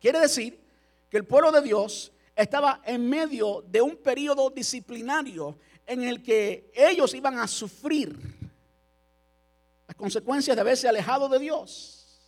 Quiere 0.02 0.20
decir 0.20 0.60
que 1.12 1.18
el 1.18 1.26
pueblo 1.26 1.52
de 1.52 1.62
Dios 1.62 2.12
estaba 2.36 2.82
en 2.86 3.08
medio 3.08 3.64
de 3.68 3.84
un 3.84 3.96
periodo 3.96 4.50
disciplinario 4.50 5.60
en 5.86 6.02
el 6.02 6.24
que 6.24 6.72
ellos 6.74 7.14
iban 7.14 7.38
a 7.38 7.48
sufrir 7.48 8.18
las 9.88 9.96
consecuencias 9.96 10.58
de 10.58 10.62
haberse 10.62 10.90
alejado 10.90 11.30
de 11.30 11.38
Dios. 11.38 12.20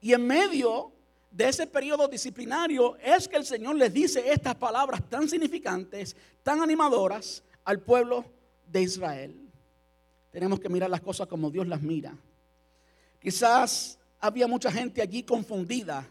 Y 0.00 0.14
en 0.14 0.26
medio 0.26 0.92
de 1.30 1.48
ese 1.48 1.68
periodo 1.68 2.08
disciplinario 2.08 2.96
es 2.96 3.28
que 3.28 3.36
el 3.36 3.46
Señor 3.46 3.76
les 3.76 3.94
dice 3.94 4.32
estas 4.32 4.56
palabras 4.56 5.08
tan 5.08 5.28
significantes, 5.28 6.16
tan 6.42 6.60
animadoras 6.60 7.44
al 7.62 7.78
pueblo 7.82 8.24
de 8.66 8.82
Israel. 8.82 9.45
Tenemos 10.30 10.60
que 10.60 10.68
mirar 10.68 10.90
las 10.90 11.00
cosas 11.00 11.26
como 11.26 11.50
Dios 11.50 11.66
las 11.66 11.80
mira. 11.80 12.16
Quizás 13.20 13.98
había 14.20 14.46
mucha 14.46 14.70
gente 14.70 15.02
allí 15.02 15.22
confundida. 15.22 16.08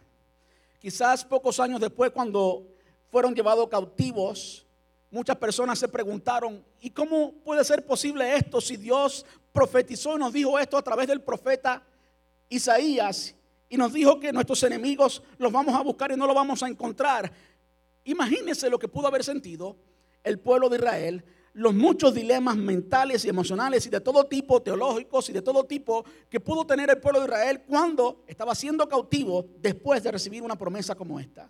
Quizás 0.80 1.24
pocos 1.24 1.60
años 1.60 1.80
después, 1.80 2.12
cuando 2.12 2.64
fueron 3.10 3.34
llevados 3.34 3.68
cautivos, 3.70 4.66
muchas 5.10 5.38
personas 5.38 5.80
se 5.80 5.88
preguntaron, 5.88 6.64
¿y 6.82 6.90
cómo 6.90 7.34
puede 7.44 7.64
ser 7.64 7.86
posible 7.86 8.36
esto 8.36 8.60
si 8.60 8.78
Dios 8.78 9.26
profetizó 9.54 10.16
y 10.16 10.20
nos 10.20 10.34
dijo 10.34 10.60
esto 10.60 10.78
a 10.78 10.82
través 10.82 11.08
del 11.08 11.22
profeta 11.22 11.82
Isaías 12.50 13.34
y 13.70 13.78
nos 13.78 13.94
dijo 13.94 14.20
que 14.20 14.34
nuestros 14.34 14.62
enemigos 14.64 15.24
los 15.38 15.52
vamos 15.52 15.74
a 15.74 15.82
buscar 15.82 16.12
y 16.12 16.18
no 16.18 16.28
los 16.28 16.36
vamos 16.36 16.62
a 16.62 16.68
encontrar? 16.68 17.32
Imagínense 18.04 18.70
lo 18.70 18.78
que 18.78 18.88
pudo 18.88 19.08
haber 19.08 19.24
sentido 19.24 19.76
el 20.24 20.40
pueblo 20.40 20.70
de 20.70 20.78
Israel 20.78 21.24
los 21.56 21.74
muchos 21.74 22.14
dilemas 22.14 22.58
mentales 22.58 23.24
y 23.24 23.30
emocionales 23.30 23.86
y 23.88 23.90
de 23.90 24.02
todo 24.02 24.26
tipo, 24.26 24.62
teológicos 24.62 25.30
y 25.30 25.34
de 25.34 25.42
todo 25.42 25.64
tipo, 25.64 26.04
que 26.30 26.42
pudo 26.42 26.66
tener 26.66 26.90
el 26.90 26.98
pueblo 26.98 27.22
de 27.22 27.28
Israel 27.28 27.62
cuando 27.66 28.24
estaba 28.28 28.54
siendo 28.54 28.88
cautivo 28.90 29.46
después 29.62 30.04
de 30.04 30.12
recibir 30.12 30.44
una 30.44 30.58
promesa 30.58 30.96
como 30.96 31.18
esta. 31.18 31.50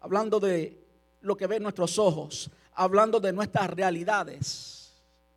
Hablando 0.00 0.38
de 0.38 0.78
lo 1.22 1.36
que 1.38 1.46
ven 1.46 1.62
nuestros 1.62 1.98
ojos, 1.98 2.50
hablando 2.74 3.18
de 3.18 3.32
nuestras 3.32 3.70
realidades 3.70 4.92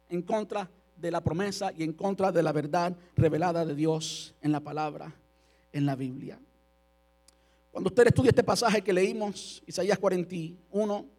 en 0.09 0.21
contra 0.21 0.69
de 0.97 1.11
la 1.11 1.21
promesa 1.21 1.71
y 1.77 1.83
en 1.83 1.93
contra 1.93 2.33
de 2.33 2.43
la 2.43 2.51
verdad 2.51 2.93
revelada 3.15 3.65
de 3.65 3.73
Dios 3.73 4.33
en 4.41 4.51
la 4.51 4.59
palabra, 4.59 5.15
en 5.71 5.85
la 5.85 5.95
Biblia. 5.95 6.37
Cuando 7.71 7.87
usted 7.87 8.07
estudia 8.07 8.29
este 8.29 8.43
pasaje 8.43 8.81
que 8.81 8.91
leímos, 8.91 9.63
Isaías 9.65 9.97
41, 9.97 11.14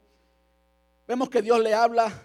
vemos 1.07 1.31
que 1.31 1.43
Dios 1.43 1.61
le 1.61 1.75
habla 1.75 2.23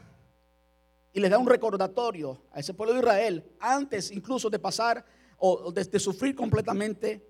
y 1.14 1.20
le 1.20 1.30
da 1.30 1.38
un 1.38 1.48
recordatorio 1.48 2.42
a 2.52 2.60
ese 2.60 2.74
pueblo 2.74 2.94
de 2.94 3.00
Israel 3.00 3.52
antes 3.60 4.12
incluso 4.12 4.50
de 4.50 4.60
pasar 4.60 5.06
o 5.38 5.72
de, 5.72 6.00
sufrir 6.00 6.36
completamente 6.36 7.26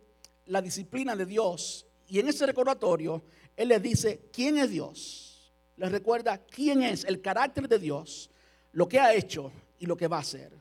la 0.47 0.61
disciplina 0.61 1.15
de 1.15 1.25
Dios. 1.25 1.87
Y 2.07 2.19
en 2.19 2.27
ese 2.27 2.45
recordatorio, 2.45 3.23
Él 3.55 3.69
les 3.69 3.81
dice 3.81 4.29
quién 4.33 4.57
es 4.57 4.69
Dios. 4.69 5.53
Les 5.77 5.91
recuerda 5.91 6.37
quién 6.37 6.83
es 6.83 7.05
el 7.05 7.21
carácter 7.21 7.69
de 7.69 7.79
Dios, 7.79 8.29
lo 8.73 8.87
que 8.87 8.99
ha 8.99 9.13
hecho 9.13 9.51
y 9.79 9.85
lo 9.85 9.95
que 9.95 10.09
va 10.09 10.17
a 10.17 10.21
hacer. 10.21 10.51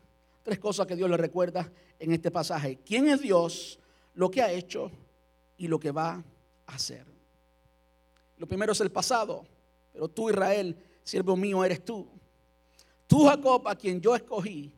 Tres 0.44 0.60
cosas 0.60 0.86
que 0.86 0.94
Dios 0.94 1.10
le 1.10 1.16
recuerda 1.16 1.70
en 1.98 2.12
este 2.12 2.30
pasaje. 2.30 2.78
¿Quién 2.86 3.08
es 3.08 3.20
Dios? 3.20 3.80
Lo 4.14 4.30
que 4.30 4.42
ha 4.42 4.52
hecho 4.52 4.90
y 5.56 5.66
lo 5.66 5.80
que 5.80 5.90
va 5.90 6.24
a 6.66 6.74
hacer. 6.74 7.04
Lo 8.38 8.46
primero 8.46 8.72
es 8.72 8.80
el 8.80 8.92
pasado. 8.92 9.44
Pero 9.92 10.08
tú, 10.08 10.30
Israel, 10.30 10.76
siervo 11.02 11.36
mío, 11.36 11.64
eres 11.64 11.84
tú. 11.84 12.08
tú 13.06 13.26
Jacob, 13.26 13.66
a 13.68 13.76
quien 13.76 14.00
yo 14.00 14.14
escogí, 14.14 14.72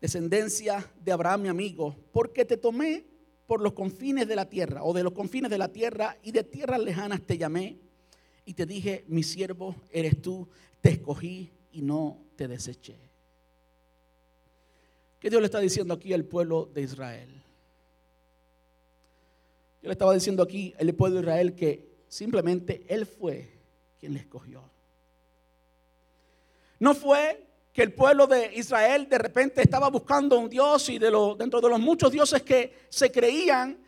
descendencia 0.00 0.90
de 1.00 1.12
Abraham 1.12 1.42
mi 1.42 1.48
amigo, 1.48 1.96
porque 2.12 2.44
te 2.44 2.56
tomé 2.56 3.04
por 3.46 3.60
los 3.60 3.72
confines 3.72 4.26
de 4.26 4.36
la 4.36 4.48
tierra, 4.48 4.82
o 4.82 4.92
de 4.92 5.02
los 5.02 5.12
confines 5.12 5.50
de 5.50 5.58
la 5.58 5.68
tierra, 5.68 6.16
y 6.22 6.32
de 6.32 6.42
tierras 6.42 6.80
lejanas 6.80 7.20
te 7.22 7.38
llamé, 7.38 7.78
y 8.44 8.54
te 8.54 8.66
dije, 8.66 9.04
mi 9.08 9.22
siervo 9.22 9.76
eres 9.90 10.20
tú, 10.20 10.48
te 10.80 10.90
escogí 10.90 11.52
y 11.70 11.82
no 11.82 12.18
te 12.36 12.48
deseché. 12.48 12.96
¿Qué 15.20 15.30
Dios 15.30 15.40
le 15.40 15.46
está 15.46 15.60
diciendo 15.60 15.94
aquí 15.94 16.12
al 16.12 16.24
pueblo 16.24 16.68
de 16.74 16.82
Israel? 16.82 17.28
Yo 19.80 19.88
le 19.88 19.92
estaba 19.92 20.14
diciendo 20.14 20.42
aquí 20.42 20.74
al 20.80 20.92
pueblo 20.94 21.20
de 21.20 21.22
Israel 21.22 21.54
que 21.54 21.88
simplemente 22.08 22.84
Él 22.88 23.06
fue 23.06 23.61
quien 24.02 24.14
le 24.14 24.18
escogió. 24.18 24.68
No 26.80 26.92
fue 26.92 27.46
que 27.72 27.82
el 27.82 27.92
pueblo 27.92 28.26
de 28.26 28.52
Israel 28.56 29.08
de 29.08 29.16
repente 29.16 29.62
estaba 29.62 29.88
buscando 29.90 30.40
un 30.40 30.50
Dios 30.50 30.88
y 30.88 30.98
de 30.98 31.08
dentro 31.38 31.60
de 31.60 31.68
los 31.68 31.78
muchos 31.78 32.10
dioses 32.10 32.42
que 32.42 32.86
se 32.88 33.12
creían, 33.12 33.78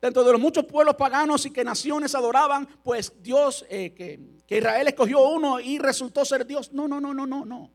dentro 0.00 0.24
de 0.24 0.32
los 0.32 0.40
muchos 0.40 0.64
pueblos 0.64 0.96
paganos 0.96 1.44
y 1.44 1.50
que 1.50 1.62
naciones 1.64 2.14
adoraban, 2.14 2.66
pues 2.82 3.12
Dios, 3.22 3.66
eh, 3.68 3.92
que, 3.92 4.56
Israel 4.56 4.88
escogió 4.88 5.20
uno 5.28 5.60
y 5.60 5.78
resultó 5.78 6.24
ser 6.24 6.46
Dios. 6.46 6.72
No, 6.72 6.88
no, 6.88 6.98
no, 6.98 7.12
no, 7.12 7.26
no, 7.26 7.44
no. 7.44 7.70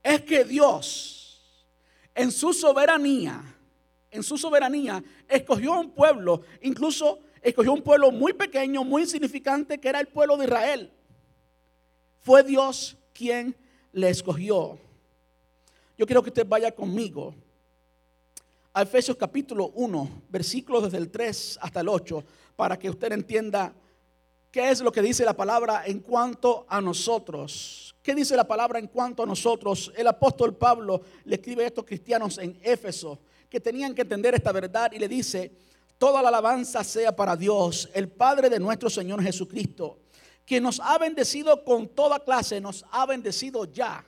Es 0.00 0.20
que 0.22 0.44
Dios, 0.44 1.66
en 2.14 2.30
su 2.30 2.52
soberanía, 2.52 3.42
en 4.12 4.22
su 4.22 4.38
soberanía, 4.38 5.02
escogió 5.28 5.72
un 5.72 5.90
pueblo, 5.90 6.42
incluso 6.62 7.18
escogió 7.50 7.72
un 7.72 7.82
pueblo 7.82 8.10
muy 8.10 8.32
pequeño, 8.32 8.82
muy 8.82 9.02
insignificante, 9.02 9.78
que 9.78 9.88
era 9.88 10.00
el 10.00 10.08
pueblo 10.08 10.36
de 10.36 10.46
Israel. 10.46 10.92
Fue 12.20 12.42
Dios 12.42 12.96
quien 13.12 13.54
le 13.92 14.10
escogió. 14.10 14.78
Yo 15.96 16.06
quiero 16.06 16.22
que 16.22 16.30
usted 16.30 16.46
vaya 16.46 16.72
conmigo 16.72 17.34
a 18.72 18.82
Efesios 18.82 19.16
capítulo 19.16 19.68
1, 19.76 20.22
versículos 20.28 20.82
desde 20.82 20.98
el 20.98 21.08
3 21.08 21.60
hasta 21.62 21.80
el 21.80 21.88
8, 21.88 22.24
para 22.56 22.76
que 22.76 22.90
usted 22.90 23.12
entienda 23.12 23.72
qué 24.50 24.70
es 24.70 24.80
lo 24.80 24.90
que 24.90 25.00
dice 25.00 25.24
la 25.24 25.36
palabra 25.36 25.84
en 25.86 26.00
cuanto 26.00 26.66
a 26.68 26.80
nosotros. 26.80 27.94
¿Qué 28.02 28.14
dice 28.14 28.36
la 28.36 28.46
palabra 28.46 28.80
en 28.80 28.88
cuanto 28.88 29.22
a 29.22 29.26
nosotros? 29.26 29.92
El 29.96 30.08
apóstol 30.08 30.56
Pablo 30.56 31.00
le 31.24 31.36
escribe 31.36 31.62
a 31.62 31.68
estos 31.68 31.84
cristianos 31.84 32.38
en 32.38 32.58
Éfeso 32.62 33.20
que 33.48 33.60
tenían 33.60 33.94
que 33.94 34.02
entender 34.02 34.34
esta 34.34 34.50
verdad 34.50 34.90
y 34.92 34.98
le 34.98 35.06
dice, 35.06 35.52
toda 35.98 36.22
la 36.22 36.28
alabanza 36.28 36.84
sea 36.84 37.14
para 37.14 37.36
Dios, 37.36 37.88
el 37.94 38.08
Padre 38.08 38.48
de 38.50 38.58
nuestro 38.58 38.90
Señor 38.90 39.22
Jesucristo 39.22 39.98
quien 40.46 40.62
nos 40.62 40.80
ha 40.80 40.96
bendecido 40.96 41.64
con 41.64 41.88
toda 41.88 42.20
clase, 42.20 42.60
nos 42.60 42.84
ha 42.92 43.04
bendecido 43.04 43.64
ya. 43.64 44.06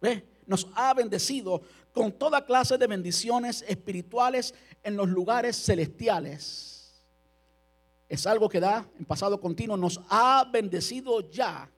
¿Ve? 0.00 0.24
Nos 0.46 0.68
ha 0.74 0.94
bendecido 0.94 1.62
con 1.92 2.12
toda 2.12 2.44
clase 2.44 2.78
de 2.78 2.86
bendiciones 2.86 3.64
espirituales 3.66 4.54
en 4.82 4.96
los 4.96 5.08
lugares 5.08 5.56
celestiales. 5.56 6.92
Es 8.08 8.26
algo 8.26 8.48
que 8.48 8.60
da 8.60 8.86
en 8.98 9.06
pasado 9.06 9.40
continuo. 9.40 9.76
Nos 9.76 10.00
ha 10.08 10.46
bendecido 10.52 11.28
ya 11.30 11.70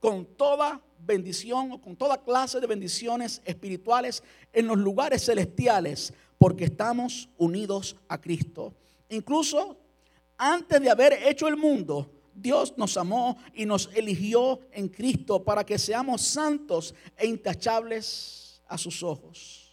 con 0.00 0.26
toda 0.26 0.80
bendición 0.98 1.72
o 1.72 1.80
con 1.80 1.96
toda 1.96 2.22
clase 2.22 2.60
de 2.60 2.66
bendiciones 2.66 3.40
espirituales 3.44 4.22
en 4.52 4.66
los 4.66 4.76
lugares 4.76 5.24
celestiales 5.24 6.12
porque 6.44 6.64
estamos 6.64 7.30
unidos 7.38 7.96
a 8.06 8.20
Cristo. 8.20 8.74
Incluso 9.08 9.78
antes 10.36 10.78
de 10.78 10.90
haber 10.90 11.14
hecho 11.26 11.48
el 11.48 11.56
mundo, 11.56 12.10
Dios 12.34 12.74
nos 12.76 12.98
amó 12.98 13.38
y 13.54 13.64
nos 13.64 13.88
eligió 13.94 14.60
en 14.70 14.88
Cristo 14.88 15.42
para 15.42 15.64
que 15.64 15.78
seamos 15.78 16.20
santos 16.20 16.94
e 17.16 17.26
intachables 17.26 18.60
a 18.68 18.76
sus 18.76 19.02
ojos. 19.02 19.72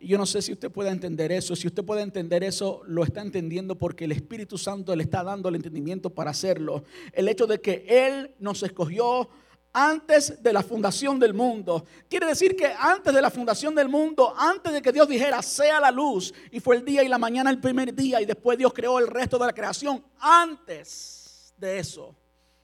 Yo 0.00 0.18
no 0.18 0.26
sé 0.26 0.42
si 0.42 0.52
usted 0.52 0.68
puede 0.68 0.90
entender 0.90 1.30
eso. 1.30 1.54
Si 1.54 1.68
usted 1.68 1.84
puede 1.84 2.02
entender 2.02 2.42
eso, 2.42 2.82
lo 2.84 3.04
está 3.04 3.20
entendiendo 3.20 3.78
porque 3.78 4.06
el 4.06 4.10
Espíritu 4.10 4.58
Santo 4.58 4.96
le 4.96 5.04
está 5.04 5.22
dando 5.22 5.48
el 5.48 5.54
entendimiento 5.54 6.10
para 6.10 6.32
hacerlo. 6.32 6.82
El 7.12 7.28
hecho 7.28 7.46
de 7.46 7.60
que 7.60 7.84
Él 7.88 8.34
nos 8.40 8.64
escogió 8.64 9.28
antes 9.72 10.42
de 10.42 10.52
la 10.52 10.62
fundación 10.62 11.18
del 11.18 11.34
mundo. 11.34 11.84
Quiere 12.08 12.26
decir 12.26 12.56
que 12.56 12.66
antes 12.66 13.14
de 13.14 13.22
la 13.22 13.30
fundación 13.30 13.74
del 13.74 13.88
mundo, 13.88 14.34
antes 14.36 14.72
de 14.72 14.82
que 14.82 14.92
Dios 14.92 15.08
dijera, 15.08 15.42
sea 15.42 15.80
la 15.80 15.90
luz, 15.90 16.32
y 16.50 16.60
fue 16.60 16.76
el 16.76 16.84
día 16.84 17.02
y 17.02 17.08
la 17.08 17.18
mañana 17.18 17.50
el 17.50 17.60
primer 17.60 17.94
día, 17.94 18.20
y 18.20 18.26
después 18.26 18.58
Dios 18.58 18.72
creó 18.72 18.98
el 18.98 19.06
resto 19.06 19.38
de 19.38 19.46
la 19.46 19.52
creación, 19.52 20.04
antes 20.18 21.52
de 21.56 21.78
eso, 21.78 22.14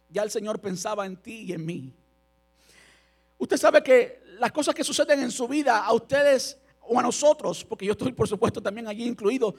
ya 0.08 0.22
el 0.22 0.30
Señor 0.30 0.60
pensaba 0.60 1.06
en 1.06 1.16
ti 1.16 1.42
y 1.42 1.52
en 1.52 1.64
mí. 1.64 1.92
Usted 3.38 3.56
sabe 3.56 3.82
que 3.82 4.22
las 4.38 4.52
cosas 4.52 4.74
que 4.74 4.84
suceden 4.84 5.20
en 5.20 5.30
su 5.30 5.46
vida, 5.46 5.84
a 5.84 5.92
ustedes 5.92 6.58
o 6.80 6.98
a 6.98 7.02
nosotros, 7.02 7.64
porque 7.64 7.86
yo 7.86 7.92
estoy 7.92 8.12
por 8.12 8.28
supuesto 8.28 8.62
también 8.62 8.86
allí 8.86 9.04
incluido, 9.04 9.54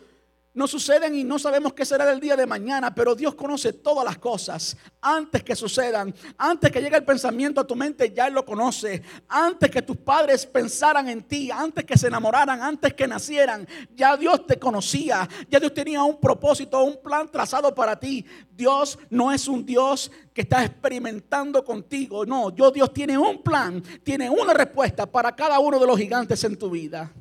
no 0.55 0.67
suceden 0.67 1.13
y 1.15 1.23
no 1.23 1.37
sabemos 1.37 1.73
qué 1.73 1.85
será 1.85 2.09
el 2.11 2.19
día 2.19 2.35
de 2.37 2.47
mañana, 2.47 2.95
pero 2.95 3.13
Dios 3.13 3.35
conoce 3.35 3.73
todas 3.73 4.05
las 4.05 4.17
cosas 4.17 4.77
antes 5.01 5.43
que 5.43 5.53
sucedan, 5.53 6.15
antes 6.37 6.71
que 6.71 6.81
llegue 6.81 6.95
el 6.95 7.03
pensamiento 7.03 7.59
a 7.59 7.67
tu 7.67 7.75
mente, 7.75 8.11
ya 8.15 8.27
Él 8.27 8.33
lo 8.33 8.45
conoce, 8.45 9.03
antes 9.27 9.69
que 9.69 9.81
tus 9.81 9.97
padres 9.97 10.45
pensaran 10.45 11.09
en 11.09 11.23
ti, 11.23 11.51
antes 11.51 11.83
que 11.83 11.97
se 11.97 12.07
enamoraran, 12.07 12.61
antes 12.61 12.93
que 12.93 13.05
nacieran, 13.05 13.67
ya 13.93 14.15
Dios 14.15 14.47
te 14.47 14.57
conocía, 14.57 15.27
ya 15.49 15.59
Dios 15.59 15.73
tenía 15.73 16.01
un 16.03 16.19
propósito, 16.19 16.81
un 16.83 17.01
plan 17.03 17.29
trazado 17.29 17.75
para 17.75 17.99
ti. 17.99 18.25
Dios 18.49 18.97
no 19.09 19.33
es 19.33 19.49
un 19.49 19.65
Dios 19.65 20.09
que 20.33 20.41
está 20.41 20.63
experimentando 20.63 21.65
contigo, 21.65 22.25
no, 22.25 22.49
Dios, 22.49 22.71
Dios 22.71 22.93
tiene 22.93 23.17
un 23.17 23.43
plan, 23.43 23.83
tiene 24.03 24.29
una 24.29 24.53
respuesta 24.53 25.05
para 25.05 25.35
cada 25.35 25.59
uno 25.59 25.79
de 25.79 25.85
los 25.85 25.97
gigantes 25.97 26.41
en 26.45 26.57
tu 26.57 26.69
vida. 26.69 27.11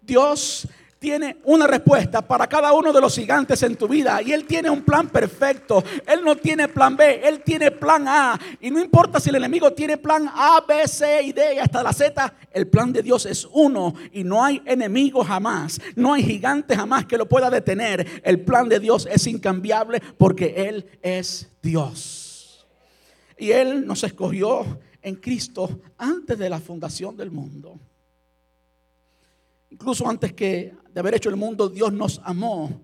Dios 0.00 0.66
tiene 1.00 1.38
una 1.44 1.66
respuesta 1.66 2.20
para 2.20 2.46
cada 2.46 2.74
uno 2.74 2.92
de 2.92 3.00
los 3.00 3.14
gigantes 3.14 3.62
en 3.62 3.74
tu 3.74 3.88
vida. 3.88 4.20
Y 4.20 4.32
Él 4.32 4.44
tiene 4.44 4.68
un 4.68 4.82
plan 4.82 5.08
perfecto. 5.08 5.82
Él 6.06 6.22
no 6.22 6.36
tiene 6.36 6.68
plan 6.68 6.94
B, 6.94 7.26
Él 7.26 7.40
tiene 7.42 7.70
plan 7.70 8.06
A. 8.06 8.38
Y 8.60 8.70
no 8.70 8.78
importa 8.78 9.18
si 9.18 9.30
el 9.30 9.36
enemigo 9.36 9.72
tiene 9.72 9.96
plan 9.96 10.28
A, 10.28 10.62
B, 10.68 10.86
C 10.86 11.22
y 11.22 11.32
D 11.32 11.54
y 11.54 11.58
hasta 11.58 11.82
la 11.82 11.94
Z, 11.94 12.34
el 12.52 12.68
plan 12.68 12.92
de 12.92 13.02
Dios 13.02 13.24
es 13.24 13.48
uno. 13.50 13.94
Y 14.12 14.22
no 14.24 14.44
hay 14.44 14.60
enemigo 14.66 15.24
jamás. 15.24 15.80
No 15.96 16.12
hay 16.12 16.22
gigante 16.22 16.76
jamás 16.76 17.06
que 17.06 17.16
lo 17.16 17.26
pueda 17.26 17.48
detener. 17.48 18.20
El 18.22 18.44
plan 18.44 18.68
de 18.68 18.78
Dios 18.78 19.08
es 19.10 19.26
incambiable 19.26 20.02
porque 20.18 20.68
Él 20.68 20.86
es 21.00 21.48
Dios. 21.62 22.66
Y 23.38 23.52
Él 23.52 23.86
nos 23.86 24.04
escogió 24.04 24.78
en 25.00 25.14
Cristo 25.14 25.80
antes 25.96 26.38
de 26.38 26.50
la 26.50 26.60
fundación 26.60 27.16
del 27.16 27.30
mundo. 27.30 27.80
Incluso 29.70 30.06
antes 30.06 30.34
que 30.34 30.74
de 30.92 31.00
haber 31.00 31.14
hecho 31.14 31.28
el 31.28 31.36
mundo, 31.36 31.68
Dios 31.68 31.92
nos 31.92 32.20
amó. 32.24 32.82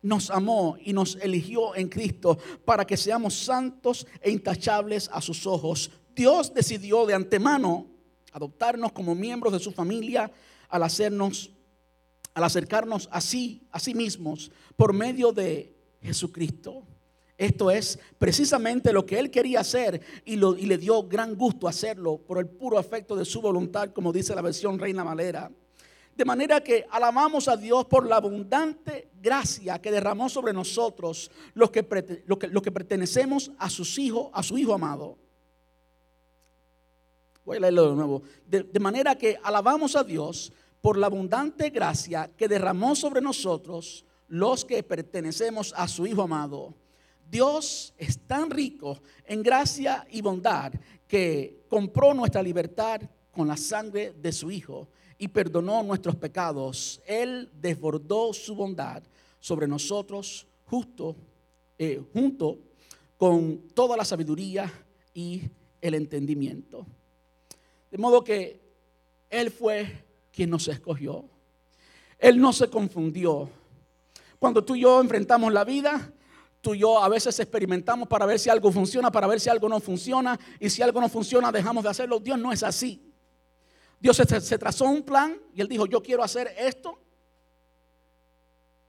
Nos 0.00 0.30
amó 0.30 0.76
y 0.84 0.92
nos 0.92 1.16
eligió 1.16 1.74
en 1.74 1.88
Cristo 1.88 2.38
para 2.64 2.86
que 2.86 2.96
seamos 2.96 3.34
santos 3.34 4.06
e 4.20 4.30
intachables 4.30 5.10
a 5.12 5.20
sus 5.20 5.46
ojos. 5.46 5.90
Dios 6.14 6.54
decidió 6.54 7.04
de 7.04 7.14
antemano 7.14 7.86
adoptarnos 8.32 8.92
como 8.92 9.14
miembros 9.14 9.52
de 9.52 9.58
su 9.58 9.72
familia 9.72 10.30
al 10.68 10.82
hacernos, 10.82 11.50
al 12.34 12.44
acercarnos 12.44 13.08
así, 13.10 13.66
a 13.72 13.80
sí 13.80 13.94
mismos, 13.94 14.52
por 14.76 14.92
medio 14.92 15.32
de 15.32 15.74
Jesucristo. 16.00 16.84
Esto 17.36 17.70
es 17.70 17.98
precisamente 18.18 18.92
lo 18.92 19.06
que 19.06 19.18
él 19.18 19.30
quería 19.30 19.60
hacer 19.60 20.00
y, 20.24 20.36
lo, 20.36 20.56
y 20.56 20.66
le 20.66 20.78
dio 20.78 21.04
gran 21.04 21.36
gusto 21.36 21.68
hacerlo 21.68 22.18
por 22.18 22.38
el 22.38 22.46
puro 22.46 22.78
afecto 22.78 23.14
de 23.16 23.24
su 23.24 23.40
voluntad, 23.40 23.92
como 23.92 24.12
dice 24.12 24.34
la 24.34 24.42
versión 24.42 24.78
Reina 24.78 25.04
Valera. 25.04 25.50
De 26.18 26.24
manera 26.24 26.60
que 26.60 26.84
alabamos 26.90 27.46
a 27.46 27.56
Dios 27.56 27.84
por 27.84 28.04
la 28.04 28.16
abundante 28.16 29.08
gracia 29.22 29.78
que 29.78 29.92
derramó 29.92 30.28
sobre 30.28 30.52
nosotros 30.52 31.30
los 31.54 31.70
que, 31.70 31.86
que 31.86 32.72
pertenecemos 32.72 33.52
a 33.56 33.70
sus 33.70 33.96
hijos, 34.00 34.28
a 34.32 34.42
su 34.42 34.58
Hijo 34.58 34.74
amado. 34.74 35.16
Voy 37.44 37.58
a 37.58 37.60
leerlo 37.60 37.90
de 37.90 37.94
nuevo. 37.94 38.22
de 38.48 38.80
manera 38.80 39.14
que 39.14 39.38
alabamos 39.44 39.94
a 39.94 40.02
Dios 40.02 40.52
por 40.80 40.98
la 40.98 41.06
abundante 41.06 41.70
gracia 41.70 42.28
que 42.36 42.48
derramó 42.48 42.96
sobre 42.96 43.20
nosotros 43.20 44.04
los 44.26 44.64
que 44.64 44.82
pertenecemos 44.82 45.72
a 45.76 45.86
su 45.86 46.04
Hijo 46.04 46.22
amado. 46.22 46.74
Dios 47.30 47.94
es 47.96 48.18
tan 48.26 48.50
rico 48.50 48.98
en 49.24 49.44
gracia 49.44 50.04
y 50.10 50.20
bondad 50.20 50.72
que 51.06 51.64
compró 51.68 52.12
nuestra 52.12 52.42
libertad 52.42 53.02
con 53.30 53.46
la 53.46 53.56
sangre 53.56 54.14
de 54.20 54.32
su 54.32 54.50
Hijo 54.50 54.88
y 55.18 55.28
perdonó 55.28 55.82
nuestros 55.82 56.16
pecados. 56.16 57.02
Él 57.06 57.50
desbordó 57.60 58.32
su 58.32 58.54
bondad 58.54 59.02
sobre 59.40 59.66
nosotros 59.66 60.46
justo, 60.64 61.16
eh, 61.78 62.02
junto 62.12 62.58
con 63.16 63.58
toda 63.74 63.96
la 63.96 64.04
sabiduría 64.04 64.72
y 65.12 65.42
el 65.80 65.94
entendimiento. 65.94 66.86
De 67.90 67.98
modo 67.98 68.22
que 68.22 68.60
Él 69.28 69.50
fue 69.50 70.04
quien 70.32 70.50
nos 70.50 70.68
escogió. 70.68 71.24
Él 72.18 72.40
no 72.40 72.52
se 72.52 72.68
confundió. 72.68 73.50
Cuando 74.38 74.64
tú 74.64 74.76
y 74.76 74.82
yo 74.82 75.00
enfrentamos 75.00 75.52
la 75.52 75.64
vida, 75.64 76.12
Tú 76.60 76.74
y 76.74 76.80
yo 76.80 77.02
a 77.02 77.08
veces 77.08 77.38
experimentamos 77.38 78.08
para 78.08 78.26
ver 78.26 78.38
si 78.38 78.50
algo 78.50 78.72
funciona, 78.72 79.12
para 79.12 79.26
ver 79.26 79.38
si 79.38 79.48
algo 79.48 79.68
no 79.68 79.78
funciona. 79.80 80.38
Y 80.58 80.68
si 80.68 80.82
algo 80.82 81.00
no 81.00 81.08
funciona, 81.08 81.52
dejamos 81.52 81.84
de 81.84 81.90
hacerlo. 81.90 82.18
Dios 82.18 82.38
no 82.38 82.52
es 82.52 82.62
así. 82.62 83.07
Dios 84.00 84.16
se, 84.16 84.40
se 84.40 84.58
trazó 84.58 84.84
un 84.84 85.02
plan 85.02 85.38
y 85.54 85.60
Él 85.60 85.68
dijo, 85.68 85.86
yo 85.86 86.02
quiero 86.02 86.22
hacer 86.22 86.54
esto. 86.58 86.98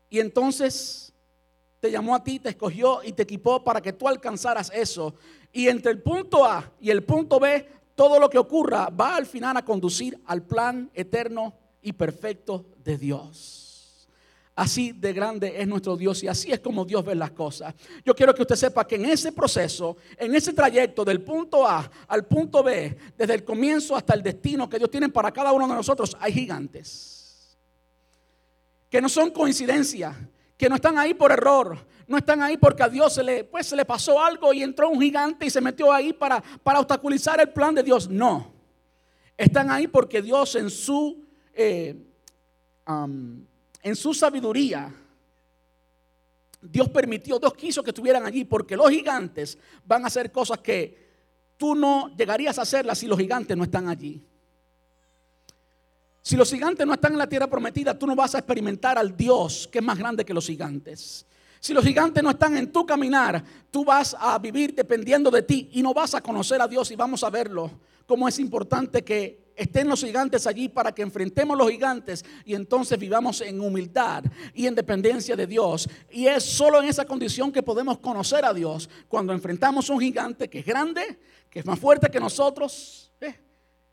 Y 0.09 0.19
entonces 0.19 1.13
te 1.79 1.91
llamó 1.91 2.15
a 2.15 2.23
ti, 2.23 2.39
te 2.39 2.49
escogió 2.49 3.03
y 3.03 3.13
te 3.13 3.23
equipó 3.23 3.63
para 3.63 3.81
que 3.81 3.93
tú 3.93 4.07
alcanzaras 4.07 4.71
eso. 4.73 5.15
Y 5.51 5.67
entre 5.67 5.91
el 5.91 6.01
punto 6.01 6.45
A 6.45 6.71
y 6.79 6.89
el 6.89 7.03
punto 7.03 7.39
B, 7.39 7.67
todo 7.95 8.19
lo 8.19 8.29
que 8.29 8.37
ocurra 8.37 8.89
va 8.89 9.15
al 9.15 9.25
final 9.25 9.57
a 9.57 9.65
conducir 9.65 10.21
al 10.25 10.43
plan 10.43 10.89
eterno 10.93 11.53
y 11.81 11.93
perfecto 11.93 12.65
de 12.77 12.97
Dios. 12.97 13.68
Así 14.59 14.91
de 14.91 15.13
grande 15.13 15.53
es 15.55 15.65
nuestro 15.69 15.95
Dios 15.95 16.21
y 16.21 16.27
así 16.27 16.51
es 16.51 16.59
como 16.59 16.83
Dios 16.83 17.05
ve 17.05 17.15
las 17.15 17.31
cosas. 17.31 17.73
Yo 18.03 18.13
quiero 18.13 18.35
que 18.35 18.41
usted 18.41 18.57
sepa 18.57 18.85
que 18.85 18.95
en 18.95 19.05
ese 19.05 19.31
proceso, 19.31 19.95
en 20.17 20.35
ese 20.35 20.51
trayecto 20.51 21.05
del 21.05 21.21
punto 21.21 21.65
A 21.65 21.89
al 22.09 22.25
punto 22.25 22.61
B, 22.61 22.97
desde 23.17 23.35
el 23.35 23.45
comienzo 23.45 23.95
hasta 23.95 24.13
el 24.15 24.21
destino 24.21 24.69
que 24.69 24.77
Dios 24.77 24.91
tiene 24.91 25.07
para 25.07 25.31
cada 25.31 25.53
uno 25.53 25.65
de 25.65 25.75
nosotros, 25.75 26.17
hay 26.19 26.33
gigantes. 26.33 27.57
Que 28.89 29.01
no 29.01 29.07
son 29.07 29.31
coincidencias, 29.31 30.13
que 30.57 30.67
no 30.67 30.75
están 30.75 30.97
ahí 30.97 31.13
por 31.13 31.31
error, 31.31 31.77
no 32.05 32.17
están 32.17 32.41
ahí 32.41 32.57
porque 32.57 32.83
a 32.83 32.89
Dios 32.89 33.13
se 33.13 33.23
le, 33.23 33.45
pues, 33.45 33.65
se 33.65 33.77
le 33.77 33.85
pasó 33.85 34.21
algo 34.21 34.51
y 34.51 34.61
entró 34.61 34.89
un 34.89 34.99
gigante 34.99 35.45
y 35.45 35.49
se 35.49 35.61
metió 35.61 35.89
ahí 35.93 36.11
para, 36.11 36.43
para 36.63 36.81
obstaculizar 36.81 37.39
el 37.39 37.47
plan 37.47 37.75
de 37.75 37.83
Dios. 37.83 38.09
No, 38.09 38.51
están 39.37 39.71
ahí 39.71 39.87
porque 39.87 40.21
Dios 40.21 40.53
en 40.55 40.69
su... 40.69 41.23
Eh, 41.53 41.95
en 43.81 43.95
su 43.95 44.13
sabiduría, 44.13 44.93
Dios 46.61 46.89
permitió, 46.89 47.39
Dios 47.39 47.53
quiso 47.53 47.83
que 47.83 47.91
estuvieran 47.91 48.25
allí, 48.25 48.43
porque 48.43 48.75
los 48.75 48.89
gigantes 48.89 49.57
van 49.85 50.03
a 50.03 50.07
hacer 50.07 50.31
cosas 50.31 50.59
que 50.59 51.09
tú 51.57 51.75
no 51.75 52.15
llegarías 52.15 52.59
a 52.59 52.63
hacerlas 52.63 52.97
si 52.97 53.07
los 53.07 53.17
gigantes 53.17 53.55
no 53.55 53.63
están 53.63 53.87
allí. 53.87 54.21
Si 56.21 56.35
los 56.35 56.51
gigantes 56.51 56.85
no 56.85 56.93
están 56.93 57.13
en 57.13 57.19
la 57.19 57.27
tierra 57.29 57.47
prometida, 57.47 57.97
tú 57.97 58.05
no 58.05 58.15
vas 58.15 58.35
a 58.35 58.39
experimentar 58.39 58.97
al 58.97 59.15
Dios 59.15 59.67
que 59.71 59.79
es 59.79 59.83
más 59.83 59.97
grande 59.97 60.25
que 60.25 60.33
los 60.33 60.45
gigantes. 60.45 61.25
Si 61.61 61.73
los 61.73 61.83
gigantes 61.83 62.23
no 62.23 62.29
están 62.29 62.55
en 62.57 62.71
tu 62.71 62.85
caminar, 62.85 63.43
tú 63.71 63.83
vas 63.83 64.15
a 64.17 64.37
vivir 64.39 64.73
dependiendo 64.73 65.31
de 65.31 65.41
ti 65.41 65.69
y 65.73 65.81
no 65.81 65.93
vas 65.93 66.15
a 66.15 66.21
conocer 66.21 66.61
a 66.61 66.67
Dios 66.67 66.91
y 66.91 66.95
vamos 66.95 67.23
a 67.23 67.29
verlo. 67.29 67.71
Cómo 68.05 68.27
es 68.27 68.39
importante 68.39 69.03
que 69.03 69.48
estén 69.59 69.89
los 69.89 70.03
gigantes 70.03 70.47
allí 70.47 70.69
para 70.69 70.93
que 70.93 71.01
enfrentemos 71.01 71.57
los 71.57 71.69
gigantes 71.69 72.23
y 72.45 72.55
entonces 72.55 72.97
vivamos 72.97 73.41
en 73.41 73.59
humildad 73.59 74.23
y 74.53 74.65
en 74.65 74.73
dependencia 74.73 75.35
de 75.35 75.45
Dios. 75.45 75.87
Y 76.09 76.27
es 76.27 76.43
solo 76.43 76.81
en 76.81 76.87
esa 76.87 77.05
condición 77.05 77.51
que 77.51 77.61
podemos 77.61 77.99
conocer 77.99 78.45
a 78.45 78.53
Dios. 78.53 78.89
Cuando 79.09 79.33
enfrentamos 79.33 79.89
un 79.89 79.99
gigante 79.99 80.49
que 80.49 80.59
es 80.59 80.65
grande, 80.65 81.19
que 81.49 81.59
es 81.59 81.65
más 81.65 81.77
fuerte 81.77 82.09
que 82.09 82.19
nosotros. 82.21 83.11
Eh, 83.19 83.35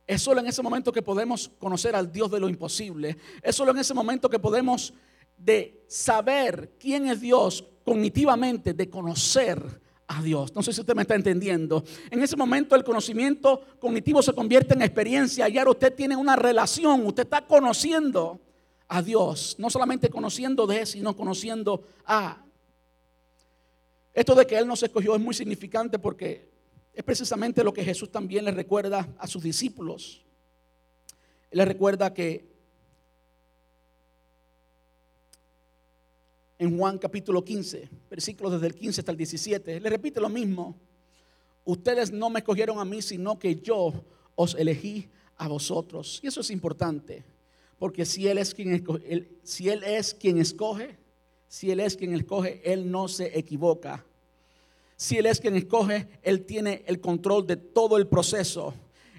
es 0.07 0.23
solo 0.23 0.41
en 0.41 0.47
ese 0.47 0.63
momento 0.63 0.93
que 0.93 1.03
podemos 1.03 1.51
conocer 1.59 1.97
al 1.97 2.13
Dios 2.13 2.31
de 2.31 2.39
lo 2.39 2.49
imposible. 2.49 3.17
Es 3.43 3.57
solo 3.57 3.73
en 3.73 3.79
ese 3.79 3.93
momento 3.93 4.31
que 4.31 4.39
podemos 4.39 4.95
de 5.37 5.85
saber 5.89 6.77
quién 6.79 7.09
es 7.09 7.21
Dios 7.21 7.65
cognitivamente, 7.85 8.73
de 8.73 8.89
conocer 8.89 9.81
a 10.09 10.23
Dios. 10.23 10.55
No 10.55 10.63
sé 10.63 10.73
si 10.73 10.81
usted 10.81 10.95
me 10.95 11.03
está 11.03 11.15
entendiendo. 11.15 11.85
En 12.11 12.23
ese 12.23 12.37
momento 12.37 12.77
el 12.77 12.85
conocimiento 12.85 13.63
cognitivo 13.79 14.23
se 14.23 14.33
convierte 14.33 14.75
en 14.75 14.83
experiencia 14.83 15.49
y 15.49 15.59
ahora 15.59 15.73
usted 15.73 15.95
tiene 15.95 16.17
una 16.17 16.37
relación, 16.37 17.05
usted 17.07 17.25
está 17.25 17.47
conociendo 17.47 18.41
a 18.89 19.03
Dios, 19.03 19.57
no 19.59 19.69
solamente 19.69 20.09
conociendo 20.09 20.67
de, 20.67 20.87
sino 20.87 21.17
conociendo 21.17 21.85
a. 22.05 22.43
Esto 24.15 24.35
de 24.35 24.47
que 24.47 24.57
Él 24.57 24.67
nos 24.67 24.83
escogió 24.83 25.15
es 25.15 25.21
muy 25.21 25.35
significante 25.35 25.99
porque 25.99 26.49
es 26.95 27.05
precisamente 27.05 27.63
lo 27.63 27.73
que 27.73 27.85
Jesús 27.85 28.11
también 28.11 28.45
le 28.45 28.53
recuerda 28.53 29.09
a 29.19 29.27
sus 29.27 29.43
discípulos. 29.43 30.25
Él 31.51 31.59
le 31.59 31.65
recuerda 31.65 32.15
que 32.15 32.56
en 36.59 36.79
Juan 36.79 36.99
capítulo 36.99 37.45
15, 37.45 37.89
versículos 38.09 38.53
desde 38.53 38.69
el 38.69 38.75
15 38.75 39.01
hasta 39.01 39.13
el 39.13 39.19
17. 39.19 39.81
Le 39.81 39.91
repite 39.91 40.21
lo 40.21 40.29
mismo. 40.29 40.77
Ustedes 41.65 42.13
no 42.13 42.31
me 42.31 42.39
escogieron 42.39 42.79
a 42.79 42.85
mí, 42.85 43.03
sino 43.03 43.39
que 43.39 43.57
yo 43.57 43.93
os 44.35 44.55
elegí 44.55 45.09
a 45.37 45.49
vosotros. 45.49 46.21
Y 46.23 46.29
eso 46.29 46.41
es 46.41 46.51
importante, 46.51 47.25
porque 47.79 48.05
si 48.05 48.27
Él 48.29 48.39
es 48.39 48.55
quien 48.55 48.75
escoge, 48.75 49.29
si 49.43 49.69
Él 49.69 49.83
es 49.83 50.15
quien 50.15 50.39
escoge, 50.39 50.97
si 51.49 51.71
Él 51.71 51.81
es 51.81 51.97
quien 51.97 52.15
escoge, 52.15 52.61
Él 52.65 52.91
no 52.91 53.09
se 53.09 53.39
equivoca. 53.39 54.05
Si 54.97 55.19
Él 55.19 55.27
es 55.27 55.41
quien 55.41 55.57
escoge, 55.57 56.09
Él 56.23 56.47
tiene 56.47 56.83
el 56.87 57.01
control 57.01 57.47
de 57.47 57.57
todo 57.57 57.99
el 57.99 58.07
proceso. 58.07 58.73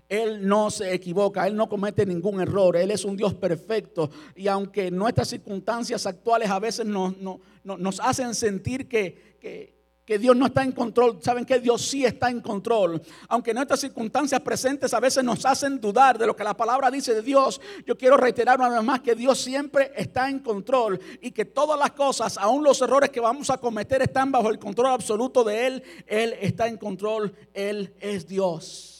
Él 0.09 0.47
no 0.47 0.71
se 0.71 0.93
equivoca, 0.93 1.47
Él 1.47 1.55
no 1.55 1.67
comete 1.67 2.05
ningún 2.05 2.39
error, 2.39 2.77
Él 2.77 2.91
es 2.91 3.03
un 3.03 3.17
Dios 3.17 3.33
perfecto. 3.33 4.09
Y 4.35 4.47
aunque 4.47 4.89
nuestras 4.89 5.27
circunstancias 5.27 6.05
actuales 6.05 6.49
a 6.49 6.59
veces 6.59 6.85
nos, 6.85 7.15
nos 7.63 7.99
hacen 7.99 8.33
sentir 8.33 8.87
que, 8.87 9.37
que, 9.41 9.75
que, 10.05 10.17
Dios 10.17 10.33
no 10.37 10.45
está 10.45 10.63
en 10.63 10.71
control, 10.71 11.19
saben 11.21 11.43
que 11.43 11.59
Dios 11.59 11.81
sí 11.81 12.05
está 12.05 12.29
en 12.29 12.39
control. 12.39 13.01
Aunque 13.27 13.53
nuestras 13.53 13.81
circunstancias 13.81 14.39
presentes 14.39 14.93
a 14.93 15.01
veces 15.01 15.25
nos 15.25 15.45
hacen 15.45 15.81
dudar 15.81 16.17
de 16.17 16.25
lo 16.25 16.37
que 16.37 16.45
la 16.45 16.55
palabra 16.55 16.89
dice 16.89 17.13
de 17.13 17.21
Dios, 17.21 17.59
yo 17.85 17.97
quiero 17.97 18.15
reiterar 18.15 18.57
una 18.59 18.69
vez 18.69 18.83
más 18.83 19.01
que 19.01 19.13
Dios 19.13 19.37
siempre 19.37 19.91
está 19.93 20.29
en 20.29 20.39
control 20.39 21.01
y 21.21 21.31
que 21.31 21.43
todas 21.43 21.77
las 21.77 21.91
cosas, 21.91 22.37
aun 22.37 22.63
los 22.63 22.81
errores 22.81 23.09
que 23.09 23.19
vamos 23.19 23.49
a 23.49 23.57
cometer, 23.57 24.01
están 24.01 24.31
bajo 24.31 24.49
el 24.49 24.57
control 24.57 24.87
absoluto 24.87 25.43
de 25.43 25.67
Él. 25.67 25.83
Él 26.05 26.33
está 26.39 26.69
en 26.69 26.77
control, 26.77 27.35
Él 27.53 27.93
es 27.99 28.25
Dios. 28.25 28.96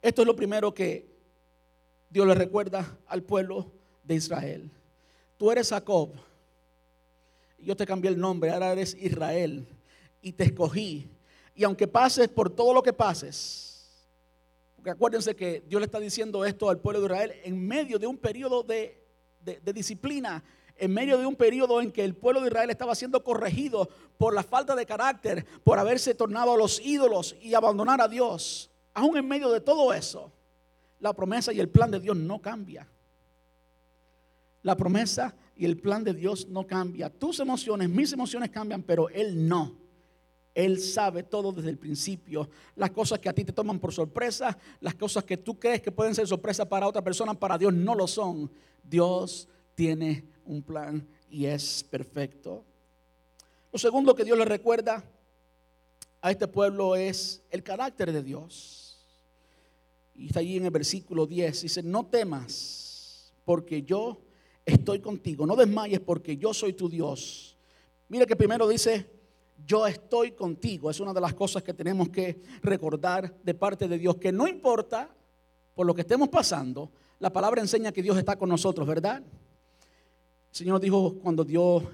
Esto 0.00 0.22
es 0.22 0.26
lo 0.26 0.36
primero 0.36 0.72
que 0.72 1.08
Dios 2.08 2.26
le 2.26 2.34
recuerda 2.34 2.98
al 3.06 3.22
pueblo 3.22 3.72
de 4.04 4.14
Israel. 4.14 4.70
Tú 5.36 5.50
eres 5.50 5.68
Jacob. 5.70 6.12
Yo 7.58 7.76
te 7.76 7.86
cambié 7.86 8.10
el 8.10 8.18
nombre, 8.18 8.50
ahora 8.50 8.72
eres 8.72 8.94
Israel. 8.94 9.66
Y 10.22 10.32
te 10.32 10.44
escogí. 10.44 11.10
Y 11.54 11.64
aunque 11.64 11.88
pases 11.88 12.28
por 12.28 12.50
todo 12.50 12.72
lo 12.72 12.82
que 12.82 12.92
pases, 12.92 14.06
porque 14.76 14.90
acuérdense 14.90 15.34
que 15.34 15.64
Dios 15.66 15.80
le 15.80 15.86
está 15.86 15.98
diciendo 15.98 16.44
esto 16.44 16.70
al 16.70 16.78
pueblo 16.78 17.00
de 17.00 17.06
Israel 17.06 17.32
en 17.42 17.66
medio 17.66 17.98
de 17.98 18.06
un 18.06 18.16
periodo 18.16 18.62
de, 18.62 19.04
de 19.40 19.72
disciplina, 19.72 20.44
en 20.76 20.94
medio 20.94 21.18
de 21.18 21.26
un 21.26 21.34
periodo 21.34 21.80
en 21.80 21.90
que 21.90 22.04
el 22.04 22.14
pueblo 22.14 22.40
de 22.40 22.46
Israel 22.46 22.70
estaba 22.70 22.94
siendo 22.94 23.24
corregido 23.24 23.88
por 24.16 24.32
la 24.32 24.44
falta 24.44 24.76
de 24.76 24.86
carácter, 24.86 25.44
por 25.64 25.80
haberse 25.80 26.14
tornado 26.14 26.52
a 26.52 26.56
los 26.56 26.80
ídolos 26.80 27.34
y 27.42 27.54
abandonar 27.54 28.00
a 28.00 28.06
Dios 28.06 28.70
aún 28.98 29.16
en 29.16 29.28
medio 29.28 29.50
de 29.50 29.60
todo 29.60 29.92
eso, 29.92 30.32
la 30.98 31.12
promesa 31.12 31.52
y 31.52 31.60
el 31.60 31.68
plan 31.68 31.90
de 31.90 32.00
Dios 32.00 32.16
no 32.16 32.40
cambia. 32.40 32.86
La 34.62 34.76
promesa 34.76 35.34
y 35.56 35.64
el 35.64 35.78
plan 35.78 36.02
de 36.02 36.14
Dios 36.14 36.48
no 36.48 36.66
cambia. 36.66 37.08
Tus 37.08 37.38
emociones, 37.38 37.88
mis 37.88 38.12
emociones 38.12 38.50
cambian, 38.50 38.82
pero 38.82 39.08
Él 39.08 39.46
no. 39.46 39.76
Él 40.52 40.80
sabe 40.80 41.22
todo 41.22 41.52
desde 41.52 41.70
el 41.70 41.78
principio. 41.78 42.50
Las 42.74 42.90
cosas 42.90 43.20
que 43.20 43.28
a 43.28 43.32
ti 43.32 43.44
te 43.44 43.52
toman 43.52 43.78
por 43.78 43.92
sorpresa, 43.92 44.58
las 44.80 44.96
cosas 44.96 45.22
que 45.22 45.36
tú 45.36 45.56
crees 45.56 45.80
que 45.80 45.92
pueden 45.92 46.16
ser 46.16 46.26
sorpresa 46.26 46.68
para 46.68 46.88
otra 46.88 47.02
persona, 47.02 47.34
para 47.34 47.56
Dios 47.56 47.72
no 47.72 47.94
lo 47.94 48.08
son. 48.08 48.50
Dios 48.82 49.48
tiene 49.76 50.24
un 50.44 50.60
plan 50.62 51.06
y 51.30 51.46
es 51.46 51.84
perfecto. 51.84 52.64
Lo 53.72 53.78
segundo 53.78 54.16
que 54.16 54.24
Dios 54.24 54.36
le 54.36 54.44
recuerda 54.44 55.04
a 56.20 56.32
este 56.32 56.48
pueblo 56.48 56.96
es 56.96 57.44
el 57.50 57.62
carácter 57.62 58.10
de 58.10 58.24
Dios. 58.24 58.87
Y 60.18 60.26
está 60.26 60.40
allí 60.40 60.56
en 60.56 60.64
el 60.64 60.70
versículo 60.72 61.26
10. 61.26 61.62
Dice, 61.62 61.82
no 61.82 62.06
temas 62.06 63.32
porque 63.44 63.82
yo 63.84 64.20
estoy 64.66 64.98
contigo. 64.98 65.46
No 65.46 65.54
desmayes 65.54 66.00
porque 66.00 66.36
yo 66.36 66.52
soy 66.52 66.72
tu 66.72 66.88
Dios. 66.88 67.56
Mira 68.08 68.26
que 68.26 68.34
primero 68.34 68.66
dice, 68.66 69.08
yo 69.64 69.86
estoy 69.86 70.32
contigo. 70.32 70.90
Es 70.90 70.98
una 70.98 71.14
de 71.14 71.20
las 71.20 71.34
cosas 71.34 71.62
que 71.62 71.72
tenemos 71.72 72.08
que 72.08 72.40
recordar 72.62 73.32
de 73.44 73.54
parte 73.54 73.86
de 73.86 73.96
Dios. 73.96 74.16
Que 74.16 74.32
no 74.32 74.48
importa 74.48 75.08
por 75.74 75.86
lo 75.86 75.94
que 75.94 76.00
estemos 76.00 76.28
pasando, 76.28 76.90
la 77.20 77.32
palabra 77.32 77.60
enseña 77.60 77.92
que 77.92 78.02
Dios 78.02 78.18
está 78.18 78.36
con 78.36 78.48
nosotros, 78.48 78.88
¿verdad? 78.88 79.22
El 79.22 80.56
Señor 80.56 80.80
dijo 80.80 81.14
cuando 81.20 81.44
dio 81.44 81.88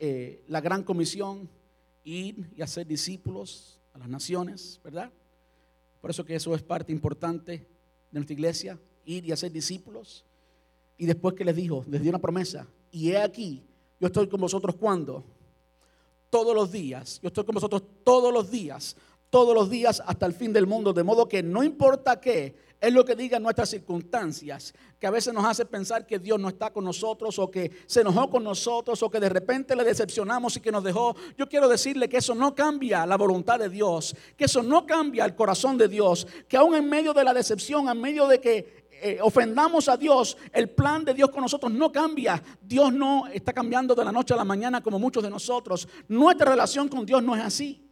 eh, 0.00 0.42
la 0.48 0.60
gran 0.60 0.82
comisión, 0.82 1.48
ir 2.02 2.50
y 2.56 2.62
hacer 2.62 2.84
discípulos 2.84 3.78
a 3.92 3.98
las 3.98 4.08
naciones, 4.08 4.80
¿verdad? 4.82 5.12
Por 6.00 6.10
eso 6.10 6.24
que 6.24 6.34
eso 6.34 6.54
es 6.54 6.62
parte 6.62 6.92
importante 6.92 7.52
de 7.52 8.18
nuestra 8.18 8.34
iglesia, 8.34 8.78
ir 9.04 9.24
y 9.24 9.32
hacer 9.32 9.52
discípulos. 9.52 10.24
Y 10.96 11.06
después 11.06 11.34
que 11.34 11.44
les 11.44 11.56
dijo, 11.56 11.84
les 11.88 12.00
dio 12.00 12.10
una 12.10 12.18
promesa, 12.18 12.66
y 12.90 13.10
he 13.10 13.18
aquí, 13.18 13.62
yo 13.98 14.06
estoy 14.06 14.28
con 14.28 14.40
vosotros 14.40 14.76
cuando? 14.76 15.24
Todos 16.28 16.54
los 16.54 16.70
días, 16.70 17.20
yo 17.22 17.28
estoy 17.28 17.44
con 17.44 17.54
vosotros 17.54 17.82
todos 18.04 18.32
los 18.32 18.50
días, 18.50 18.96
todos 19.30 19.54
los 19.54 19.70
días 19.70 20.02
hasta 20.04 20.26
el 20.26 20.34
fin 20.34 20.52
del 20.52 20.66
mundo, 20.66 20.92
de 20.92 21.04
modo 21.04 21.28
que 21.28 21.42
no 21.42 21.62
importa 21.62 22.20
qué, 22.20 22.54
es 22.80 22.92
lo 22.92 23.04
que 23.04 23.14
digan 23.14 23.42
nuestras 23.42 23.68
circunstancias, 23.68 24.72
que 24.98 25.06
a 25.06 25.10
veces 25.10 25.34
nos 25.34 25.44
hace 25.44 25.66
pensar 25.66 26.06
que 26.06 26.18
Dios 26.18 26.40
no 26.40 26.48
está 26.48 26.72
con 26.72 26.84
nosotros 26.84 27.38
o 27.38 27.50
que 27.50 27.70
se 27.86 28.00
enojó 28.00 28.30
con 28.30 28.42
nosotros 28.42 29.02
o 29.02 29.10
que 29.10 29.20
de 29.20 29.28
repente 29.28 29.76
le 29.76 29.84
decepcionamos 29.84 30.56
y 30.56 30.60
que 30.60 30.72
nos 30.72 30.82
dejó. 30.82 31.14
Yo 31.36 31.46
quiero 31.46 31.68
decirle 31.68 32.08
que 32.08 32.16
eso 32.16 32.34
no 32.34 32.54
cambia 32.54 33.04
la 33.04 33.16
voluntad 33.16 33.58
de 33.58 33.68
Dios, 33.68 34.16
que 34.36 34.46
eso 34.46 34.62
no 34.62 34.86
cambia 34.86 35.26
el 35.26 35.34
corazón 35.34 35.76
de 35.76 35.88
Dios, 35.88 36.26
que 36.48 36.56
aún 36.56 36.74
en 36.74 36.88
medio 36.88 37.12
de 37.12 37.24
la 37.24 37.34
decepción, 37.34 37.88
en 37.88 38.00
medio 38.00 38.26
de 38.26 38.40
que 38.40 38.88
eh, 39.02 39.18
ofendamos 39.22 39.88
a 39.88 39.96
Dios, 39.96 40.36
el 40.52 40.70
plan 40.70 41.04
de 41.04 41.14
Dios 41.14 41.30
con 41.30 41.42
nosotros 41.42 41.70
no 41.72 41.92
cambia. 41.92 42.42
Dios 42.62 42.92
no 42.92 43.26
está 43.26 43.52
cambiando 43.52 43.94
de 43.94 44.04
la 44.04 44.12
noche 44.12 44.32
a 44.32 44.38
la 44.38 44.44
mañana 44.44 44.82
como 44.82 44.98
muchos 44.98 45.22
de 45.22 45.30
nosotros. 45.30 45.86
Nuestra 46.08 46.50
relación 46.50 46.88
con 46.88 47.04
Dios 47.04 47.22
no 47.22 47.36
es 47.36 47.42
así. 47.42 47.89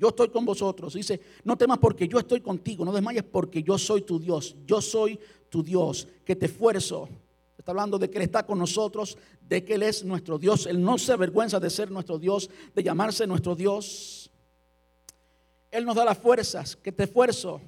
Yo 0.00 0.08
estoy 0.08 0.30
con 0.30 0.46
vosotros. 0.46 0.94
Dice, 0.94 1.20
no 1.44 1.58
temas 1.58 1.78
porque 1.78 2.08
yo 2.08 2.18
estoy 2.18 2.40
contigo, 2.40 2.86
no 2.86 2.92
desmayes 2.92 3.22
porque 3.22 3.62
yo 3.62 3.76
soy 3.76 4.00
tu 4.00 4.18
Dios, 4.18 4.56
yo 4.66 4.80
soy 4.80 5.20
tu 5.50 5.62
Dios, 5.62 6.08
que 6.24 6.34
te 6.34 6.46
esfuerzo. 6.46 7.06
Está 7.58 7.72
hablando 7.72 7.98
de 7.98 8.08
que 8.08 8.16
Él 8.16 8.24
está 8.24 8.46
con 8.46 8.58
nosotros, 8.58 9.18
de 9.46 9.62
que 9.62 9.74
Él 9.74 9.82
es 9.82 10.02
nuestro 10.02 10.38
Dios. 10.38 10.64
Él 10.64 10.82
no 10.82 10.96
se 10.96 11.12
avergüenza 11.12 11.60
de 11.60 11.68
ser 11.68 11.90
nuestro 11.90 12.18
Dios, 12.18 12.48
de 12.74 12.82
llamarse 12.82 13.26
nuestro 13.26 13.54
Dios. 13.54 14.30
Él 15.70 15.84
nos 15.84 15.94
da 15.94 16.06
las 16.06 16.16
fuerzas, 16.16 16.74
que 16.76 16.92
te 16.92 17.04
esfuerzo. 17.04 17.60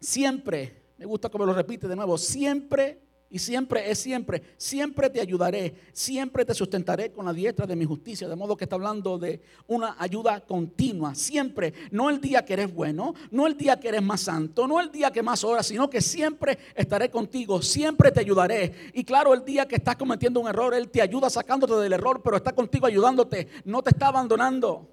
Siempre, 0.00 0.82
me 0.98 1.06
gusta 1.06 1.28
como 1.28 1.46
lo 1.46 1.54
repite 1.54 1.86
de 1.86 1.94
nuevo, 1.94 2.18
siempre 2.18 3.00
y 3.32 3.38
siempre 3.38 3.88
es 3.88 4.00
siempre, 4.00 4.42
siempre 4.56 5.08
te 5.08 5.20
ayudaré, 5.20 5.72
siempre 5.92 6.44
te 6.44 6.52
sustentaré 6.52 7.12
con 7.12 7.24
la 7.24 7.32
diestra 7.32 7.64
de 7.64 7.76
mi 7.76 7.84
justicia. 7.84 8.28
De 8.28 8.34
modo 8.34 8.56
que 8.56 8.64
está 8.64 8.74
hablando 8.74 9.18
de 9.18 9.40
una 9.68 9.94
ayuda 10.00 10.40
continua, 10.40 11.14
siempre. 11.14 11.72
No 11.92 12.10
el 12.10 12.20
día 12.20 12.44
que 12.44 12.54
eres 12.54 12.74
bueno, 12.74 13.14
no 13.30 13.46
el 13.46 13.56
día 13.56 13.78
que 13.78 13.86
eres 13.86 14.02
más 14.02 14.22
santo, 14.22 14.66
no 14.66 14.80
el 14.80 14.90
día 14.90 15.12
que 15.12 15.22
más 15.22 15.44
horas, 15.44 15.68
sino 15.68 15.88
que 15.88 16.00
siempre 16.00 16.58
estaré 16.74 17.08
contigo, 17.08 17.62
siempre 17.62 18.10
te 18.10 18.18
ayudaré. 18.18 18.90
Y 18.94 19.04
claro, 19.04 19.32
el 19.32 19.44
día 19.44 19.66
que 19.68 19.76
estás 19.76 19.94
cometiendo 19.94 20.40
un 20.40 20.48
error, 20.48 20.74
Él 20.74 20.88
te 20.88 21.00
ayuda 21.00 21.30
sacándote 21.30 21.74
del 21.74 21.92
error, 21.92 22.20
pero 22.24 22.36
está 22.36 22.52
contigo 22.52 22.86
ayudándote, 22.86 23.46
no 23.64 23.80
te 23.80 23.90
está 23.90 24.08
abandonando. 24.08 24.88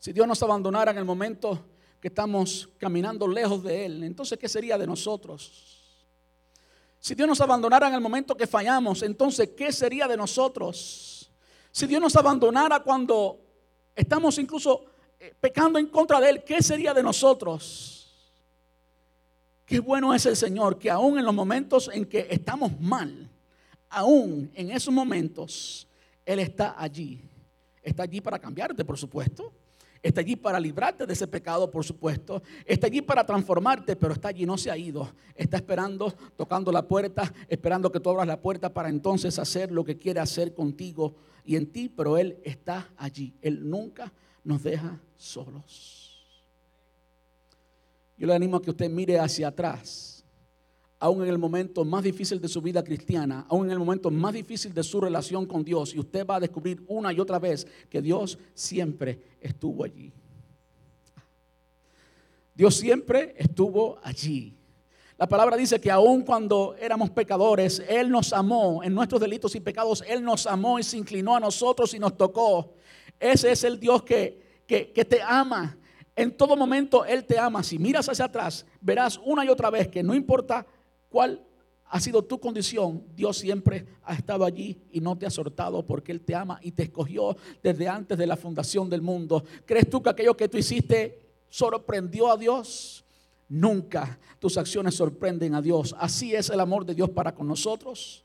Si 0.00 0.12
Dios 0.12 0.26
nos 0.26 0.42
abandonara 0.42 0.90
en 0.90 0.98
el 0.98 1.04
momento 1.04 1.64
que 2.00 2.08
estamos 2.08 2.68
caminando 2.76 3.28
lejos 3.28 3.62
de 3.62 3.84
Él, 3.86 4.02
entonces 4.02 4.36
¿qué 4.36 4.48
sería 4.48 4.76
de 4.76 4.88
nosotros? 4.88 5.81
Si 7.02 7.16
Dios 7.16 7.26
nos 7.26 7.40
abandonara 7.40 7.88
en 7.88 7.94
el 7.94 8.00
momento 8.00 8.36
que 8.36 8.46
fallamos, 8.46 9.02
entonces, 9.02 9.50
¿qué 9.56 9.72
sería 9.72 10.06
de 10.06 10.16
nosotros? 10.16 11.28
Si 11.72 11.88
Dios 11.88 12.00
nos 12.00 12.14
abandonara 12.14 12.78
cuando 12.78 13.40
estamos 13.96 14.38
incluso 14.38 14.84
eh, 15.18 15.34
pecando 15.40 15.80
en 15.80 15.88
contra 15.88 16.20
de 16.20 16.30
Él, 16.30 16.44
¿qué 16.44 16.62
sería 16.62 16.94
de 16.94 17.02
nosotros? 17.02 18.08
Qué 19.66 19.80
bueno 19.80 20.14
es 20.14 20.26
el 20.26 20.36
Señor 20.36 20.78
que 20.78 20.92
aún 20.92 21.18
en 21.18 21.24
los 21.24 21.34
momentos 21.34 21.90
en 21.92 22.04
que 22.04 22.28
estamos 22.30 22.80
mal, 22.80 23.28
aún 23.88 24.52
en 24.54 24.70
esos 24.70 24.94
momentos, 24.94 25.88
Él 26.24 26.38
está 26.38 26.76
allí. 26.80 27.20
Está 27.82 28.04
allí 28.04 28.20
para 28.20 28.38
cambiarte, 28.38 28.84
por 28.84 28.96
supuesto. 28.96 29.52
Está 30.02 30.20
allí 30.20 30.34
para 30.34 30.58
librarte 30.58 31.06
de 31.06 31.12
ese 31.12 31.28
pecado, 31.28 31.70
por 31.70 31.84
supuesto. 31.84 32.42
Está 32.66 32.88
allí 32.88 33.00
para 33.02 33.24
transformarte, 33.24 33.94
pero 33.94 34.14
está 34.14 34.28
allí, 34.28 34.44
no 34.44 34.58
se 34.58 34.70
ha 34.70 34.76
ido. 34.76 35.08
Está 35.36 35.58
esperando, 35.58 36.12
tocando 36.36 36.72
la 36.72 36.82
puerta, 36.88 37.32
esperando 37.48 37.92
que 37.92 38.00
tú 38.00 38.10
abras 38.10 38.26
la 38.26 38.40
puerta 38.40 38.72
para 38.72 38.88
entonces 38.88 39.38
hacer 39.38 39.70
lo 39.70 39.84
que 39.84 39.96
quiere 39.96 40.18
hacer 40.18 40.54
contigo 40.54 41.14
y 41.44 41.54
en 41.54 41.66
ti, 41.70 41.88
pero 41.88 42.18
Él 42.18 42.38
está 42.42 42.90
allí. 42.96 43.34
Él 43.40 43.68
nunca 43.68 44.12
nos 44.42 44.64
deja 44.64 45.00
solos. 45.16 46.00
Yo 48.18 48.26
le 48.26 48.34
animo 48.34 48.56
a 48.56 48.62
que 48.62 48.70
usted 48.70 48.90
mire 48.90 49.20
hacia 49.20 49.48
atrás 49.48 50.11
aún 51.02 51.24
en 51.24 51.28
el 51.28 51.38
momento 51.38 51.84
más 51.84 52.04
difícil 52.04 52.40
de 52.40 52.46
su 52.46 52.62
vida 52.62 52.84
cristiana, 52.84 53.44
aún 53.48 53.66
en 53.66 53.72
el 53.72 53.78
momento 53.80 54.08
más 54.08 54.32
difícil 54.32 54.72
de 54.72 54.84
su 54.84 55.00
relación 55.00 55.46
con 55.46 55.64
Dios, 55.64 55.92
y 55.94 55.98
usted 55.98 56.24
va 56.24 56.36
a 56.36 56.40
descubrir 56.40 56.80
una 56.86 57.12
y 57.12 57.18
otra 57.18 57.40
vez 57.40 57.66
que 57.90 58.00
Dios 58.00 58.38
siempre 58.54 59.20
estuvo 59.40 59.82
allí. 59.82 60.12
Dios 62.54 62.76
siempre 62.76 63.34
estuvo 63.36 63.98
allí. 64.00 64.56
La 65.18 65.26
palabra 65.26 65.56
dice 65.56 65.80
que 65.80 65.90
aun 65.90 66.22
cuando 66.22 66.76
éramos 66.78 67.10
pecadores, 67.10 67.82
Él 67.88 68.08
nos 68.08 68.32
amó 68.32 68.84
en 68.84 68.94
nuestros 68.94 69.20
delitos 69.20 69.56
y 69.56 69.60
pecados, 69.60 70.04
Él 70.06 70.22
nos 70.22 70.46
amó 70.46 70.78
y 70.78 70.84
se 70.84 70.98
inclinó 70.98 71.34
a 71.34 71.40
nosotros 71.40 71.92
y 71.94 71.98
nos 71.98 72.16
tocó. 72.16 72.74
Ese 73.18 73.50
es 73.50 73.64
el 73.64 73.80
Dios 73.80 74.04
que, 74.04 74.62
que, 74.68 74.92
que 74.92 75.04
te 75.04 75.20
ama. 75.20 75.76
En 76.14 76.36
todo 76.36 76.56
momento 76.56 77.04
Él 77.04 77.24
te 77.24 77.40
ama. 77.40 77.64
Si 77.64 77.76
miras 77.76 78.08
hacia 78.08 78.26
atrás, 78.26 78.64
verás 78.80 79.18
una 79.24 79.44
y 79.44 79.48
otra 79.48 79.68
vez 79.68 79.88
que 79.88 80.04
no 80.04 80.14
importa 80.14 80.64
cuál 81.12 81.44
ha 81.92 82.00
sido 82.00 82.24
tu 82.24 82.40
condición, 82.40 83.04
Dios 83.14 83.36
siempre 83.36 83.86
ha 84.04 84.14
estado 84.14 84.46
allí 84.46 84.80
y 84.92 85.00
no 85.02 85.18
te 85.18 85.26
ha 85.26 85.30
soltado 85.30 85.86
porque 85.86 86.10
Él 86.10 86.22
te 86.22 86.34
ama 86.34 86.58
y 86.62 86.72
te 86.72 86.84
escogió 86.84 87.36
desde 87.62 87.86
antes 87.86 88.16
de 88.16 88.26
la 88.26 88.34
fundación 88.34 88.88
del 88.88 89.02
mundo. 89.02 89.44
¿Crees 89.66 89.90
tú 89.90 90.02
que 90.02 90.08
aquello 90.08 90.34
que 90.34 90.48
tú 90.48 90.56
hiciste 90.56 91.20
sorprendió 91.50 92.32
a 92.32 92.38
Dios? 92.38 93.04
Nunca 93.46 94.18
tus 94.38 94.56
acciones 94.56 94.94
sorprenden 94.94 95.54
a 95.54 95.60
Dios. 95.60 95.94
Así 95.98 96.34
es 96.34 96.48
el 96.48 96.60
amor 96.60 96.86
de 96.86 96.94
Dios 96.94 97.10
para 97.10 97.34
con 97.34 97.46
nosotros. 97.46 98.24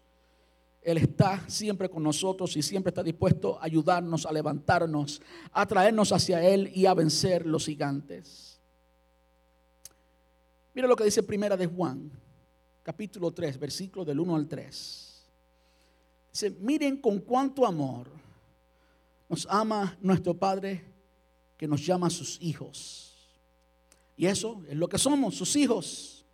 Él 0.82 1.00
está 1.00 1.44
siempre 1.50 1.90
con 1.90 2.02
nosotros 2.04 2.56
y 2.56 2.62
siempre 2.62 2.92
está 2.92 3.04
dispuesto 3.04 3.60
a 3.60 3.66
ayudarnos, 3.66 4.26
a 4.26 4.32
levantarnos, 4.32 5.22
a 5.52 5.66
traernos 5.66 6.14
hacia 6.14 6.42
Él 6.42 6.72
y 6.74 6.86
a 6.86 6.94
vencer 6.94 7.46
los 7.46 7.66
gigantes. 7.66 8.62
Mira 10.74 10.88
lo 10.88 10.96
que 10.96 11.04
dice 11.04 11.22
Primera 11.22 11.58
de 11.58 11.68
Juan 11.68 12.10
capítulo 12.88 13.34
3, 13.34 13.60
versículo 13.60 14.06
del 14.06 14.18
1 14.18 14.34
al 14.34 14.48
3. 14.48 15.26
Dice, 16.32 16.52
miren 16.52 17.02
con 17.02 17.20
cuánto 17.20 17.66
amor 17.66 18.08
nos 19.28 19.46
ama 19.50 19.98
nuestro 20.00 20.34
Padre 20.34 20.86
que 21.58 21.68
nos 21.68 21.86
llama 21.86 22.10
sus 22.10 22.42
hijos. 22.42 23.14
Y 24.16 24.26
eso 24.26 24.64
es 24.70 24.78
lo 24.78 24.88
que 24.88 24.98
somos, 24.98 25.36
sus 25.36 25.58
hijos. 25.58 26.26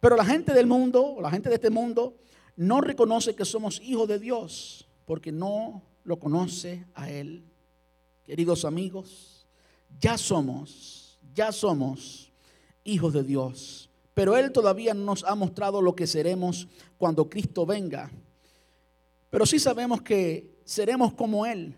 Pero 0.00 0.16
la 0.16 0.24
gente 0.26 0.52
del 0.52 0.66
mundo, 0.66 1.16
la 1.18 1.30
gente 1.30 1.48
de 1.48 1.54
este 1.54 1.70
mundo, 1.70 2.18
no 2.56 2.82
reconoce 2.82 3.34
que 3.34 3.46
somos 3.46 3.80
hijos 3.80 4.06
de 4.06 4.18
Dios 4.18 4.86
porque 5.06 5.32
no 5.32 5.82
lo 6.04 6.18
conoce 6.18 6.84
a 6.92 7.10
Él. 7.10 7.42
Queridos 8.26 8.66
amigos, 8.66 9.46
ya 9.98 10.18
somos, 10.18 11.18
ya 11.32 11.52
somos 11.52 12.30
hijos 12.84 13.14
de 13.14 13.24
Dios 13.24 13.89
pero 14.14 14.36
Él 14.36 14.52
todavía 14.52 14.94
no 14.94 15.04
nos 15.04 15.24
ha 15.24 15.34
mostrado 15.34 15.80
lo 15.80 15.94
que 15.94 16.06
seremos 16.06 16.68
cuando 16.98 17.28
Cristo 17.28 17.64
venga. 17.64 18.10
Pero 19.30 19.46
sí 19.46 19.58
sabemos 19.58 20.02
que 20.02 20.58
seremos 20.64 21.14
como 21.14 21.46
Él, 21.46 21.74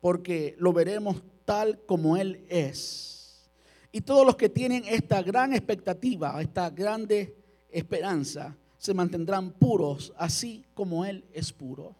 porque 0.00 0.54
lo 0.58 0.72
veremos 0.72 1.22
tal 1.44 1.80
como 1.86 2.16
Él 2.16 2.44
es. 2.48 3.48
Y 3.92 4.00
todos 4.00 4.26
los 4.26 4.36
que 4.36 4.48
tienen 4.48 4.84
esta 4.86 5.22
gran 5.22 5.52
expectativa, 5.52 6.40
esta 6.40 6.70
grande 6.70 7.34
esperanza, 7.70 8.56
se 8.78 8.94
mantendrán 8.94 9.50
puros, 9.52 10.12
así 10.16 10.64
como 10.74 11.04
Él 11.04 11.24
es 11.32 11.52
puro. 11.52 11.94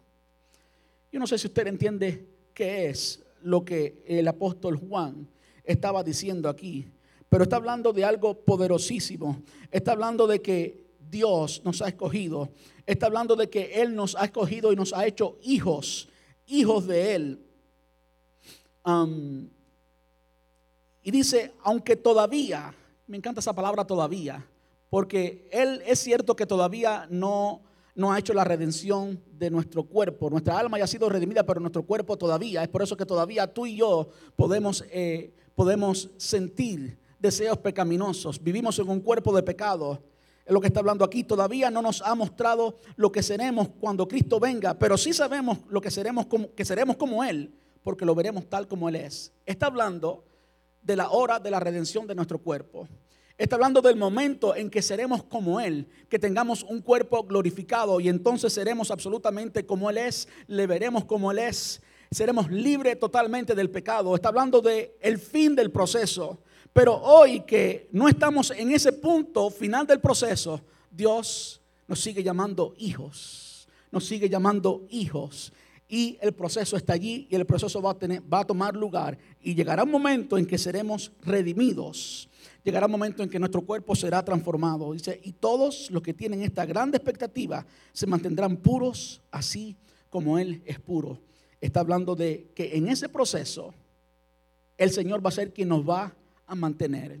Yo 1.11 1.19
no 1.19 1.27
sé 1.27 1.37
si 1.37 1.47
usted 1.47 1.67
entiende 1.67 2.27
qué 2.53 2.89
es 2.89 3.23
lo 3.41 3.65
que 3.65 4.03
el 4.05 4.27
apóstol 4.27 4.77
Juan 4.77 5.27
estaba 5.63 6.03
diciendo 6.03 6.49
aquí 6.49 6.87
pero 7.29 7.43
está 7.43 7.57
hablando 7.57 7.93
de 7.93 8.03
algo 8.03 8.33
poderosísimo. 8.33 9.43
Está 9.71 9.91
hablando 9.91 10.25
de 10.25 10.41
que 10.41 10.89
Dios 11.09 11.61
nos 11.63 11.81
ha 11.81 11.87
escogido. 11.87 12.49
Está 12.85 13.05
hablando 13.05 13.35
de 13.35 13.49
que 13.49 13.81
Él 13.81 13.95
nos 13.95 14.15
ha 14.15 14.25
escogido 14.25 14.73
y 14.73 14.75
nos 14.75 14.93
ha 14.93 15.05
hecho 15.05 15.37
hijos, 15.43 16.09
hijos 16.47 16.87
de 16.87 17.15
Él. 17.15 17.45
y 21.03 21.11
dice, 21.11 21.53
aunque 21.63 21.95
todavía, 21.95 22.73
me 23.05 23.17
encanta 23.17 23.39
esa 23.41 23.53
palabra 23.53 23.85
todavía, 23.85 24.45
porque 24.89 25.47
Él 25.51 25.83
es 25.85 25.99
cierto 25.99 26.35
que 26.35 26.47
todavía 26.47 27.07
no, 27.11 27.61
no 27.93 28.11
ha 28.11 28.17
hecho 28.17 28.33
la 28.33 28.43
redención 28.43 29.21
de 29.31 29.51
nuestro 29.51 29.83
cuerpo. 29.83 30.31
Nuestra 30.31 30.57
alma 30.57 30.79
ya 30.79 30.85
ha 30.85 30.87
sido 30.87 31.09
redimida, 31.09 31.43
pero 31.43 31.59
nuestro 31.59 31.83
cuerpo 31.83 32.17
todavía. 32.17 32.63
Es 32.63 32.69
por 32.69 32.81
eso 32.81 32.97
que 32.97 33.05
todavía 33.05 33.53
tú 33.53 33.67
y 33.67 33.75
yo 33.75 34.09
podemos, 34.35 34.83
eh, 34.89 35.31
podemos 35.53 36.09
sentir 36.17 36.97
deseos 37.19 37.57
pecaminosos. 37.57 38.41
Vivimos 38.41 38.79
en 38.79 38.89
un 38.89 39.01
cuerpo 39.01 39.35
de 39.35 39.43
pecado. 39.43 40.01
Es 40.45 40.53
lo 40.53 40.61
que 40.61 40.67
está 40.67 40.79
hablando 40.79 41.05
aquí. 41.05 41.23
Todavía 41.23 41.69
no 41.69 41.81
nos 41.81 42.01
ha 42.01 42.15
mostrado 42.15 42.77
lo 42.95 43.11
que 43.11 43.21
seremos 43.21 43.69
cuando 43.79 44.07
Cristo 44.07 44.39
venga, 44.39 44.73
pero 44.73 44.97
sí 44.97 45.13
sabemos 45.13 45.59
lo 45.69 45.81
que 45.81 45.91
seremos 45.91 46.25
como, 46.25 46.53
que 46.55 46.65
seremos 46.65 46.97
como 46.97 47.23
Él, 47.23 47.53
porque 47.83 48.05
lo 48.05 48.15
veremos 48.15 48.49
tal 48.49 48.67
como 48.67 48.89
Él 48.89 48.95
es. 48.95 49.31
Está 49.45 49.67
hablando 49.67 50.23
de 50.81 50.95
la 50.95 51.11
hora 51.11 51.39
de 51.39 51.51
la 51.51 51.59
redención 51.59 52.07
de 52.07 52.15
nuestro 52.15 52.39
cuerpo. 52.39 52.87
Está 53.37 53.55
hablando 53.55 53.81
del 53.81 53.95
momento 53.95 54.53
en 54.53 54.69
que 54.69 54.81
seremos 54.81 55.23
como 55.23 55.61
Él, 55.61 55.87
que 56.09 56.19
tengamos 56.19 56.63
un 56.63 56.81
cuerpo 56.81 57.23
glorificado 57.23 58.01
y 58.01 58.09
entonces 58.09 58.51
seremos 58.51 58.91
absolutamente 58.91 59.65
como 59.65 59.89
Él 59.89 59.97
es, 59.97 60.27
le 60.47 60.67
veremos 60.67 61.05
como 61.05 61.31
Él 61.31 61.39
es, 61.39 61.81
seremos 62.11 62.51
libres 62.51 62.99
totalmente 62.99 63.55
del 63.55 63.69
pecado. 63.69 64.15
Está 64.15 64.29
hablando 64.29 64.61
de 64.61 64.97
el 64.99 65.19
fin 65.19 65.55
del 65.55 65.71
proceso. 65.71 66.39
Pero 66.73 66.95
hoy 66.95 67.41
que 67.41 67.89
no 67.91 68.07
estamos 68.07 68.51
en 68.51 68.71
ese 68.71 68.93
punto 68.93 69.49
final 69.49 69.87
del 69.87 69.99
proceso, 69.99 70.61
Dios 70.91 71.61
nos 71.87 71.99
sigue 71.99 72.23
llamando 72.23 72.73
hijos, 72.77 73.67
nos 73.91 74.05
sigue 74.05 74.29
llamando 74.29 74.85
hijos. 74.89 75.51
Y 75.91 76.17
el 76.21 76.33
proceso 76.33 76.77
está 76.77 76.93
allí 76.93 77.27
y 77.31 77.35
el 77.35 77.45
proceso 77.45 77.81
va 77.81 77.91
a, 77.91 77.97
tener, 77.97 78.21
va 78.31 78.41
a 78.41 78.45
tomar 78.45 78.75
lugar. 78.75 79.17
Y 79.41 79.55
llegará 79.55 79.83
un 79.83 79.91
momento 79.91 80.37
en 80.37 80.45
que 80.45 80.59
seremos 80.59 81.11
redimidos 81.23 82.29
llegará 82.63 82.85
un 82.85 82.91
momento 82.91 83.23
en 83.23 83.29
que 83.29 83.39
nuestro 83.39 83.61
cuerpo 83.61 83.95
será 83.95 84.23
transformado. 84.23 84.93
Dice, 84.93 85.19
y 85.23 85.33
todos 85.33 85.89
los 85.91 86.01
que 86.03 86.13
tienen 86.13 86.41
esta 86.43 86.65
grande 86.65 86.97
expectativa 86.97 87.65
se 87.93 88.07
mantendrán 88.07 88.57
puros 88.57 89.21
así 89.31 89.75
como 90.09 90.37
Él 90.37 90.61
es 90.65 90.79
puro. 90.79 91.19
Está 91.61 91.81
hablando 91.81 92.15
de 92.15 92.51
que 92.55 92.77
en 92.77 92.87
ese 92.87 93.09
proceso 93.09 93.73
el 94.77 94.91
Señor 94.91 95.23
va 95.23 95.29
a 95.29 95.33
ser 95.33 95.53
quien 95.53 95.69
nos 95.69 95.87
va 95.87 96.03
a 96.03 96.15
mantener. 96.55 97.19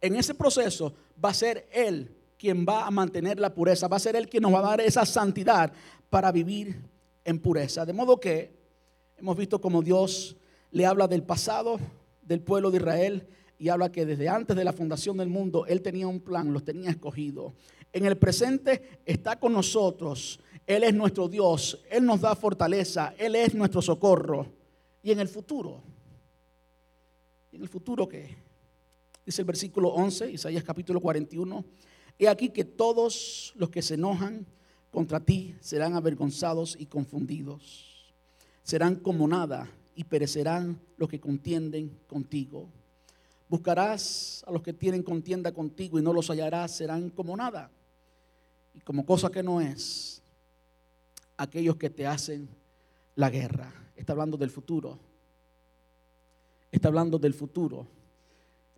En 0.00 0.16
ese 0.16 0.34
proceso 0.34 0.94
va 1.22 1.30
a 1.30 1.34
ser 1.34 1.68
Él 1.72 2.14
quien 2.38 2.64
va 2.66 2.86
a 2.86 2.90
mantener 2.90 3.40
la 3.40 3.52
pureza, 3.52 3.88
va 3.88 3.96
a 3.96 4.00
ser 4.00 4.16
Él 4.16 4.28
quien 4.28 4.42
nos 4.42 4.54
va 4.54 4.60
a 4.60 4.70
dar 4.70 4.80
esa 4.80 5.04
santidad 5.04 5.72
para 6.08 6.30
vivir 6.30 6.80
en 7.24 7.38
pureza. 7.38 7.84
De 7.84 7.92
modo 7.92 8.18
que 8.18 8.52
hemos 9.16 9.36
visto 9.36 9.60
como 9.60 9.82
Dios 9.82 10.36
le 10.70 10.86
habla 10.86 11.08
del 11.08 11.22
pasado 11.22 11.78
del 12.22 12.40
pueblo 12.40 12.70
de 12.70 12.76
Israel 12.78 13.26
y 13.58 13.70
habla 13.70 13.90
que 13.90 14.06
desde 14.06 14.28
antes 14.28 14.56
de 14.56 14.64
la 14.64 14.72
fundación 14.72 15.16
del 15.16 15.28
mundo 15.28 15.66
Él 15.66 15.82
tenía 15.82 16.06
un 16.06 16.20
plan, 16.20 16.52
los 16.52 16.64
tenía 16.64 16.90
escogido. 16.90 17.54
En 17.92 18.06
el 18.06 18.16
presente 18.16 19.00
está 19.04 19.38
con 19.38 19.52
nosotros. 19.52 20.40
Él 20.66 20.84
es 20.84 20.94
nuestro 20.94 21.28
Dios. 21.28 21.82
Él 21.90 22.04
nos 22.04 22.20
da 22.20 22.36
fortaleza. 22.36 23.14
Él 23.18 23.34
es 23.34 23.54
nuestro 23.54 23.80
socorro. 23.80 24.46
Y 25.02 25.10
en 25.10 25.20
el 25.20 25.28
futuro. 25.28 25.82
¿En 27.50 27.62
el 27.62 27.68
futuro 27.68 28.06
qué? 28.06 28.47
Dice 29.28 29.42
el 29.42 29.46
versículo 29.46 29.90
11, 29.90 30.30
Isaías 30.32 30.64
capítulo 30.64 31.02
41. 31.02 31.62
He 32.18 32.28
aquí 32.28 32.48
que 32.48 32.64
todos 32.64 33.52
los 33.56 33.68
que 33.68 33.82
se 33.82 33.92
enojan 33.92 34.46
contra 34.90 35.20
ti 35.20 35.54
serán 35.60 35.92
avergonzados 35.92 36.74
y 36.80 36.86
confundidos. 36.86 38.14
Serán 38.62 38.96
como 38.96 39.28
nada 39.28 39.70
y 39.94 40.04
perecerán 40.04 40.80
los 40.96 41.10
que 41.10 41.20
contienden 41.20 41.94
contigo. 42.06 42.70
Buscarás 43.50 44.42
a 44.46 44.50
los 44.50 44.62
que 44.62 44.72
tienen 44.72 45.02
contienda 45.02 45.52
contigo 45.52 45.98
y 45.98 46.02
no 46.02 46.14
los 46.14 46.30
hallarás, 46.30 46.74
serán 46.74 47.10
como 47.10 47.36
nada. 47.36 47.70
Y 48.72 48.80
como 48.80 49.04
cosa 49.04 49.28
que 49.28 49.42
no 49.42 49.60
es, 49.60 50.22
aquellos 51.36 51.76
que 51.76 51.90
te 51.90 52.06
hacen 52.06 52.48
la 53.14 53.28
guerra. 53.28 53.74
Está 53.94 54.14
hablando 54.14 54.38
del 54.38 54.48
futuro. 54.48 54.98
Está 56.72 56.88
hablando 56.88 57.18
del 57.18 57.34
futuro. 57.34 57.97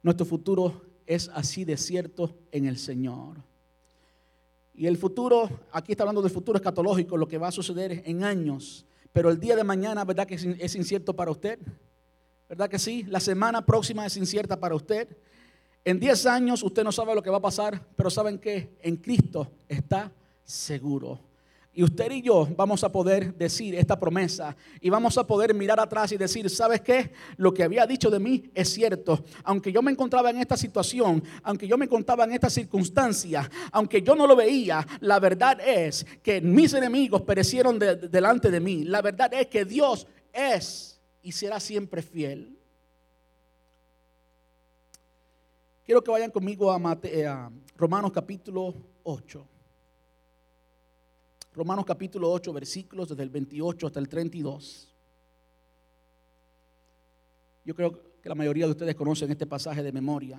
Nuestro 0.03 0.27
futuro 0.27 0.83
es 1.07 1.29
así 1.35 1.65
de 1.65 1.77
cierto 1.77 2.35
en 2.53 2.67
el 2.67 2.79
Señor. 2.79 3.37
Y 4.75 4.87
el 4.87 4.97
futuro, 4.97 5.49
aquí 5.73 5.93
está 5.93 6.05
hablando 6.05 6.23
del 6.23 6.31
futuro 6.31 6.57
escatológico, 6.57 7.17
lo 7.17 7.29
que 7.29 7.39
va 7.39 7.49
a 7.49 7.53
suceder 7.53 8.03
en 8.07 8.25
años. 8.25 8.87
Pero 9.13 9.31
el 9.31 9.39
día 9.39 9.57
de 9.57 9.65
mañana, 9.65 10.05
¿verdad 10.05 10.27
que 10.27 10.35
es 10.35 10.75
incierto 10.75 11.15
para 11.15 11.31
usted? 11.31 11.59
¿Verdad 12.49 12.69
que 12.69 12.79
sí? 12.79 13.05
La 13.05 13.21
semana 13.21 13.65
próxima 13.65 14.07
es 14.07 14.17
incierta 14.17 14.59
para 14.59 14.75
usted. 14.75 15.09
En 15.85 16.01
10 16.01 16.27
años 16.27 16.63
usted 16.63 16.85
no 16.85 16.93
sabe 16.93 17.15
lo 17.15 17.23
que 17.23 17.31
va 17.31 17.39
a 17.39 17.43
pasar, 17.43 17.81
pero 17.97 18.11
¿saben 18.11 18.39
que 18.39 18.77
En 18.83 18.97
Cristo 18.97 19.51
está 19.69 20.13
seguro. 20.45 21.30
Y 21.73 21.85
usted 21.85 22.11
y 22.11 22.23
yo 22.23 22.49
vamos 22.57 22.83
a 22.83 22.91
poder 22.91 23.33
decir 23.37 23.77
esta 23.77 23.99
promesa 23.99 24.57
y 24.81 24.91
vamos 24.91 25.17
a 25.17 25.25
poder 25.25 25.55
mirar 25.55 25.79
atrás 25.79 26.11
y 26.11 26.17
decir, 26.17 26.51
¿sabes 26.51 26.81
qué? 26.81 27.13
Lo 27.37 27.55
que 27.55 27.63
había 27.63 27.87
dicho 27.87 28.11
de 28.11 28.19
mí 28.19 28.51
es 28.55 28.71
cierto. 28.71 29.25
Aunque 29.45 29.71
yo 29.71 29.81
me 29.81 29.93
encontraba 29.93 30.31
en 30.31 30.39
esta 30.39 30.57
situación, 30.57 31.23
aunque 31.45 31.69
yo 31.69 31.79
me 31.79 31.85
encontraba 31.85 32.25
en 32.25 32.33
esta 32.33 32.51
circunstancia, 32.51 33.49
aunque 33.71 34.03
yo 34.03 34.17
no 34.17 34.27
lo 34.27 34.35
veía, 34.35 34.85
la 34.99 35.21
verdad 35.21 35.61
es 35.61 36.05
que 36.25 36.41
mis 36.41 36.75
enemigos 36.75 37.23
perecieron 37.23 37.79
delante 37.79 38.51
de 38.51 38.59
mí. 38.59 38.83
La 38.83 39.01
verdad 39.01 39.33
es 39.35 39.47
que 39.47 39.65
Dios 39.65 40.09
es 40.33 41.01
y 41.23 41.31
será 41.31 41.61
siempre 41.61 42.03
fiel. 42.03 42.57
Quiero 45.85 46.03
que 46.03 46.11
vayan 46.11 46.33
conmigo 46.33 46.73
a, 46.73 46.99
eh, 47.05 47.27
a 47.27 47.49
Romanos 47.77 48.11
capítulo 48.13 48.75
8. 49.05 49.47
Romanos 51.53 51.85
capítulo 51.85 52.31
8, 52.31 52.53
versículos 52.53 53.09
desde 53.09 53.25
el 53.25 53.31
28 53.31 53.87
hasta 53.89 53.99
el 53.99 54.09
32. 54.09 54.89
Yo 57.65 57.75
creo 57.75 58.21
que 58.23 58.29
la 58.29 58.35
mayoría 58.37 58.67
de 58.67 58.73
ustedes 58.73 58.95
conocen 58.95 59.31
este 59.31 59.47
pasaje 59.47 59.83
de 59.83 59.93
memoria. 59.93 60.39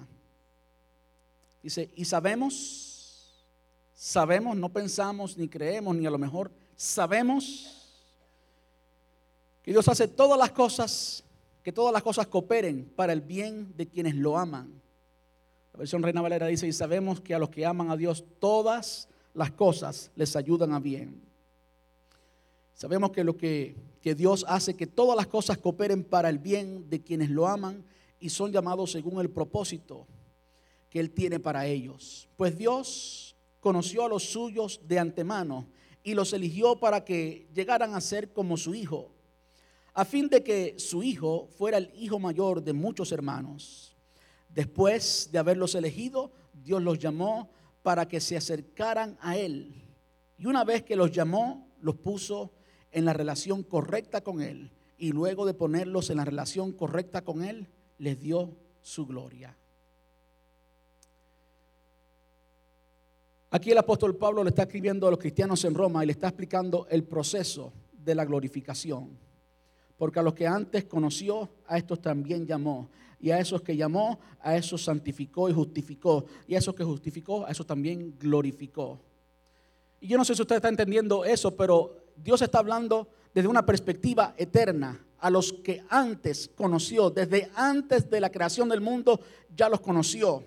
Dice, 1.61 1.91
y 1.95 2.05
sabemos, 2.05 3.45
sabemos, 3.93 4.55
no 4.55 4.69
pensamos 4.69 5.37
ni 5.37 5.49
creemos, 5.49 5.95
ni 5.95 6.05
a 6.05 6.11
lo 6.11 6.17
mejor 6.17 6.49
sabemos 6.75 7.77
que 9.61 9.71
Dios 9.71 9.87
hace 9.89 10.07
todas 10.07 10.39
las 10.39 10.51
cosas, 10.51 11.23
que 11.61 11.73
todas 11.73 11.93
las 11.93 12.03
cosas 12.03 12.27
cooperen 12.27 12.91
para 12.95 13.13
el 13.13 13.21
bien 13.21 13.75
de 13.75 13.87
quienes 13.87 14.15
lo 14.15 14.37
aman. 14.37 14.81
La 15.73 15.79
versión 15.79 16.01
Reina 16.01 16.21
Valera 16.21 16.47
dice, 16.47 16.67
y 16.67 16.73
sabemos 16.73 17.19
que 17.19 17.35
a 17.35 17.39
los 17.39 17.49
que 17.49 17.65
aman 17.65 17.91
a 17.91 17.97
Dios 17.97 18.23
todas 18.39 19.09
las 19.33 19.51
cosas 19.51 20.11
les 20.15 20.35
ayudan 20.35 20.73
a 20.73 20.79
bien. 20.79 21.21
Sabemos 22.73 23.11
que 23.11 23.23
lo 23.23 23.37
que, 23.37 23.75
que 24.01 24.15
Dios 24.15 24.45
hace, 24.47 24.75
que 24.75 24.87
todas 24.87 25.15
las 25.15 25.27
cosas 25.27 25.57
cooperen 25.57 26.03
para 26.03 26.29
el 26.29 26.39
bien 26.39 26.89
de 26.89 27.01
quienes 27.01 27.29
lo 27.29 27.47
aman 27.47 27.85
y 28.19 28.29
son 28.29 28.51
llamados 28.51 28.91
según 28.91 29.21
el 29.21 29.29
propósito 29.29 30.07
que 30.89 30.99
Él 30.99 31.11
tiene 31.11 31.39
para 31.39 31.65
ellos. 31.65 32.27
Pues 32.37 32.57
Dios 32.57 33.35
conoció 33.59 34.05
a 34.05 34.09
los 34.09 34.23
suyos 34.23 34.81
de 34.87 34.99
antemano 34.99 35.67
y 36.03 36.13
los 36.13 36.33
eligió 36.33 36.79
para 36.79 37.05
que 37.05 37.47
llegaran 37.53 37.93
a 37.93 38.01
ser 38.01 38.33
como 38.33 38.57
su 38.57 38.73
Hijo 38.73 39.11
a 39.93 40.05
fin 40.05 40.29
de 40.29 40.43
que 40.43 40.75
su 40.79 41.03
hijo 41.03 41.49
fuera 41.57 41.77
el 41.77 41.91
hijo 41.95 42.17
mayor 42.19 42.63
de 42.63 42.73
muchos 42.73 43.11
hermanos. 43.11 43.95
Después 44.49 45.29
de 45.31 45.39
haberlos 45.39 45.75
elegido, 45.75 46.31
Dios 46.53 46.81
los 46.81 46.99
llamó 46.99 47.49
para 47.81 48.07
que 48.07 48.19
se 48.19 48.37
acercaran 48.37 49.17
a 49.21 49.37
Él. 49.37 49.83
Y 50.37 50.45
una 50.45 50.63
vez 50.63 50.83
que 50.83 50.95
los 50.95 51.11
llamó, 51.11 51.69
los 51.81 51.95
puso 51.95 52.51
en 52.91 53.05
la 53.05 53.13
relación 53.13 53.63
correcta 53.63 54.21
con 54.21 54.41
Él. 54.41 54.71
Y 54.97 55.11
luego 55.11 55.45
de 55.45 55.53
ponerlos 55.53 56.09
en 56.09 56.17
la 56.17 56.25
relación 56.25 56.71
correcta 56.73 57.23
con 57.23 57.43
Él, 57.43 57.67
les 57.97 58.19
dio 58.19 58.57
su 58.81 59.05
gloria. 59.05 59.57
Aquí 63.53 63.71
el 63.71 63.77
apóstol 63.77 64.15
Pablo 64.15 64.43
le 64.43 64.49
está 64.49 64.63
escribiendo 64.63 65.07
a 65.07 65.11
los 65.11 65.19
cristianos 65.19 65.65
en 65.65 65.73
Roma 65.73 66.03
y 66.03 66.07
le 66.07 66.13
está 66.13 66.27
explicando 66.27 66.87
el 66.89 67.03
proceso 67.03 67.73
de 67.91 68.15
la 68.15 68.23
glorificación. 68.23 69.17
Porque 69.97 70.19
a 70.19 70.23
los 70.23 70.33
que 70.33 70.47
antes 70.47 70.85
conoció, 70.85 71.49
a 71.67 71.77
estos 71.77 72.01
también 72.01 72.47
llamó. 72.47 72.89
Y 73.21 73.29
a 73.29 73.39
esos 73.39 73.61
que 73.61 73.77
llamó, 73.77 74.19
a 74.41 74.55
esos 74.55 74.83
santificó 74.83 75.47
y 75.47 75.53
justificó. 75.53 76.25
Y 76.47 76.55
a 76.55 76.57
esos 76.57 76.73
que 76.73 76.83
justificó, 76.83 77.45
a 77.45 77.51
esos 77.51 77.67
también 77.67 78.15
glorificó. 78.17 78.99
Y 79.99 80.07
yo 80.07 80.17
no 80.17 80.25
sé 80.25 80.33
si 80.35 80.41
usted 80.41 80.55
está 80.55 80.69
entendiendo 80.69 81.23
eso, 81.23 81.55
pero 81.55 81.97
Dios 82.15 82.41
está 82.41 82.57
hablando 82.59 83.07
desde 83.33 83.47
una 83.47 83.65
perspectiva 83.65 84.33
eterna. 84.37 85.05
A 85.19 85.29
los 85.29 85.53
que 85.53 85.83
antes 85.87 86.49
conoció, 86.55 87.11
desde 87.11 87.51
antes 87.53 88.09
de 88.09 88.19
la 88.19 88.31
creación 88.31 88.67
del 88.69 88.81
mundo, 88.81 89.19
ya 89.55 89.69
los 89.69 89.79
conoció. 89.79 90.43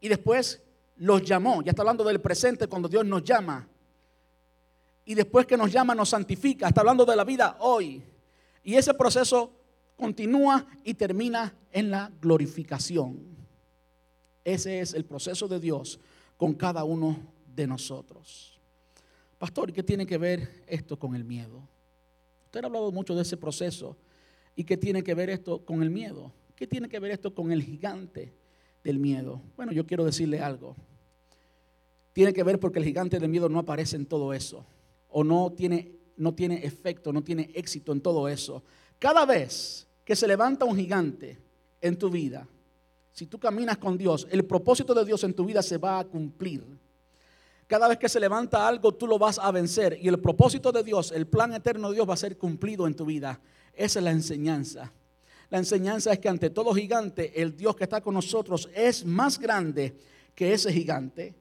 Y 0.00 0.08
después 0.08 0.62
los 0.96 1.24
llamó. 1.24 1.60
Ya 1.62 1.70
está 1.70 1.82
hablando 1.82 2.04
del 2.04 2.20
presente 2.20 2.68
cuando 2.68 2.88
Dios 2.88 3.04
nos 3.04 3.24
llama. 3.24 3.66
Y 5.04 5.14
después 5.16 5.44
que 5.44 5.56
nos 5.56 5.72
llama, 5.72 5.92
nos 5.96 6.10
santifica. 6.10 6.68
Está 6.68 6.82
hablando 6.82 7.04
de 7.04 7.16
la 7.16 7.24
vida 7.24 7.56
hoy. 7.58 8.00
Y 8.62 8.76
ese 8.76 8.94
proceso 8.94 9.50
continúa 10.00 10.66
y 10.82 10.94
termina 10.94 11.54
en 11.70 11.90
la 11.90 12.10
glorificación. 12.20 13.20
Ese 14.42 14.80
es 14.80 14.94
el 14.94 15.04
proceso 15.04 15.46
de 15.46 15.60
Dios 15.60 16.00
con 16.36 16.54
cada 16.54 16.84
uno 16.84 17.18
de 17.54 17.66
nosotros. 17.66 18.58
Pastor, 19.38 19.72
¿qué 19.72 19.82
tiene 19.82 20.06
que 20.06 20.18
ver 20.18 20.64
esto 20.66 20.98
con 20.98 21.14
el 21.14 21.24
miedo? 21.24 21.68
Usted 22.46 22.64
ha 22.64 22.66
hablado 22.66 22.90
mucho 22.90 23.14
de 23.14 23.22
ese 23.22 23.36
proceso. 23.36 23.96
¿Y 24.56 24.64
qué 24.64 24.76
tiene 24.76 25.02
que 25.02 25.14
ver 25.14 25.30
esto 25.30 25.64
con 25.64 25.82
el 25.82 25.90
miedo? 25.90 26.32
¿Qué 26.56 26.66
tiene 26.66 26.88
que 26.88 26.98
ver 26.98 27.12
esto 27.12 27.34
con 27.34 27.52
el 27.52 27.62
gigante 27.62 28.32
del 28.82 28.98
miedo? 28.98 29.42
Bueno, 29.56 29.72
yo 29.72 29.86
quiero 29.86 30.04
decirle 30.04 30.40
algo. 30.40 30.76
Tiene 32.12 32.32
que 32.32 32.42
ver 32.42 32.58
porque 32.58 32.78
el 32.78 32.84
gigante 32.84 33.20
del 33.20 33.30
miedo 33.30 33.48
no 33.48 33.60
aparece 33.60 33.96
en 33.96 34.06
todo 34.06 34.32
eso. 34.32 34.64
O 35.08 35.24
no 35.24 35.52
tiene 35.52 36.00
no 36.20 36.34
tiene 36.34 36.66
efecto, 36.66 37.12
no 37.12 37.22
tiene 37.24 37.50
éxito 37.54 37.92
en 37.92 38.02
todo 38.02 38.28
eso. 38.28 38.62
Cada 38.98 39.24
vez 39.24 39.88
que 40.10 40.16
se 40.16 40.26
levanta 40.26 40.64
un 40.64 40.74
gigante 40.74 41.38
en 41.80 41.96
tu 41.96 42.10
vida, 42.10 42.44
si 43.12 43.26
tú 43.26 43.38
caminas 43.38 43.78
con 43.78 43.96
Dios, 43.96 44.26
el 44.28 44.44
propósito 44.44 44.92
de 44.92 45.04
Dios 45.04 45.22
en 45.22 45.32
tu 45.32 45.44
vida 45.44 45.62
se 45.62 45.78
va 45.78 46.00
a 46.00 46.04
cumplir. 46.04 46.64
Cada 47.68 47.86
vez 47.86 47.96
que 47.96 48.08
se 48.08 48.18
levanta 48.18 48.66
algo, 48.66 48.90
tú 48.90 49.06
lo 49.06 49.20
vas 49.20 49.38
a 49.38 49.52
vencer. 49.52 49.96
Y 50.02 50.08
el 50.08 50.18
propósito 50.18 50.72
de 50.72 50.82
Dios, 50.82 51.12
el 51.12 51.28
plan 51.28 51.52
eterno 51.52 51.90
de 51.90 51.94
Dios 51.94 52.08
va 52.08 52.14
a 52.14 52.16
ser 52.16 52.36
cumplido 52.36 52.88
en 52.88 52.96
tu 52.96 53.04
vida. 53.04 53.40
Esa 53.72 54.00
es 54.00 54.04
la 54.04 54.10
enseñanza. 54.10 54.92
La 55.48 55.58
enseñanza 55.58 56.12
es 56.12 56.18
que 56.18 56.28
ante 56.28 56.50
todo 56.50 56.74
gigante, 56.74 57.40
el 57.40 57.56
Dios 57.56 57.76
que 57.76 57.84
está 57.84 58.00
con 58.00 58.14
nosotros 58.14 58.68
es 58.74 59.04
más 59.04 59.38
grande 59.38 59.94
que 60.34 60.52
ese 60.52 60.72
gigante. 60.72 61.36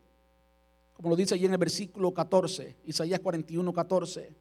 Como 0.94 1.10
lo 1.10 1.16
dice 1.16 1.34
allí 1.34 1.46
en 1.46 1.54
el 1.54 1.58
versículo 1.58 2.14
14, 2.14 2.76
Isaías 2.86 3.20
41, 3.20 3.74
14. 3.74 4.32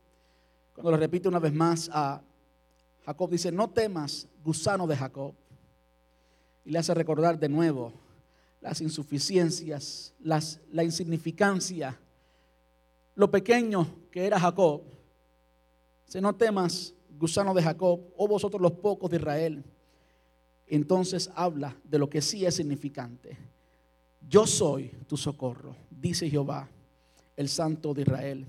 Cuando 0.75 0.91
lo 0.91 0.99
repite 0.99 1.31
una 1.31 1.39
vez 1.39 1.55
más 1.55 1.89
a 1.91 2.21
Jacob, 3.09 3.31
dice, 3.31 3.51
no 3.51 3.71
temas, 3.71 4.29
gusano 4.45 4.87
de 4.87 4.95
Jacob 4.95 5.33
y 6.63 6.71
le 6.71 6.79
hace 6.79 6.93
recordar 6.93 7.39
de 7.39 7.49
nuevo 7.49 7.91
las 8.61 8.83
insuficiencias, 8.83 10.13
las, 10.21 10.61
la 10.71 10.85
insignificancia, 10.85 11.99
lo 13.15 13.31
pequeño 13.31 13.89
que 14.11 14.27
era 14.27 14.39
Jacob. 14.39 14.83
Si 16.05 16.21
no 16.21 16.37
temas, 16.37 16.93
gusano 17.19 17.55
de 17.55 17.63
Jacob, 17.63 17.99
o 18.15 18.25
oh 18.27 18.29
vosotros 18.29 18.61
los 18.61 18.73
pocos 18.73 19.11
de 19.11 19.17
Israel. 19.17 19.65
Entonces 20.67 21.31
habla 21.35 21.75
de 21.85 21.99
lo 21.99 22.11
que 22.11 22.21
sí 22.21 22.45
es 22.45 22.57
significante. 22.57 23.39
Yo 24.29 24.47
soy 24.47 24.91
tu 25.07 25.17
socorro, 25.17 25.75
dice 25.91 26.29
Jehová, 26.29 26.69
el 27.37 27.49
Santo 27.49 27.95
de 27.95 28.03
Israel, 28.03 28.47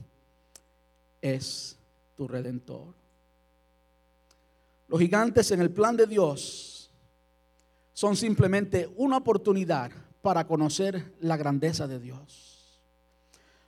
es 1.21 1.79
tu 2.17 2.27
redentor. 2.27 2.98
Los 4.89 4.99
gigantes 4.99 5.51
en 5.51 5.61
el 5.61 5.69
plan 5.69 5.95
de 5.95 6.07
Dios 6.07 6.91
son 7.93 8.15
simplemente 8.15 8.91
una 8.95 9.17
oportunidad 9.17 9.91
para 10.23 10.47
conocer 10.47 11.13
la 11.19 11.37
grandeza 11.37 11.87
de 11.87 11.99
Dios. 11.99 12.81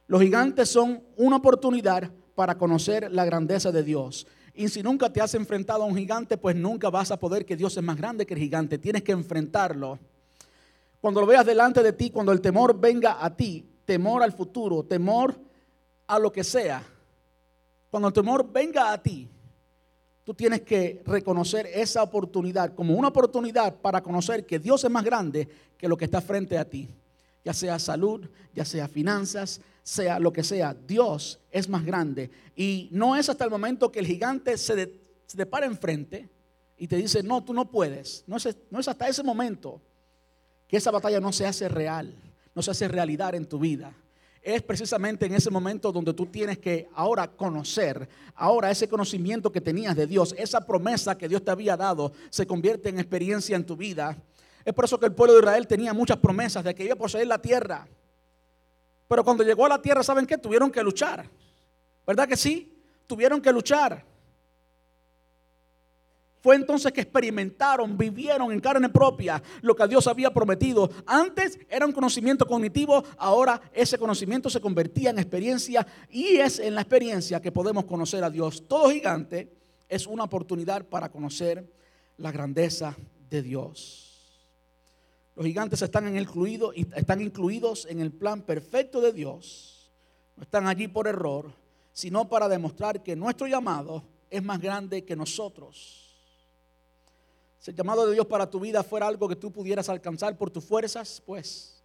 Los 0.07 0.21
gigantes 0.21 0.67
son 0.67 1.03
una 1.17 1.35
oportunidad 1.35 2.11
para 2.33 2.57
conocer 2.57 3.11
la 3.11 3.23
grandeza 3.23 3.71
de 3.71 3.83
Dios. 3.83 4.25
Y 4.55 4.67
si 4.69 4.81
nunca 4.81 5.13
te 5.13 5.21
has 5.21 5.35
enfrentado 5.35 5.83
a 5.83 5.85
un 5.85 5.95
gigante, 5.95 6.37
pues 6.37 6.55
nunca 6.55 6.89
vas 6.89 7.11
a 7.11 7.19
poder 7.19 7.45
que 7.45 7.55
Dios 7.55 7.77
es 7.77 7.83
más 7.83 7.97
grande 7.97 8.25
que 8.25 8.33
el 8.33 8.39
gigante. 8.39 8.79
Tienes 8.79 9.03
que 9.03 9.11
enfrentarlo. 9.11 9.99
Cuando 10.99 11.21
lo 11.21 11.27
veas 11.27 11.45
delante 11.45 11.83
de 11.83 11.93
ti, 11.93 12.09
cuando 12.09 12.31
el 12.31 12.41
temor 12.41 12.79
venga 12.79 13.23
a 13.23 13.35
ti, 13.35 13.63
temor 13.85 14.23
al 14.23 14.33
futuro, 14.33 14.83
temor 14.83 15.39
a 16.07 16.17
lo 16.17 16.31
que 16.31 16.43
sea, 16.43 16.83
cuando 17.91 18.07
el 18.07 18.13
temor 18.13 18.51
venga 18.51 18.91
a 18.91 19.01
ti, 19.01 19.29
tú 20.31 20.35
tienes 20.35 20.61
que 20.61 21.01
reconocer 21.05 21.67
esa 21.73 22.01
oportunidad 22.01 22.73
como 22.73 22.95
una 22.95 23.09
oportunidad 23.09 23.75
para 23.75 24.01
conocer 24.01 24.45
que 24.45 24.59
Dios 24.59 24.81
es 24.81 24.89
más 24.89 25.03
grande 25.03 25.45
que 25.77 25.89
lo 25.89 25.97
que 25.97 26.05
está 26.05 26.21
frente 26.21 26.57
a 26.57 26.63
ti. 26.63 26.87
Ya 27.43 27.53
sea 27.53 27.77
salud, 27.77 28.29
ya 28.55 28.63
sea 28.63 28.87
finanzas, 28.87 29.59
sea 29.83 30.21
lo 30.21 30.31
que 30.31 30.41
sea, 30.41 30.73
Dios 30.87 31.37
es 31.51 31.67
más 31.67 31.83
grande. 31.83 32.31
Y 32.55 32.87
no 32.93 33.17
es 33.17 33.27
hasta 33.27 33.43
el 33.43 33.49
momento 33.49 33.91
que 33.91 33.99
el 33.99 34.07
gigante 34.07 34.57
se, 34.57 35.01
te 35.35 35.45
para 35.45 35.65
enfrente 35.65 36.29
y 36.77 36.87
te 36.87 36.95
dice, 36.95 37.21
no, 37.21 37.43
tú 37.43 37.53
no 37.53 37.69
puedes. 37.69 38.23
No 38.25 38.37
es, 38.37 38.55
no 38.69 38.79
es 38.79 38.87
hasta 38.87 39.09
ese 39.09 39.23
momento 39.23 39.81
que 40.65 40.77
esa 40.77 40.91
batalla 40.91 41.19
no 41.19 41.33
se 41.33 41.45
hace 41.45 41.67
real, 41.67 42.15
no 42.55 42.61
se 42.61 42.71
hace 42.71 42.87
realidad 42.87 43.35
en 43.35 43.47
tu 43.47 43.59
vida 43.59 43.93
es 44.41 44.61
precisamente 44.63 45.25
en 45.25 45.33
ese 45.33 45.51
momento 45.51 45.91
donde 45.91 46.13
tú 46.13 46.25
tienes 46.25 46.57
que 46.57 46.89
ahora 46.95 47.27
conocer, 47.27 48.09
ahora 48.35 48.71
ese 48.71 48.87
conocimiento 48.87 49.51
que 49.51 49.61
tenías 49.61 49.95
de 49.95 50.07
Dios, 50.07 50.33
esa 50.37 50.65
promesa 50.65 51.17
que 51.17 51.29
Dios 51.29 51.43
te 51.43 51.51
había 51.51 51.77
dado, 51.77 52.11
se 52.29 52.47
convierte 52.47 52.89
en 52.89 52.99
experiencia 52.99 53.55
en 53.55 53.65
tu 53.65 53.75
vida. 53.75 54.17
Es 54.65 54.73
por 54.73 54.85
eso 54.85 54.99
que 54.99 55.05
el 55.05 55.13
pueblo 55.13 55.33
de 55.33 55.41
Israel 55.41 55.67
tenía 55.67 55.93
muchas 55.93 56.17
promesas 56.17 56.63
de 56.63 56.73
que 56.73 56.85
iba 56.85 56.93
a 56.93 56.97
poseer 56.97 57.27
la 57.27 57.39
tierra. 57.39 57.87
Pero 59.07 59.23
cuando 59.23 59.43
llegó 59.43 59.65
a 59.65 59.69
la 59.69 59.81
tierra, 59.81 60.03
¿saben 60.03 60.25
qué? 60.25 60.37
Tuvieron 60.37 60.71
que 60.71 60.81
luchar. 60.81 61.29
¿Verdad 62.05 62.27
que 62.27 62.37
sí? 62.37 62.81
Tuvieron 63.05 63.41
que 63.41 63.51
luchar. 63.51 64.03
Fue 66.41 66.55
entonces 66.55 66.91
que 66.91 67.01
experimentaron, 67.01 67.95
vivieron 67.95 68.51
en 68.51 68.59
carne 68.59 68.89
propia 68.89 69.41
lo 69.61 69.75
que 69.75 69.87
Dios 69.87 70.07
había 70.07 70.33
prometido. 70.33 70.89
Antes 71.05 71.59
era 71.69 71.85
un 71.85 71.91
conocimiento 71.91 72.47
cognitivo, 72.47 73.03
ahora 73.17 73.61
ese 73.71 73.99
conocimiento 73.99 74.49
se 74.49 74.59
convertía 74.59 75.11
en 75.11 75.19
experiencia 75.19 75.85
y 76.09 76.37
es 76.37 76.57
en 76.57 76.73
la 76.73 76.81
experiencia 76.81 77.39
que 77.39 77.51
podemos 77.51 77.85
conocer 77.85 78.23
a 78.23 78.31
Dios. 78.31 78.67
Todo 78.67 78.89
gigante 78.89 79.53
es 79.87 80.07
una 80.07 80.23
oportunidad 80.23 80.83
para 80.85 81.11
conocer 81.11 81.71
la 82.17 82.31
grandeza 82.31 82.97
de 83.29 83.43
Dios. 83.43 84.07
Los 85.35 85.45
gigantes 85.45 85.81
están, 85.81 86.15
incluidos, 86.17 86.73
están 86.95 87.21
incluidos 87.21 87.85
en 87.87 88.01
el 88.01 88.11
plan 88.11 88.41
perfecto 88.41 88.99
de 88.99 89.13
Dios. 89.13 89.91
No 90.35 90.43
están 90.43 90.65
allí 90.65 90.87
por 90.87 91.07
error, 91.07 91.51
sino 91.93 92.27
para 92.27 92.49
demostrar 92.49 93.03
que 93.03 93.15
nuestro 93.15 93.45
llamado 93.45 94.03
es 94.29 94.41
más 94.41 94.59
grande 94.59 95.03
que 95.03 95.15
nosotros. 95.15 96.10
Si 97.61 97.69
el 97.69 97.77
llamado 97.77 98.07
de 98.07 98.15
Dios 98.15 98.25
para 98.25 98.49
tu 98.49 98.59
vida 98.59 98.81
fuera 98.83 99.05
algo 99.05 99.29
que 99.29 99.35
tú 99.35 99.51
pudieras 99.51 99.87
alcanzar 99.87 100.35
por 100.35 100.49
tus 100.49 100.65
fuerzas, 100.65 101.21
pues. 101.23 101.79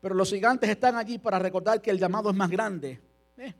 Pero 0.00 0.12
los 0.12 0.28
gigantes 0.28 0.68
están 0.68 0.96
allí 0.96 1.18
para 1.18 1.38
recordar 1.38 1.80
que 1.80 1.92
el 1.92 2.00
llamado 2.00 2.30
es 2.30 2.36
más 2.36 2.50
grande. 2.50 3.00
¿eh? 3.38 3.54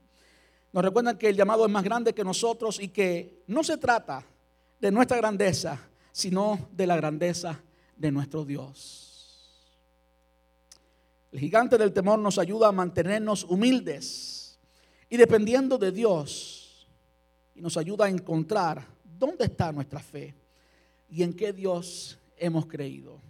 Nos 0.72 0.84
recuerdan 0.84 1.16
que 1.16 1.28
el 1.28 1.36
llamado 1.36 1.64
es 1.64 1.70
más 1.70 1.84
grande 1.84 2.12
que 2.12 2.24
nosotros 2.24 2.80
y 2.80 2.88
que 2.88 3.44
no 3.46 3.62
se 3.62 3.76
trata 3.76 4.24
de 4.80 4.90
nuestra 4.90 5.16
grandeza, 5.18 5.78
sino 6.10 6.70
de 6.72 6.88
la 6.88 6.96
grandeza 6.96 7.60
de 7.96 8.10
nuestro 8.10 8.44
Dios. 8.44 9.70
El 11.30 11.38
gigante 11.38 11.78
del 11.78 11.92
temor 11.92 12.18
nos 12.18 12.36
ayuda 12.36 12.66
a 12.66 12.72
mantenernos 12.72 13.44
humildes 13.44 14.58
y 15.08 15.16
dependiendo 15.16 15.78
de 15.78 15.92
Dios 15.92 16.88
y 17.54 17.60
nos 17.60 17.76
ayuda 17.76 18.06
a 18.06 18.08
encontrar 18.08 18.84
dónde 19.04 19.44
está 19.44 19.70
nuestra 19.70 20.00
fe 20.00 20.39
y 21.10 21.22
en 21.22 21.34
qué 21.34 21.52
Dios 21.52 22.18
hemos 22.36 22.66
creído. 22.66 23.20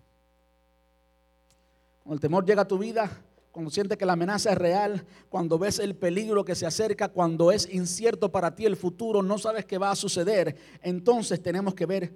Cuando 2.02 2.14
el 2.14 2.20
temor 2.20 2.44
llega 2.44 2.62
a 2.62 2.68
tu 2.68 2.78
vida, 2.78 3.10
cuando 3.50 3.70
sientes 3.70 3.98
que 3.98 4.06
la 4.06 4.12
amenaza 4.12 4.52
es 4.52 4.58
real, 4.58 5.04
cuando 5.28 5.58
ves 5.58 5.78
el 5.78 5.96
peligro 5.96 6.44
que 6.44 6.54
se 6.54 6.66
acerca, 6.66 7.08
cuando 7.08 7.50
es 7.50 7.72
incierto 7.72 8.30
para 8.30 8.54
ti 8.54 8.66
el 8.66 8.76
futuro, 8.76 9.22
no 9.22 9.38
sabes 9.38 9.64
qué 9.64 9.78
va 9.78 9.90
a 9.90 9.96
suceder, 9.96 10.56
entonces 10.82 11.42
tenemos 11.42 11.74
que 11.74 11.86
ver 11.86 12.12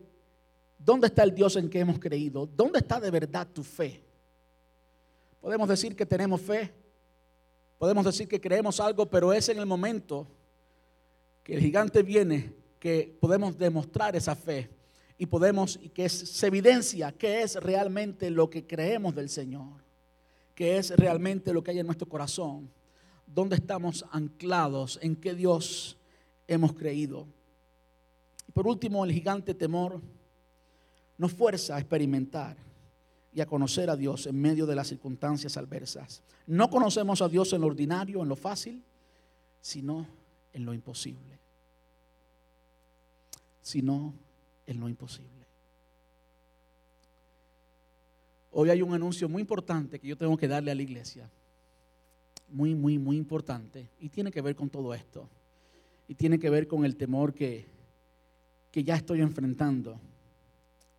dónde 0.79 1.09
está 1.09 1.23
el 1.23 1.35
Dios 1.35 1.57
en 1.57 1.69
que 1.69 1.81
hemos 1.81 1.99
creído, 1.99 2.47
dónde 2.47 2.79
está 2.79 3.01
de 3.01 3.11
verdad 3.11 3.49
tu 3.53 3.65
fe. 3.65 4.03
Podemos 5.41 5.69
decir 5.69 5.97
que 5.97 6.07
tenemos 6.07 6.41
fe, 6.41 6.73
podemos 7.79 8.05
decir 8.05 8.29
que 8.29 8.41
creemos 8.41 8.79
algo, 8.81 9.07
pero 9.07 9.33
es 9.33 9.49
en 9.49 9.59
el 9.59 9.67
momento 9.67 10.27
que 11.43 11.55
el 11.55 11.61
gigante 11.61 12.03
viene 12.03 12.55
que 12.79 13.17
podemos 13.21 13.59
demostrar 13.59 14.15
esa 14.15 14.35
fe 14.35 14.71
y 15.17 15.27
podemos, 15.27 15.79
y 15.81 15.89
que 15.91 16.09
se 16.09 16.47
evidencia 16.47 17.13
que 17.13 17.43
es 17.43 17.57
realmente 17.57 18.31
lo 18.31 18.51
que 18.51 18.67
creemos 18.67 19.15
del 19.15 19.29
Señor, 19.29 19.83
que 20.55 20.79
es 20.79 20.91
realmente 20.91 21.53
lo 21.53 21.63
que 21.63 21.71
hay 21.71 21.79
en 21.79 21.87
nuestro 21.87 22.09
corazón, 22.09 22.71
dónde 23.27 23.57
estamos 23.57 24.05
anclados, 24.11 24.99
en 25.03 25.17
qué 25.17 25.35
Dios 25.35 25.97
hemos 26.47 26.73
creído. 26.73 27.27
Y 28.49 28.53
por 28.53 28.67
último, 28.67 29.05
el 29.05 29.13
gigante 29.13 29.55
temor 29.55 30.01
nos 31.17 31.33
fuerza 31.33 31.77
a 31.77 31.81
experimentar 31.81 32.57
y 33.33 33.41
a 33.41 33.47
conocer 33.47 33.91
a 33.91 33.97
Dios 33.97 34.27
en 34.27 34.41
medio 34.41 34.67
de 34.67 34.75
las 34.75 34.89
circunstancias 34.89 35.57
adversas. 35.57 36.23
No 36.47 36.71
conocemos 36.71 37.23
a 37.23 37.29
Dios 37.29 37.53
en 37.53 37.61
lo 37.61 37.67
ordinario, 37.67 38.23
en 38.23 38.29
lo 38.29 38.37
fácil, 38.37 38.83
sino 39.61 40.07
en 40.53 40.65
lo 40.65 40.75
imposible. 40.75 41.39
Sino 43.61 44.15
en 44.67 44.81
lo 44.81 44.89
imposible. 44.89 45.45
Hoy 48.57 48.71
hay 48.71 48.83
un 48.83 48.95
anuncio 48.95 49.29
muy 49.29 49.41
importante 49.41 49.99
que 49.99 50.07
yo 50.07 50.17
tengo 50.17 50.37
que 50.37 50.47
darle 50.47 50.71
a 50.71 50.75
la 50.75 50.83
iglesia. 50.83 51.29
Muy, 52.49 52.75
muy, 52.75 52.99
muy 52.99 53.17
importante. 53.17 53.89
Y 53.99 54.09
tiene 54.09 54.31
que 54.31 54.41
ver 54.41 54.55
con 54.55 54.71
todo 54.71 54.95
esto. 54.95 55.29
Y 56.07 56.15
tiene 56.15 56.39
que 56.39 56.51
ver 56.51 56.69
con 56.69 56.85
el 56.85 56.97
temor 56.97 57.35
que, 57.35 57.67
que 58.71 58.85
ya 58.85 58.95
estoy 58.95 59.21
enfrentando 59.21 59.99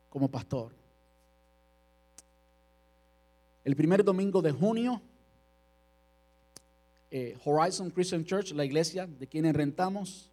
como 0.10 0.28
pastor. 0.28 0.74
El 3.64 3.76
primer 3.76 4.04
domingo 4.04 4.42
de 4.42 4.52
junio, 4.52 5.02
eh, 7.10 7.38
Horizon 7.46 7.90
Christian 7.90 8.26
Church, 8.26 8.52
la 8.52 8.66
iglesia 8.66 9.08
de 9.08 9.28
quienes 9.28 9.56
rentamos, 9.56 10.30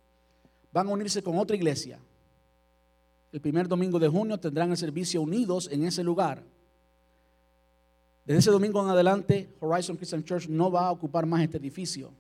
van 0.73 0.89
a 0.89 0.91
unirse 0.91 1.23
con 1.23 1.39
otra 1.39 1.55
iglesia 1.55 2.01
el 3.33 3.41
primer 3.41 3.67
domingo 3.67 3.99
de 3.99 4.09
junio 4.09 4.39
tendrán 4.39 4.71
el 4.71 4.77
servicio 4.77 5.23
unidos 5.23 5.69
en 5.73 5.85
ese 5.85 6.05
lugar. 6.05 6.43
Desde 8.25 8.41
ese 8.41 8.51
domingo 8.51 8.83
en 8.83 8.91
adelante, 8.91 9.49
Horizon 9.59 9.97
Christian 9.97 10.23
Church 10.23 10.49
no 10.49 10.71
va 10.71 10.87
a 10.87 10.93
ocupar 10.93 11.25
más 11.27 11.43
este 11.43 11.57
edificio. 11.57 12.13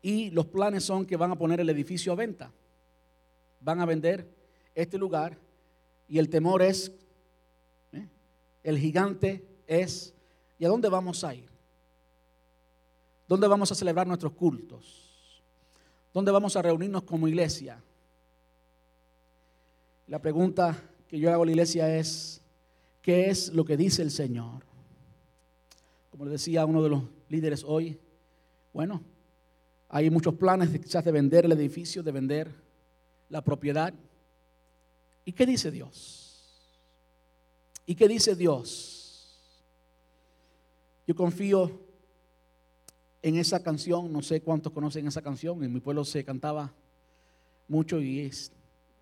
Y 0.00 0.30
los 0.30 0.46
planes 0.46 0.84
son 0.84 1.04
que 1.04 1.16
van 1.16 1.32
a 1.32 1.36
poner 1.36 1.60
el 1.60 1.68
edificio 1.68 2.12
a 2.12 2.16
venta. 2.16 2.52
Van 3.60 3.80
a 3.80 3.86
vender 3.86 4.26
este 4.74 4.96
lugar 4.96 5.36
y 6.08 6.18
el 6.18 6.28
temor 6.28 6.62
es 6.62 6.92
¿eh? 7.92 8.08
el 8.62 8.78
gigante 8.78 9.44
es, 9.66 10.14
¿y 10.58 10.64
a 10.64 10.68
dónde 10.68 10.88
vamos 10.88 11.24
a 11.24 11.34
ir? 11.34 11.50
¿Dónde 13.28 13.48
vamos 13.48 13.70
a 13.72 13.74
celebrar 13.74 14.06
nuestros 14.06 14.32
cultos? 14.32 15.42
¿Dónde 16.12 16.30
vamos 16.30 16.56
a 16.56 16.62
reunirnos 16.62 17.02
como 17.02 17.28
iglesia? 17.28 17.82
La 20.12 20.20
pregunta 20.20 20.78
que 21.08 21.18
yo 21.18 21.32
hago 21.32 21.42
a 21.42 21.46
la 21.46 21.52
iglesia 21.52 21.96
es, 21.96 22.42
¿qué 23.00 23.30
es 23.30 23.50
lo 23.54 23.64
que 23.64 23.78
dice 23.78 24.02
el 24.02 24.10
Señor? 24.10 24.62
Como 26.10 26.26
le 26.26 26.32
decía 26.32 26.66
uno 26.66 26.82
de 26.82 26.90
los 26.90 27.04
líderes 27.30 27.64
hoy, 27.66 27.98
bueno, 28.74 29.02
hay 29.88 30.10
muchos 30.10 30.34
planes 30.34 30.68
quizás 30.68 31.02
de 31.02 31.12
vender 31.12 31.46
el 31.46 31.52
edificio, 31.52 32.02
de 32.02 32.12
vender 32.12 32.54
la 33.30 33.42
propiedad. 33.42 33.94
¿Y 35.24 35.32
qué 35.32 35.46
dice 35.46 35.70
Dios? 35.70 36.60
¿Y 37.86 37.94
qué 37.94 38.06
dice 38.06 38.36
Dios? 38.36 39.40
Yo 41.06 41.16
confío 41.16 41.80
en 43.22 43.36
esa 43.36 43.62
canción, 43.62 44.12
no 44.12 44.20
sé 44.20 44.42
cuántos 44.42 44.74
conocen 44.74 45.06
esa 45.06 45.22
canción, 45.22 45.64
en 45.64 45.72
mi 45.72 45.80
pueblo 45.80 46.04
se 46.04 46.22
cantaba 46.22 46.70
mucho 47.66 47.98
y 48.02 48.20
es 48.20 48.52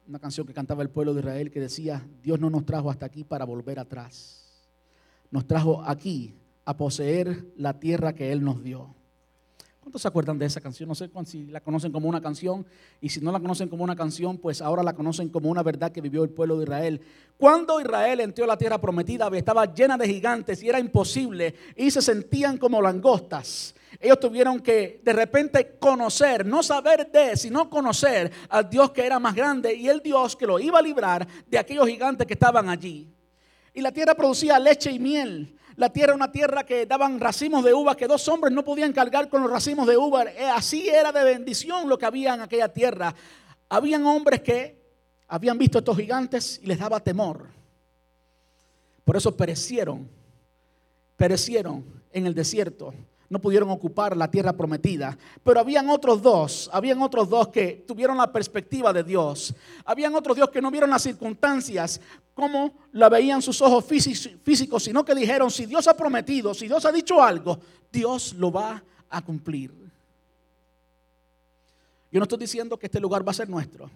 una 0.07 0.19
canción 0.19 0.47
que 0.47 0.55
cantaba 0.55 0.83
el 0.83 0.91
pueblo 0.91 1.15
de 1.15 1.21
Israel 1.21 1.51
que 1.51 1.61
decía, 1.61 2.07
Dios 2.23 2.41
no 2.41 2.51
nos 2.51 2.67
trajo 2.67 2.91
hasta 2.91 3.07
aquí 3.07 3.25
para 3.25 3.45
volver 3.45 3.79
atrás, 3.79 4.65
nos 5.31 5.47
trajo 5.47 5.83
aquí 5.83 6.35
a 6.65 6.77
poseer 6.77 7.53
la 7.57 7.79
tierra 7.81 8.15
que 8.15 8.33
Él 8.33 8.43
nos 8.45 8.63
dio. 8.63 8.95
¿Cuántos 9.81 10.03
se 10.03 10.09
acuerdan 10.09 10.39
de 10.39 10.45
esa 10.45 10.61
canción? 10.61 10.89
No 10.91 10.95
sé 10.95 11.11
si 11.25 11.47
la 11.47 11.61
conocen 11.61 11.91
como 11.91 12.07
una 12.07 12.21
canción 12.21 12.67
y 13.01 13.09
si 13.09 13.21
no 13.23 13.33
la 13.33 13.41
conocen 13.41 13.69
como 13.69 13.83
una 13.83 13.97
canción, 13.97 14.37
pues 14.37 14.61
ahora 14.61 14.83
la 14.83 14.93
conocen 14.93 15.31
como 15.31 15.49
una 15.49 15.63
verdad 15.63 15.91
que 15.91 16.03
vivió 16.03 16.23
el 16.23 16.29
pueblo 16.29 16.59
de 16.59 16.65
Israel. 16.65 17.01
Cuando 17.39 17.81
Israel 17.81 18.21
entró 18.21 18.45
a 18.45 18.49
la 18.49 18.59
tierra 18.59 18.79
prometida, 18.79 19.31
estaba 19.35 19.73
llena 19.73 19.97
de 19.97 20.07
gigantes 20.07 20.63
y 20.63 20.69
era 20.69 20.79
imposible 20.79 21.55
y 21.77 21.91
se 21.91 22.03
sentían 22.03 22.59
como 22.59 22.83
langostas. 22.83 23.75
Ellos 23.99 24.21
tuvieron 24.21 24.61
que 24.61 25.01
de 25.03 25.13
repente 25.15 25.79
conocer, 25.79 26.45
no 26.45 26.63
saber 26.63 27.11
de, 27.11 27.37
sino 27.39 27.71
conocer 27.71 28.31
al 28.51 28.69
Dios 28.69 28.91
que 28.91 29.07
era 29.07 29.19
más 29.19 29.35
grande 29.35 29.75
y 29.75 29.89
el 29.89 30.01
Dios 30.01 30.37
que 30.37 30.47
lo 30.47 30.61
iba 30.61 30.79
a 30.79 30.83
librar 30.83 31.27
de 31.49 31.59
aquellos 31.59 31.89
gigantes 31.89 32.27
que 32.27 32.35
estaban 32.35 32.69
allí. 32.69 33.09
Y 33.73 33.81
la 33.81 33.93
tierra 33.93 34.15
producía 34.15 34.59
leche 34.59 34.91
y 34.91 34.99
miel. 34.99 35.57
La 35.81 35.89
tierra 35.89 36.15
una 36.15 36.31
tierra 36.31 36.67
que 36.67 36.85
daban 36.85 37.19
racimos 37.19 37.65
de 37.65 37.73
uva 37.73 37.97
que 37.97 38.07
dos 38.07 38.29
hombres 38.29 38.53
no 38.53 38.63
podían 38.63 38.93
cargar 38.93 39.31
con 39.31 39.41
los 39.41 39.51
racimos 39.51 39.87
de 39.87 39.97
uva. 39.97 40.25
Eh, 40.25 40.45
así 40.45 40.87
era 40.87 41.11
de 41.11 41.25
bendición 41.25 41.89
lo 41.89 41.97
que 41.97 42.05
había 42.05 42.35
en 42.35 42.43
aquella 42.43 42.69
tierra. 42.69 43.15
Habían 43.67 44.05
hombres 44.05 44.43
que 44.43 44.79
habían 45.27 45.57
visto 45.57 45.79
estos 45.79 45.97
gigantes 45.97 46.61
y 46.63 46.67
les 46.67 46.79
daba 46.79 47.01
temor. 47.01 47.47
Por 49.07 49.17
eso 49.17 49.35
perecieron, 49.35 50.07
perecieron 51.17 51.83
en 52.13 52.27
el 52.27 52.35
desierto 52.35 52.93
no 53.31 53.39
pudieron 53.41 53.71
ocupar 53.71 54.17
la 54.17 54.29
tierra 54.29 54.53
prometida. 54.53 55.17
Pero 55.45 55.61
habían 55.61 55.89
otros 55.89 56.21
dos, 56.21 56.69
habían 56.73 57.01
otros 57.01 57.31
dos 57.31 57.49
que 57.49 57.85
tuvieron 57.87 58.19
la 58.19 58.31
perspectiva 58.31 58.93
de 58.93 59.05
Dios. 59.05 59.55
Habían 59.85 60.15
otros 60.17 60.37
Dios 60.37 60.51
que 60.51 60.61
no 60.61 60.71
vieron 60.71 60.91
las 60.91 61.03
circunstancias 61.03 62.01
como 62.35 62.75
la 62.93 63.09
veían 63.09 63.41
sus 63.41 63.63
ojos 63.63 63.85
físicos, 63.85 64.83
sino 64.83 65.05
que 65.05 65.15
dijeron, 65.15 65.49
si 65.49 65.65
Dios 65.65 65.87
ha 65.87 65.97
prometido, 65.97 66.53
si 66.53 66.67
Dios 66.67 66.85
ha 66.85 66.91
dicho 66.91 67.23
algo, 67.23 67.61
Dios 67.93 68.35
lo 68.35 68.51
va 68.51 68.83
a 69.09 69.23
cumplir. 69.23 69.73
Yo 72.11 72.19
no 72.19 72.25
estoy 72.25 72.39
diciendo 72.39 72.77
que 72.77 72.87
este 72.87 72.99
lugar 72.99 73.27
va 73.27 73.31
a 73.31 73.35
ser 73.35 73.49
nuestro. 73.49 73.89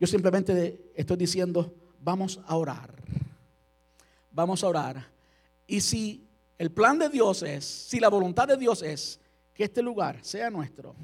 Yo 0.00 0.06
simplemente 0.08 0.90
estoy 0.96 1.16
diciendo, 1.16 1.72
vamos 2.00 2.40
a 2.48 2.56
orar. 2.56 2.92
Vamos 4.32 4.64
a 4.64 4.68
orar. 4.68 5.06
Y 5.68 5.80
si 5.80 6.26
el 6.62 6.70
plan 6.70 6.96
de 6.96 7.08
Dios 7.08 7.42
es, 7.42 7.64
si 7.64 7.98
la 7.98 8.08
voluntad 8.08 8.46
de 8.46 8.56
Dios 8.56 8.82
es 8.82 9.18
que 9.52 9.64
este 9.64 9.82
lugar 9.82 10.20
sea 10.22 10.48
nuestro, 10.48 10.94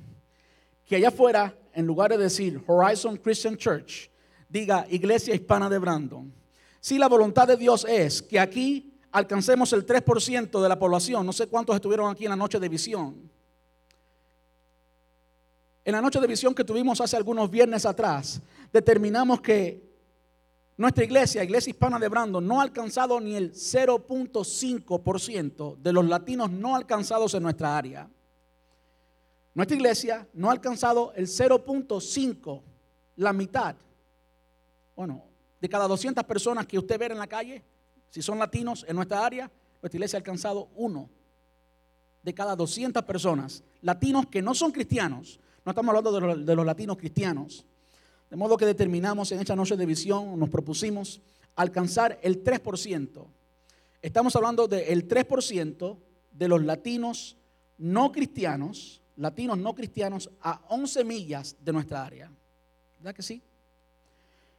que 0.86 0.94
allá 0.94 1.08
afuera, 1.08 1.52
en 1.72 1.84
lugar 1.84 2.12
de 2.12 2.16
decir 2.16 2.62
Horizon 2.64 3.16
Christian 3.16 3.56
Church, 3.56 4.08
diga 4.48 4.86
Iglesia 4.88 5.34
Hispana 5.34 5.68
de 5.68 5.78
Brandon. 5.78 6.32
Si 6.78 6.96
la 6.96 7.08
voluntad 7.08 7.48
de 7.48 7.56
Dios 7.56 7.84
es 7.88 8.22
que 8.22 8.38
aquí 8.38 8.94
alcancemos 9.10 9.72
el 9.72 9.84
3% 9.84 10.62
de 10.62 10.68
la 10.68 10.78
población, 10.78 11.26
no 11.26 11.32
sé 11.32 11.48
cuántos 11.48 11.74
estuvieron 11.74 12.08
aquí 12.08 12.26
en 12.26 12.30
la 12.30 12.36
noche 12.36 12.60
de 12.60 12.68
visión. 12.68 13.28
En 15.84 15.92
la 15.92 16.00
noche 16.00 16.20
de 16.20 16.26
visión 16.28 16.54
que 16.54 16.62
tuvimos 16.62 17.00
hace 17.00 17.16
algunos 17.16 17.50
viernes 17.50 17.84
atrás, 17.84 18.40
determinamos 18.72 19.40
que 19.40 19.87
nuestra 20.78 21.04
iglesia, 21.04 21.44
Iglesia 21.44 21.72
Hispana 21.72 21.98
de 21.98 22.08
Brandon, 22.08 22.46
no 22.46 22.60
ha 22.60 22.62
alcanzado 22.62 23.20
ni 23.20 23.34
el 23.34 23.52
0.5% 23.52 25.76
de 25.76 25.92
los 25.92 26.06
latinos 26.06 26.50
no 26.50 26.74
alcanzados 26.76 27.34
en 27.34 27.42
nuestra 27.42 27.76
área. 27.76 28.08
Nuestra 29.54 29.76
iglesia 29.76 30.28
no 30.34 30.48
ha 30.48 30.52
alcanzado 30.52 31.12
el 31.16 31.26
0.5, 31.26 32.62
la 33.16 33.32
mitad. 33.32 33.74
Bueno, 34.94 35.24
de 35.60 35.68
cada 35.68 35.88
200 35.88 36.22
personas 36.22 36.64
que 36.64 36.78
usted 36.78 36.96
ve 36.96 37.06
en 37.06 37.18
la 37.18 37.26
calle, 37.26 37.64
si 38.08 38.22
son 38.22 38.38
latinos 38.38 38.84
en 38.86 38.94
nuestra 38.94 39.26
área, 39.26 39.50
nuestra 39.82 39.96
iglesia 39.96 40.16
ha 40.16 40.20
alcanzado 40.20 40.68
uno. 40.76 41.10
De 42.22 42.32
cada 42.32 42.54
200 42.54 43.02
personas, 43.02 43.64
latinos 43.82 44.26
que 44.26 44.40
no 44.40 44.54
son 44.54 44.70
cristianos, 44.70 45.40
no 45.64 45.72
estamos 45.72 45.88
hablando 45.88 46.36
de 46.36 46.54
los 46.54 46.64
latinos 46.64 46.96
cristianos, 46.96 47.66
de 48.30 48.36
modo 48.36 48.56
que 48.56 48.66
determinamos 48.66 49.32
en 49.32 49.40
esta 49.40 49.56
noche 49.56 49.76
de 49.76 49.86
visión, 49.86 50.38
nos 50.38 50.50
propusimos 50.50 51.20
alcanzar 51.56 52.18
el 52.22 52.44
3%. 52.44 53.26
Estamos 54.02 54.36
hablando 54.36 54.68
del 54.68 55.08
3% 55.08 55.98
de 56.32 56.48
los 56.48 56.62
latinos 56.64 57.36
no 57.78 58.12
cristianos, 58.12 59.00
latinos 59.16 59.58
no 59.58 59.74
cristianos 59.74 60.30
a 60.40 60.62
11 60.68 61.04
millas 61.04 61.56
de 61.60 61.72
nuestra 61.72 62.04
área. 62.04 62.30
¿Verdad 62.98 63.14
que 63.14 63.22
sí? 63.22 63.42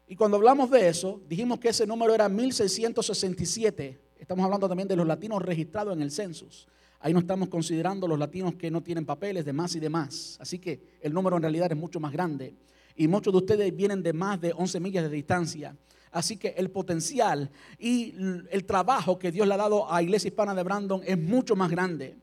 Y 0.07 0.15
cuando 0.15 0.37
hablamos 0.37 0.71
de 0.71 0.87
eso, 0.87 1.21
dijimos 1.27 1.59
que 1.59 1.69
ese 1.69 1.85
número 1.85 2.15
era 2.15 2.27
1667. 2.27 3.99
Estamos 4.17 4.43
hablando 4.43 4.67
también 4.67 4.87
de 4.87 4.95
los 4.95 5.05
latinos 5.05 5.41
registrados 5.41 5.95
en 5.95 6.01
el 6.01 6.11
census. 6.11 6.67
Ahí 6.99 7.13
no 7.13 7.19
estamos 7.19 7.47
considerando 7.47 8.07
los 8.07 8.17
latinos 8.17 8.55
que 8.55 8.71
no 8.71 8.81
tienen 8.81 9.05
papeles, 9.05 9.45
demás 9.45 9.75
y 9.75 9.79
demás. 9.79 10.37
Así 10.41 10.57
que 10.59 10.97
el 11.01 11.13
número 11.13 11.37
en 11.37 11.43
realidad 11.43 11.71
es 11.71 11.77
mucho 11.77 11.99
más 11.99 12.11
grande 12.11 12.55
y 12.99 13.07
muchos 13.07 13.31
de 13.31 13.37
ustedes 13.37 13.73
vienen 13.73 14.03
de 14.03 14.11
más 14.11 14.41
de 14.41 14.51
11 14.53 14.77
millas 14.81 15.05
de 15.05 15.09
distancia. 15.09 15.73
Así 16.11 16.35
que 16.35 16.49
el 16.49 16.69
potencial 16.69 17.49
y 17.77 18.13
el 18.51 18.65
trabajo 18.65 19.17
que 19.17 19.31
Dios 19.31 19.47
le 19.47 19.53
ha 19.53 19.57
dado 19.57 19.89
a 19.89 20.03
Iglesia 20.03 20.27
Hispana 20.27 20.53
de 20.53 20.63
Brandon 20.63 21.01
es 21.05 21.17
mucho 21.17 21.55
más 21.55 21.71
grande. 21.71 22.17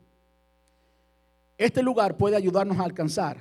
Este 1.57 1.83
lugar 1.83 2.19
puede 2.19 2.37
ayudarnos 2.37 2.79
a 2.79 2.85
alcanzar 2.85 3.39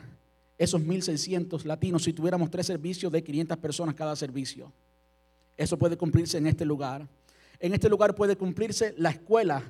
esos 0.58 0.80
1.600 0.82 1.66
latinos 1.66 2.04
si 2.04 2.14
tuviéramos 2.14 2.50
tres 2.50 2.68
servicios 2.68 3.12
de 3.12 3.22
500 3.22 3.58
personas 3.58 3.96
cada 3.96 4.16
servicio. 4.16 4.72
Eso 5.58 5.78
puede 5.78 5.98
cumplirse 5.98 6.38
en 6.38 6.48
este 6.48 6.64
lugar. 6.64 7.06
En 7.60 7.74
este 7.74 7.90
lugar 7.90 8.16
puede 8.16 8.38
cumplirse 8.38 8.96
la 8.98 9.10
escuela 9.10 9.62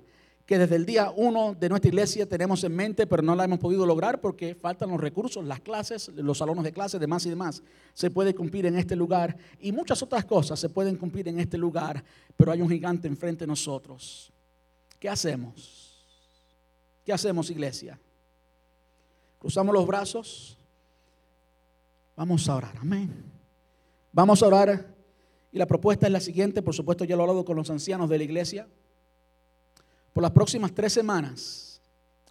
que 0.46 0.60
desde 0.60 0.76
el 0.76 0.86
día 0.86 1.12
uno 1.16 1.56
de 1.56 1.70
nuestra 1.70 1.90
iglesia 1.90 2.28
tenemos 2.28 2.64
en 2.64 2.76
mente, 2.76 3.08
pero 3.08 3.24
no 3.24 3.36
la 3.36 3.46
hemos 3.46 3.58
podido 3.58 3.86
lograr 3.86 4.22
porque 4.22 4.54
faltan 4.54 4.92
los 4.92 5.00
recursos, 5.00 5.44
las 5.44 5.60
clases, 5.60 6.10
los 6.10 6.38
salones 6.38 6.64
de 6.64 6.72
clases, 6.72 7.00
demás 7.00 7.26
y 7.26 7.30
demás. 7.30 7.64
Se 7.94 8.12
puede 8.12 8.36
cumplir 8.36 8.68
en 8.68 8.78
este 8.78 8.96
lugar 8.96 9.36
y 9.60 9.72
muchas 9.72 10.04
otras 10.04 10.24
cosas 10.26 10.60
se 10.60 10.70
pueden 10.70 10.98
cumplir 10.98 11.28
en 11.28 11.40
este 11.40 11.58
lugar, 11.58 12.04
pero 12.38 12.52
hay 12.52 12.62
un 12.62 12.70
gigante 12.70 13.08
enfrente 13.08 13.46
de 13.46 13.48
nosotros. 13.48 14.32
¿Qué 15.00 15.10
hacemos? 15.10 16.06
¿Qué 17.04 17.12
hacemos, 17.12 17.50
iglesia? 17.50 18.00
Cruzamos 19.40 19.74
los 19.74 19.88
brazos. 19.88 20.58
Vamos 22.16 22.48
a 22.48 22.56
orar, 22.56 22.78
amén. 22.80 23.12
Vamos 24.12 24.44
a 24.44 24.48
orar 24.48 24.96
y 25.52 25.58
la 25.58 25.66
propuesta 25.66 26.06
es 26.06 26.14
la 26.14 26.20
siguiente, 26.20 26.62
por 26.62 26.76
supuesto 26.76 27.04
ya 27.04 27.16
lo 27.16 27.24
he 27.24 27.24
hablado 27.24 27.46
con 27.46 27.56
los 27.56 27.70
ancianos 27.72 28.10
de 28.10 28.20
la 28.20 28.24
iglesia 28.24 28.68
por 30.16 30.22
las 30.22 30.32
próximas 30.32 30.74
tres 30.74 30.94
semanas, 30.94 31.82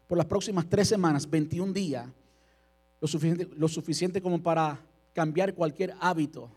por 0.06 0.16
las 0.16 0.26
próximas 0.26 0.66
tres 0.70 0.88
semanas, 0.88 1.28
21 1.28 1.70
días, 1.70 2.08
lo 2.98 3.06
suficiente, 3.06 3.46
lo 3.54 3.68
suficiente 3.68 4.22
como 4.22 4.42
para 4.42 4.80
cambiar 5.12 5.52
cualquier 5.52 5.94
hábito. 6.00 6.50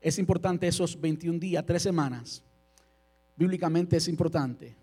Es 0.00 0.18
importante 0.18 0.66
esos 0.66 0.98
21 0.98 1.38
días, 1.38 1.62
tres 1.66 1.82
semanas. 1.82 2.42
Bíblicamente 3.36 3.98
es 3.98 4.08
importante. 4.08 4.74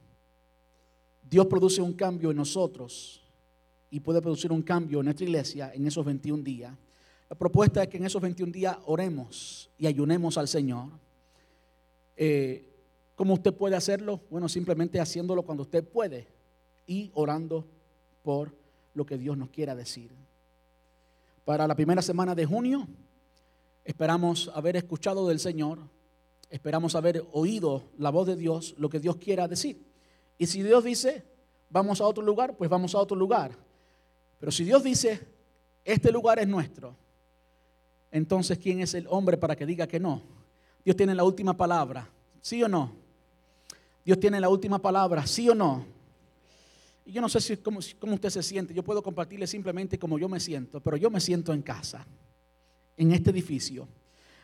Dios 1.27 1.47
produce 1.47 1.81
un 1.81 1.93
cambio 1.93 2.29
en 2.29 2.37
nosotros 2.37 3.23
y 3.89 4.01
puede 4.01 4.21
producir 4.21 4.51
un 4.51 4.61
cambio 4.61 4.99
en 4.99 5.05
nuestra 5.05 5.25
iglesia 5.25 5.71
en 5.73 5.87
esos 5.87 6.05
21 6.05 6.43
días. 6.43 6.71
La 7.31 7.35
propuesta 7.35 7.81
es 7.81 7.89
que 7.89 7.97
en 7.97 8.05
esos 8.05 8.21
21 8.21 8.51
días 8.51 8.77
oremos 8.85 9.71
y 9.79 9.87
ayunemos 9.87 10.37
al 10.37 10.47
Señor. 10.47 10.89
Eh, 12.15 12.74
¿Cómo 13.15 13.33
usted 13.33 13.53
puede 13.53 13.75
hacerlo? 13.75 14.21
Bueno, 14.29 14.49
simplemente 14.49 14.99
haciéndolo 14.99 15.43
cuando 15.43 15.63
usted 15.63 15.83
puede 15.83 16.27
y 16.85 17.11
orando 17.13 17.65
por 18.21 18.53
lo 18.93 19.05
que 19.05 19.17
Dios 19.17 19.37
nos 19.37 19.49
quiera 19.49 19.75
decir. 19.75 20.11
Para 21.43 21.67
la 21.67 21.75
primera 21.75 22.01
semana 22.01 22.35
de 22.35 22.45
junio 22.45 22.87
esperamos 23.83 24.51
haber 24.53 24.75
escuchado 24.75 25.27
del 25.27 25.39
Señor 25.39 25.79
esperamos 26.49 26.95
haber 26.95 27.25
oído 27.33 27.83
la 27.97 28.09
voz 28.09 28.27
de 28.27 28.35
Dios, 28.35 28.75
lo 28.77 28.89
que 28.89 28.99
Dios 28.99 29.17
quiera 29.17 29.47
decir. 29.47 29.85
Y 30.37 30.47
si 30.47 30.63
Dios 30.63 30.83
dice, 30.83 31.25
vamos 31.69 32.01
a 32.01 32.05
otro 32.05 32.23
lugar, 32.23 32.55
pues 32.55 32.69
vamos 32.69 32.95
a 32.95 32.99
otro 32.99 33.15
lugar. 33.15 33.51
Pero 34.39 34.51
si 34.51 34.63
Dios 34.63 34.83
dice, 34.83 35.19
este 35.83 36.11
lugar 36.11 36.39
es 36.39 36.47
nuestro, 36.47 36.95
entonces 38.11 38.57
¿quién 38.57 38.79
es 38.79 38.93
el 38.93 39.07
hombre 39.09 39.37
para 39.37 39.55
que 39.55 39.65
diga 39.65 39.87
que 39.87 39.99
no? 39.99 40.21
Dios 40.83 40.95
tiene 40.95 41.15
la 41.15 41.23
última 41.23 41.55
palabra, 41.55 42.09
¿sí 42.41 42.61
o 42.63 42.67
no? 42.67 42.93
Dios 44.05 44.19
tiene 44.19 44.39
la 44.39 44.49
última 44.49 44.79
palabra, 44.79 45.25
¿sí 45.25 45.49
o 45.49 45.55
no? 45.55 45.83
Y 47.05 47.11
yo 47.11 47.21
no 47.21 47.27
sé 47.27 47.57
cómo, 47.61 47.79
cómo 47.99 48.13
usted 48.13 48.29
se 48.29 48.43
siente, 48.43 48.73
yo 48.73 48.83
puedo 48.83 49.01
compartirle 49.01 49.47
simplemente 49.47 49.97
como 49.97 50.19
yo 50.19 50.29
me 50.29 50.39
siento, 50.39 50.79
pero 50.79 50.95
yo 50.95 51.09
me 51.09 51.19
siento 51.19 51.51
en 51.53 51.63
casa, 51.63 52.05
en 52.95 53.11
este 53.11 53.31
edificio. 53.31 53.87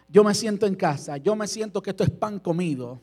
Yo 0.09 0.23
me 0.23 0.33
siento 0.33 0.65
en 0.65 0.75
casa, 0.75 1.17
yo 1.17 1.35
me 1.35 1.47
siento 1.47 1.81
que 1.81 1.91
esto 1.91 2.03
es 2.03 2.09
pan 2.09 2.39
comido. 2.39 2.99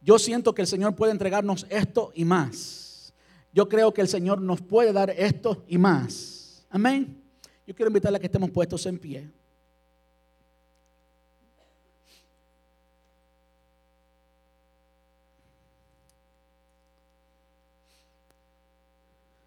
Yo 0.00 0.18
siento 0.18 0.54
que 0.54 0.62
el 0.62 0.68
Señor 0.68 0.94
puede 0.94 1.12
entregarnos 1.12 1.66
esto 1.70 2.12
y 2.14 2.26
más. 2.26 3.14
Yo 3.52 3.68
creo 3.68 3.92
que 3.94 4.02
el 4.02 4.08
Señor 4.08 4.40
nos 4.40 4.60
puede 4.60 4.92
dar 4.92 5.10
esto 5.10 5.64
y 5.66 5.78
más. 5.78 6.66
Amén. 6.68 7.22
Yo 7.66 7.74
quiero 7.74 7.88
invitarle 7.88 8.18
a 8.18 8.20
que 8.20 8.26
estemos 8.26 8.50
puestos 8.50 8.84
en 8.84 8.98
pie. 8.98 9.30